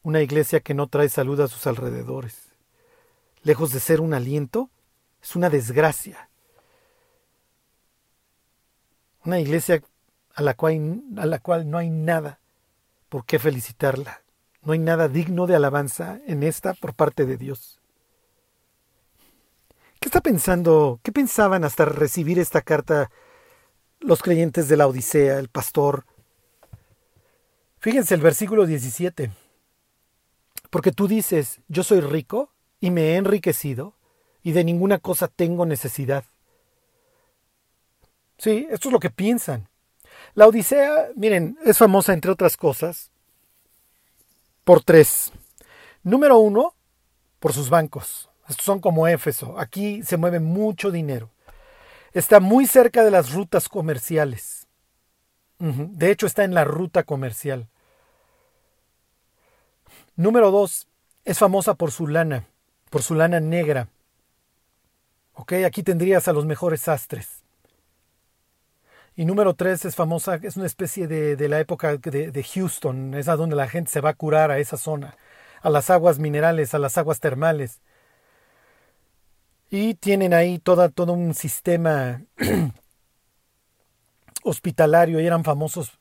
una 0.04 0.22
iglesia 0.22 0.60
que 0.60 0.74
no 0.74 0.88
trae 0.88 1.08
salud 1.08 1.40
a 1.40 1.48
sus 1.48 1.66
alrededores. 1.66 2.50
Lejos 3.44 3.72
de 3.72 3.80
ser 3.80 4.02
un 4.02 4.14
aliento, 4.14 4.70
es 5.22 5.36
una 5.36 5.50
desgracia. 5.50 6.30
Una 9.24 9.40
iglesia 9.40 9.82
a 10.34 10.42
la 10.42 10.56
cual, 10.56 11.02
a 11.18 11.26
la 11.28 11.40
cual 11.40 11.70
no 11.70 11.78
hay 11.78 11.92
nada 11.92 12.41
por 13.12 13.26
qué 13.26 13.40
felicitarla. 13.40 14.22
No 14.64 14.72
hay 14.72 14.80
nada 14.80 15.10
digno 15.10 15.46
de 15.46 15.54
alabanza 15.54 16.22
en 16.28 16.44
esta 16.44 16.74
por 16.74 16.94
parte 16.94 17.26
de 17.26 17.36
Dios. 17.36 17.82
¿Qué 20.00 20.08
está 20.08 20.22
pensando? 20.22 21.02
¿Qué 21.04 21.12
pensaban 21.12 21.66
hasta 21.66 21.84
recibir 21.84 22.40
esta 22.40 22.62
carta 22.62 23.12
los 24.00 24.22
creyentes 24.22 24.70
de 24.70 24.78
la 24.78 24.88
Odisea, 24.88 25.40
el 25.40 25.50
pastor? 25.50 26.06
Fíjense 27.80 28.16
el 28.16 28.22
versículo 28.22 28.66
17. 28.66 29.30
Porque 30.70 30.94
tú 30.94 31.10
dices, 31.10 31.60
yo 31.68 31.84
soy 31.84 32.00
rico 32.00 32.50
y 32.80 32.92
me 32.92 33.10
he 33.10 33.16
enriquecido 33.18 33.94
y 34.42 34.54
de 34.54 34.64
ninguna 34.64 35.00
cosa 35.00 35.28
tengo 35.28 35.66
necesidad. 35.66 36.24
Sí, 38.38 38.68
esto 38.72 38.88
es 38.88 38.94
lo 38.94 39.00
que 39.02 39.10
piensan. 39.10 39.68
La 40.34 40.48
Odisea, 40.48 41.10
miren, 41.16 41.58
es 41.66 41.78
famosa 41.78 42.14
entre 42.14 42.32
otras 42.32 42.58
cosas 42.58 43.12
por 44.64 44.84
tres. 44.84 45.32
Número 46.04 46.38
uno, 46.38 46.76
por 47.40 47.54
sus 47.54 47.70
bancos. 47.70 48.30
Estos 48.48 48.66
son 48.66 48.80
como 48.80 49.08
Éfeso. 49.08 49.58
Aquí 49.60 50.04
se 50.04 50.18
mueve 50.18 50.40
mucho 50.40 50.92
dinero. 50.92 51.30
Está 52.14 52.40
muy 52.40 52.68
cerca 52.68 53.04
de 53.04 53.12
las 53.12 53.34
rutas 53.34 53.70
comerciales. 53.70 54.68
De 55.60 56.10
hecho, 56.10 56.26
está 56.26 56.44
en 56.44 56.56
la 56.56 56.64
ruta 56.64 57.04
comercial. 57.04 57.68
Número 60.16 60.50
dos, 60.50 60.88
es 61.24 61.38
famosa 61.38 61.76
por 61.76 61.92
su 61.92 62.08
lana, 62.08 62.48
por 62.90 63.04
su 63.04 63.14
lana 63.14 63.40
negra. 63.40 63.88
Ok, 65.34 65.54
aquí 65.66 65.84
tendrías 65.84 66.28
a 66.28 66.34
los 66.34 66.46
mejores 66.46 66.82
sastres. 66.82 67.44
Y 69.22 69.26
número 69.26 69.54
tres 69.54 69.86
es 69.86 69.96
famosa, 69.96 70.40
es 70.42 70.58
una 70.58 70.66
especie 70.66 71.08
de, 71.08 71.36
de 71.36 71.48
la 71.48 71.60
época 71.60 71.96
de, 71.96 72.44
Houston, 72.56 73.14
es 73.14 73.28
a 73.28 73.36
donde 73.36 73.56
la 73.56 73.68
gente 73.68 73.92
se 73.92 74.02
va 74.02 74.10
a 74.10 74.14
curar 74.16 74.50
a 74.50 74.58
esa 74.58 74.78
zona, 74.78 75.16
a 75.62 75.70
las 75.70 75.92
aguas 75.92 76.18
minerales, 76.18 76.74
a 76.74 76.80
las 76.80 76.98
aguas 76.98 77.20
termales. 77.20 77.82
Y 79.70 79.94
tienen 79.94 80.34
ahí 80.34 80.58
toda, 80.58 80.90
todo 80.90 81.14
un 81.14 81.36
sistema 81.36 82.24
hospitalario 84.44 85.20
y 85.20 85.28
eran 85.28 85.44
famosos 85.44 86.00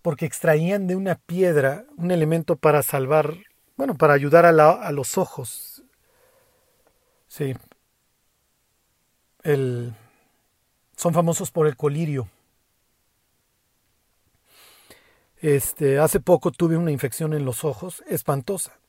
porque 0.00 0.24
extraían 0.24 0.86
de 0.86 0.96
una 0.96 1.16
piedra 1.16 1.84
un 1.98 2.10
elemento 2.10 2.56
para 2.56 2.82
salvar, 2.82 3.34
bueno, 3.76 3.96
para 3.96 4.14
ayudar 4.14 4.46
a 4.46 4.92
los 4.92 5.18
ojos. 5.18 5.82
Sí. 7.26 7.54
El, 9.42 9.92
son 10.98 11.14
famosos 11.14 11.52
por 11.52 11.68
el 11.68 11.76
colirio. 11.76 12.28
Este, 15.40 16.00
hace 16.00 16.18
poco 16.18 16.50
tuve 16.50 16.76
una 16.76 16.90
infección 16.90 17.34
en 17.34 17.44
los 17.44 17.62
ojos 17.64 18.02
espantosa 18.08 18.80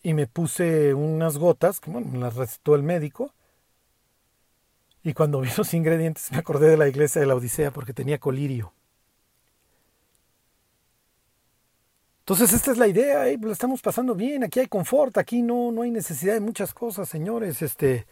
y 0.00 0.14
me 0.14 0.28
puse 0.28 0.94
unas 0.94 1.36
gotas, 1.36 1.80
que 1.80 1.90
bueno, 1.90 2.16
las 2.20 2.36
recetó 2.36 2.76
el 2.76 2.84
médico. 2.84 3.34
Y 5.02 5.12
cuando 5.12 5.40
vi 5.40 5.50
los 5.56 5.74
ingredientes 5.74 6.30
me 6.30 6.38
acordé 6.38 6.70
de 6.70 6.76
la 6.76 6.86
iglesia 6.86 7.20
de 7.20 7.26
la 7.26 7.34
Odisea 7.34 7.72
porque 7.72 7.92
tenía 7.92 8.18
colirio. 8.18 8.72
Entonces 12.20 12.52
esta 12.52 12.70
es 12.70 12.78
la 12.78 12.86
idea, 12.86 13.26
¿eh? 13.26 13.36
lo 13.40 13.50
estamos 13.50 13.82
pasando 13.82 14.14
bien, 14.14 14.44
aquí 14.44 14.60
hay 14.60 14.68
confort, 14.68 15.18
aquí 15.18 15.42
no, 15.42 15.72
no 15.72 15.82
hay 15.82 15.90
necesidad 15.90 16.34
de 16.34 16.40
muchas 16.40 16.72
cosas, 16.72 17.08
señores. 17.08 17.60
Este, 17.60 18.06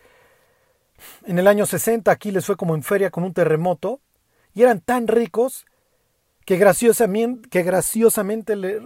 en 1.24 1.38
el 1.38 1.46
año 1.46 1.66
60 1.66 2.10
aquí 2.10 2.30
les 2.30 2.46
fue 2.46 2.56
como 2.56 2.74
en 2.74 2.82
feria 2.82 3.10
con 3.10 3.24
un 3.24 3.32
terremoto 3.32 4.00
y 4.54 4.62
eran 4.62 4.80
tan 4.80 5.08
ricos 5.08 5.66
que 6.44 6.56
graciosamente, 6.56 7.48
que 7.48 7.62
graciosamente 7.62 8.56
le, 8.56 8.80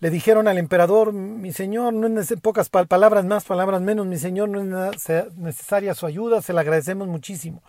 dijeron 0.00 0.48
al 0.48 0.58
emperador, 0.58 1.12
mi 1.12 1.52
señor, 1.52 1.94
no 1.94 2.20
es 2.20 2.34
pocas 2.42 2.68
palabras 2.68 3.24
más, 3.24 3.44
palabras 3.44 3.80
menos, 3.80 4.06
mi 4.06 4.18
señor, 4.18 4.48
no 4.48 4.90
es 4.90 5.08
necesaria 5.36 5.94
su 5.94 6.06
ayuda, 6.06 6.42
se 6.42 6.52
la 6.52 6.62
agradecemos 6.62 7.08
muchísimo. 7.08 7.62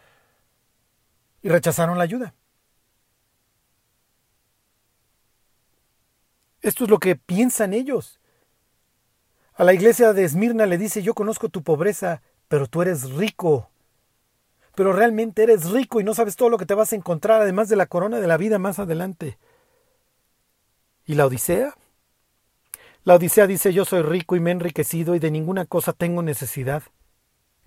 y 1.41 1.49
rechazaron 1.49 1.97
la 1.97 2.03
ayuda. 2.03 2.33
Esto 6.61 6.83
es 6.83 6.89
lo 6.89 6.99
que 6.99 7.15
piensan 7.15 7.73
ellos. 7.73 8.19
A 9.53 9.63
la 9.63 9.73
iglesia 9.73 10.13
de 10.13 10.23
Esmirna 10.23 10.65
le 10.65 10.77
dice, 10.77 11.01
yo 11.01 11.13
conozco 11.13 11.47
tu 11.47 11.63
pobreza, 11.63 12.21
pero 12.47 12.67
tú 12.67 12.81
eres 12.81 13.09
rico. 13.11 13.69
Pero 14.77 14.93
realmente 14.93 15.41
eres 15.41 15.71
rico 15.71 15.99
y 15.99 16.03
no 16.03 16.13
sabes 16.13 16.35
todo 16.35 16.51
lo 16.51 16.59
que 16.59 16.67
te 16.67 16.75
vas 16.75 16.93
a 16.93 16.95
encontrar, 16.95 17.41
además 17.41 17.67
de 17.67 17.75
la 17.75 17.87
corona 17.87 18.19
de 18.19 18.27
la 18.27 18.37
vida 18.37 18.59
más 18.59 18.77
adelante. 18.77 19.39
¿Y 21.07 21.15
la 21.15 21.25
Odisea? 21.25 21.73
La 23.03 23.15
Odisea 23.15 23.47
dice, 23.47 23.73
yo 23.73 23.85
soy 23.85 24.03
rico 24.03 24.35
y 24.35 24.39
me 24.39 24.51
he 24.51 24.53
enriquecido 24.53 25.15
y 25.15 25.19
de 25.19 25.31
ninguna 25.31 25.65
cosa 25.65 25.93
tengo 25.93 26.21
necesidad. 26.21 26.83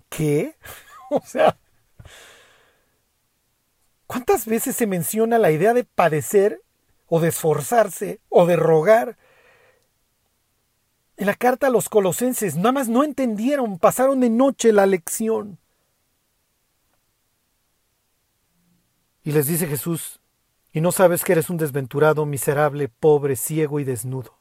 ¿Qué? 0.07 0.55
o 1.09 1.21
sea, 1.25 1.57
¿cuántas 4.07 4.45
veces 4.45 4.77
se 4.77 4.87
menciona 4.87 5.37
la 5.37 5.51
idea 5.51 5.73
de 5.73 5.83
padecer 5.83 6.61
o 7.07 7.19
de 7.19 7.27
esforzarse 7.27 8.21
o 8.29 8.45
de 8.45 8.55
rogar? 8.55 9.17
En 11.17 11.25
la 11.25 11.35
carta 11.35 11.67
a 11.67 11.71
los 11.71 11.89
colosenses, 11.89 12.55
nada 12.55 12.71
más 12.71 12.87
no 12.87 13.03
entendieron, 13.03 13.79
pasaron 13.79 14.21
de 14.21 14.29
noche 14.29 14.71
la 14.71 14.85
lección. 14.85 15.59
Y 19.23 19.31
les 19.31 19.47
dice 19.47 19.67
Jesús, 19.67 20.19
y 20.73 20.81
no 20.81 20.91
sabes 20.91 21.23
que 21.23 21.33
eres 21.33 21.49
un 21.49 21.57
desventurado, 21.57 22.25
miserable, 22.25 22.87
pobre, 22.87 23.35
ciego 23.35 23.79
y 23.79 23.83
desnudo. 23.83 24.37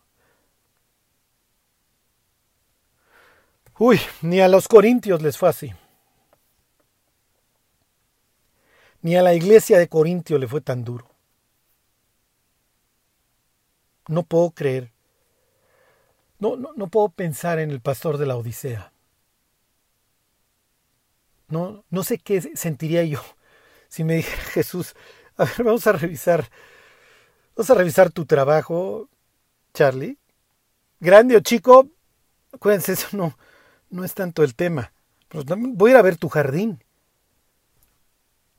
Uy, 3.78 4.00
ni 4.22 4.40
a 4.40 4.48
los 4.48 4.68
corintios 4.68 5.22
les 5.22 5.36
fue 5.36 5.48
así. 5.48 5.72
Ni 9.02 9.16
a 9.16 9.22
la 9.22 9.34
iglesia 9.34 9.78
de 9.78 9.88
Corintio 9.88 10.38
le 10.38 10.46
fue 10.46 10.60
tan 10.60 10.84
duro. 10.84 11.08
No 14.08 14.22
puedo 14.22 14.50
creer. 14.50 14.92
No, 16.38 16.56
no, 16.56 16.72
no 16.74 16.88
puedo 16.88 17.08
pensar 17.08 17.58
en 17.58 17.70
el 17.70 17.80
pastor 17.80 18.18
de 18.18 18.26
la 18.26 18.36
Odisea. 18.36 18.92
No, 21.48 21.84
no 21.90 22.04
sé 22.04 22.18
qué 22.18 22.40
sentiría 22.54 23.02
yo 23.04 23.20
si 23.90 24.04
me 24.04 24.14
dijera 24.16 24.42
Jesús, 24.54 24.94
a 25.36 25.44
ver, 25.44 25.64
vamos 25.64 25.86
a 25.86 25.92
revisar, 25.92 26.48
vamos 27.54 27.68
a 27.68 27.74
revisar 27.74 28.10
tu 28.10 28.24
trabajo, 28.24 29.10
Charlie. 29.74 30.16
Grande 31.00 31.36
o 31.36 31.40
chico, 31.40 31.88
acuérdense, 32.52 32.92
eso 32.92 33.08
no, 33.12 33.36
no 33.90 34.04
es 34.04 34.14
tanto 34.14 34.42
el 34.42 34.54
tema. 34.54 34.92
voy 35.30 35.90
a 35.90 35.94
ir 35.94 35.96
a 35.98 36.02
ver 36.02 36.16
tu 36.16 36.28
jardín. 36.28 36.82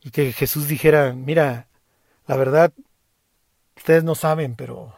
Y 0.04 0.12
que 0.12 0.34
Jesús 0.34 0.68
dijera, 0.68 1.14
mira, 1.14 1.68
la 2.26 2.36
verdad, 2.36 2.74
ustedes 3.78 4.04
no 4.04 4.16
saben, 4.16 4.56
pero 4.56 4.96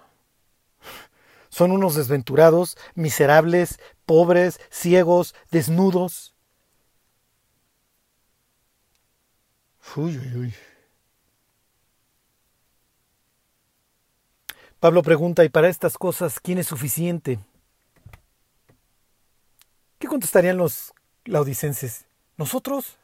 son 1.49 1.71
unos 1.71 1.95
desventurados, 1.95 2.77
miserables, 2.95 3.79
pobres, 4.05 4.59
ciegos, 4.71 5.35
desnudos. 5.51 6.32
Uy, 9.95 10.17
uy, 10.17 10.37
uy. 10.37 10.53
Pablo 14.79 15.03
pregunta, 15.03 15.45
¿y 15.45 15.49
para 15.49 15.69
estas 15.69 15.97
cosas 15.97 16.39
quién 16.39 16.57
es 16.57 16.67
suficiente? 16.67 17.39
¿Qué 19.99 20.07
contestarían 20.07 20.57
los 20.57 20.93
laudicenses? 21.25 22.05
¿Nosotros? 22.37 22.97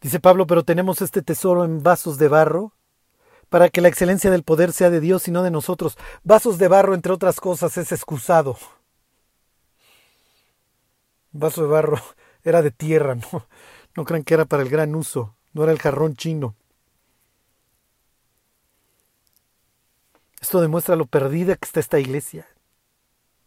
Dice 0.00 0.20
Pablo, 0.20 0.46
pero 0.46 0.64
tenemos 0.64 1.02
este 1.02 1.20
tesoro 1.20 1.64
en 1.64 1.82
vasos 1.82 2.16
de 2.16 2.28
barro 2.28 2.72
para 3.50 3.68
que 3.68 3.82
la 3.82 3.88
excelencia 3.88 4.30
del 4.30 4.42
poder 4.42 4.72
sea 4.72 4.88
de 4.88 5.00
Dios 5.00 5.28
y 5.28 5.30
no 5.30 5.42
de 5.42 5.50
nosotros. 5.50 5.98
Vasos 6.24 6.56
de 6.56 6.68
barro, 6.68 6.94
entre 6.94 7.12
otras 7.12 7.38
cosas, 7.40 7.76
es 7.76 7.92
excusado. 7.92 8.56
Vaso 11.32 11.62
de 11.62 11.68
barro 11.68 12.00
era 12.44 12.62
de 12.62 12.70
tierra, 12.70 13.14
no, 13.32 13.46
no 13.96 14.04
crean 14.04 14.24
que 14.24 14.34
era 14.34 14.44
para 14.44 14.62
el 14.62 14.68
gran 14.68 14.94
uso, 14.94 15.34
no 15.52 15.62
era 15.62 15.72
el 15.72 15.78
jarrón 15.78 16.16
chino. 16.16 16.54
Esto 20.40 20.60
demuestra 20.60 20.96
lo 20.96 21.06
perdida 21.06 21.56
que 21.56 21.66
está 21.66 21.80
esta 21.80 21.98
iglesia. 21.98 22.46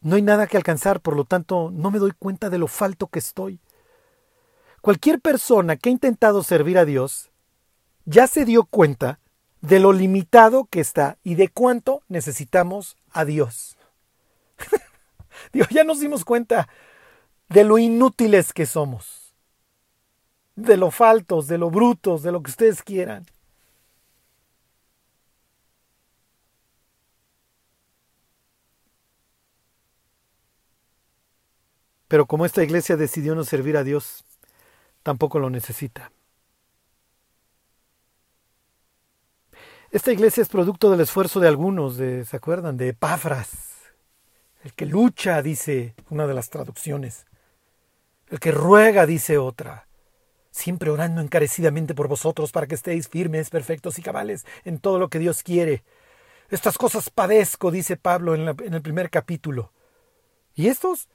No 0.01 0.15
hay 0.15 0.21
nada 0.21 0.47
que 0.47 0.57
alcanzar, 0.57 1.01
por 1.01 1.15
lo 1.15 1.25
tanto, 1.25 1.71
no 1.71 1.89
me 1.89 1.97
doy 1.97 2.11
cuenta 2.11 2.49
de 2.49 2.57
lo 2.57 2.67
falto 2.67 3.07
que 3.07 3.19
estoy. 3.19 3.59
Cualquier 4.81 5.21
persona 5.21 5.77
que 5.77 5.89
ha 5.89 5.91
intentado 5.91 6.43
servir 6.43 6.77
a 6.77 6.85
Dios 6.85 7.31
ya 8.05 8.27
se 8.27 8.43
dio 8.43 8.65
cuenta 8.65 9.19
de 9.61 9.79
lo 9.79 9.93
limitado 9.93 10.65
que 10.65 10.81
está 10.81 11.17
y 11.23 11.35
de 11.35 11.47
cuánto 11.47 12.03
necesitamos 12.09 12.97
a 13.11 13.23
Dios. 13.23 13.77
Dios, 15.53 15.69
ya 15.69 15.85
nos 15.85 16.01
dimos 16.01 16.25
cuenta 16.25 16.67
de 17.53 17.63
lo 17.63 17.77
inútiles 17.77 18.51
que 18.51 18.65
somos, 18.65 19.35
de 20.55 20.75
lo 20.75 20.89
faltos, 20.89 21.47
de 21.47 21.59
lo 21.59 21.69
brutos, 21.69 22.23
de 22.23 22.31
lo 22.31 22.41
que 22.41 22.49
ustedes 22.49 22.81
quieran. 22.81 23.27
Pero 32.07 32.25
como 32.25 32.47
esta 32.47 32.63
iglesia 32.63 32.97
decidió 32.97 33.35
no 33.35 33.43
servir 33.43 33.77
a 33.77 33.83
Dios, 33.83 34.25
tampoco 35.03 35.37
lo 35.37 35.51
necesita. 35.51 36.11
Esta 39.91 40.11
iglesia 40.11 40.41
es 40.41 40.49
producto 40.49 40.89
del 40.89 41.01
esfuerzo 41.01 41.39
de 41.39 41.49
algunos, 41.49 41.97
de, 41.97 42.25
¿se 42.25 42.35
acuerdan? 42.35 42.77
De 42.77 42.89
Epafras, 42.89 43.51
el 44.63 44.73
que 44.73 44.87
lucha, 44.87 45.43
dice 45.43 45.93
una 46.09 46.25
de 46.25 46.33
las 46.33 46.49
traducciones, 46.49 47.27
el 48.33 48.39
que 48.39 48.51
ruega, 48.51 49.05
dice 49.05 49.37
otra, 49.37 49.87
siempre 50.49 50.89
orando 50.89 51.21
encarecidamente 51.21 51.93
por 51.93 52.07
vosotros 52.07 52.51
para 52.51 52.65
que 52.65 52.73
estéis 52.73 53.07
firmes, 53.07 53.51
perfectos 53.51 53.99
y 53.99 54.01
cabales 54.01 54.43
en 54.65 54.79
todo 54.79 54.97
lo 54.97 55.07
que 55.07 55.19
Dios 55.19 55.43
quiere. 55.43 55.83
Estas 56.49 56.79
cosas 56.79 57.11
padezco, 57.11 57.69
dice 57.69 57.95
Pablo 57.95 58.33
en, 58.33 58.47
el 58.47 58.81
primer 58.81 59.11
capítulo. 59.11 59.71
¿Y 60.55 60.65
estos? 60.65 61.09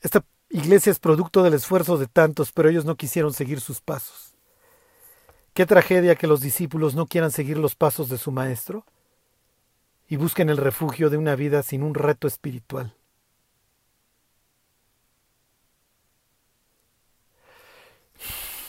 Esta 0.00 0.24
iglesia 0.48 0.90
es 0.90 0.98
producto 0.98 1.44
del 1.44 1.54
esfuerzo 1.54 1.98
de 1.98 2.08
tantos, 2.08 2.50
pero 2.50 2.68
ellos 2.68 2.84
no 2.84 2.96
quisieron 2.96 3.32
seguir 3.32 3.60
sus 3.60 3.80
pasos. 3.80 4.34
Qué 5.54 5.66
tragedia 5.66 6.16
que 6.16 6.26
los 6.26 6.40
discípulos 6.40 6.96
no 6.96 7.06
quieran 7.06 7.30
seguir 7.30 7.58
los 7.58 7.76
pasos 7.76 8.08
de 8.08 8.18
su 8.18 8.32
Maestro 8.32 8.84
y 10.10 10.16
busquen 10.16 10.50
el 10.50 10.56
refugio 10.56 11.08
de 11.08 11.16
una 11.16 11.36
vida 11.36 11.62
sin 11.62 11.84
un 11.84 11.94
reto 11.94 12.26
espiritual. 12.26 12.96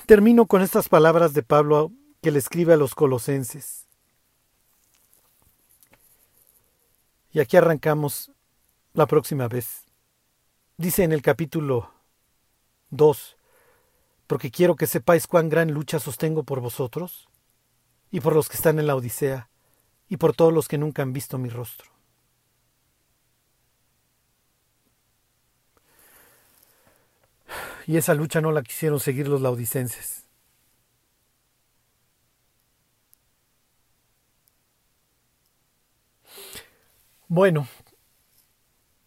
Termino 0.06 0.46
con 0.46 0.62
estas 0.62 0.88
palabras 0.88 1.34
de 1.34 1.42
Pablo 1.42 1.92
que 2.22 2.30
le 2.30 2.38
escribe 2.38 2.74
a 2.74 2.78
los 2.78 2.94
colosenses. 2.94 3.88
Y 7.32 7.40
aquí 7.40 7.58
arrancamos 7.58 8.32
la 8.94 9.08
próxima 9.08 9.48
vez. 9.48 9.86
Dice 10.78 11.04
en 11.04 11.12
el 11.12 11.24
capítulo 11.24 11.92
2, 12.92 13.38
porque 14.28 14.52
quiero 14.52 14.76
que 14.76 14.86
sepáis 14.86 15.26
cuán 15.26 15.50
gran 15.50 15.72
lucha 15.72 16.00
sostengo 16.00 16.44
por 16.44 16.60
vosotros 16.60 17.28
y 18.12 18.20
por 18.20 18.36
los 18.36 18.48
que 18.48 18.58
están 18.58 18.78
en 18.78 18.86
la 18.86 18.96
Odisea 18.96 19.51
y 20.12 20.18
por 20.18 20.36
todos 20.36 20.52
los 20.52 20.68
que 20.68 20.78
nunca 20.78 21.04
han 21.04 21.14
visto 21.14 21.38
mi 21.38 21.48
rostro. 21.48 21.90
Y 27.88 27.96
esa 27.96 28.14
lucha 28.14 28.42
no 28.42 28.52
la 28.52 28.62
quisieron 28.62 29.00
seguir 29.00 29.30
los 29.30 29.40
laudicenses. 29.40 30.26
Bueno, 37.30 37.70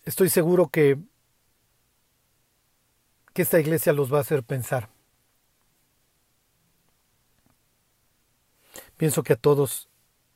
estoy 0.07 0.31
seguro 0.31 0.69
que 0.69 0.99
que 3.35 3.43
esta 3.43 3.61
iglesia 3.61 3.93
los 3.93 4.11
va 4.11 4.19
a 4.19 4.21
hacer 4.23 4.43
pensar. 4.43 4.89
Pienso 8.97 9.23
que 9.23 9.35
a 9.35 9.37
todos, 9.37 9.89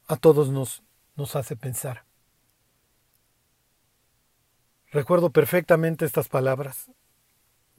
a 0.09 0.17
todos 0.17 0.51
nos, 0.51 0.83
nos 1.17 1.37
hace 1.37 1.57
pensar. 1.57 2.05
Recuerdo 4.91 5.31
perfectamente 5.31 6.05
estas 6.05 6.29
palabras, 6.29 6.91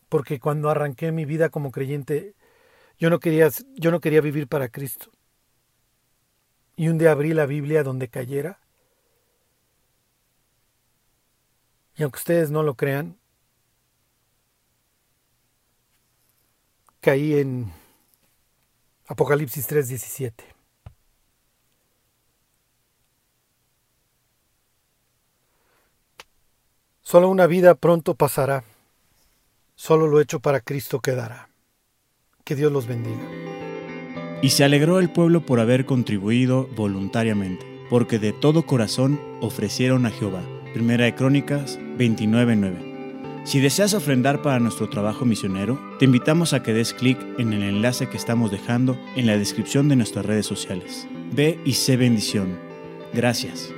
porque 0.07 0.39
cuando 0.39 0.69
arranqué 0.69 1.11
mi 1.11 1.25
vida 1.25 1.49
como 1.49 1.71
creyente, 1.71 2.35
yo 2.97 3.09
no 3.09 3.19
quería, 3.19 3.49
yo 3.75 3.91
no 3.91 3.99
quería 3.99 4.21
vivir 4.21 4.47
para 4.47 4.69
Cristo. 4.69 5.11
Y 6.75 6.87
un 6.87 6.97
día 6.97 7.11
abrí 7.11 7.33
la 7.33 7.45
Biblia 7.45 7.83
donde 7.83 8.07
cayera 8.07 8.59
Y 11.99 12.03
aunque 12.03 12.15
ustedes 12.15 12.49
no 12.49 12.63
lo 12.63 12.75
crean, 12.75 13.19
caí 17.01 17.37
en 17.37 17.73
Apocalipsis 19.07 19.67
3:17. 19.67 20.58
Solo 27.09 27.27
una 27.29 27.47
vida 27.47 27.73
pronto 27.73 28.13
pasará, 28.13 28.63
solo 29.73 30.05
lo 30.05 30.21
hecho 30.21 30.41
para 30.41 30.59
Cristo 30.59 30.99
quedará. 30.99 31.49
Que 32.43 32.55
Dios 32.55 32.71
los 32.71 32.85
bendiga. 32.85 33.27
Y 34.43 34.51
se 34.51 34.63
alegró 34.63 34.99
el 34.99 35.09
pueblo 35.09 35.43
por 35.43 35.59
haber 35.59 35.87
contribuido 35.87 36.67
voluntariamente, 36.75 37.65
porque 37.89 38.19
de 38.19 38.31
todo 38.31 38.67
corazón 38.67 39.19
ofrecieron 39.41 40.05
a 40.05 40.11
Jehová. 40.11 40.43
Primera 40.71 41.05
de 41.05 41.15
Crónicas 41.15 41.79
29:9. 41.97 43.41
Si 43.43 43.59
deseas 43.59 43.95
ofrendar 43.95 44.43
para 44.43 44.59
nuestro 44.59 44.87
trabajo 44.87 45.25
misionero, 45.25 45.79
te 45.97 46.05
invitamos 46.05 46.53
a 46.53 46.61
que 46.61 46.73
des 46.73 46.93
clic 46.93 47.17
en 47.39 47.53
el 47.53 47.63
enlace 47.63 48.07
que 48.07 48.17
estamos 48.17 48.51
dejando 48.51 48.95
en 49.15 49.25
la 49.25 49.35
descripción 49.35 49.89
de 49.89 49.95
nuestras 49.95 50.27
redes 50.27 50.45
sociales. 50.45 51.07
Ve 51.31 51.59
y 51.65 51.73
sé 51.73 51.97
bendición. 51.97 52.59
Gracias. 53.15 53.73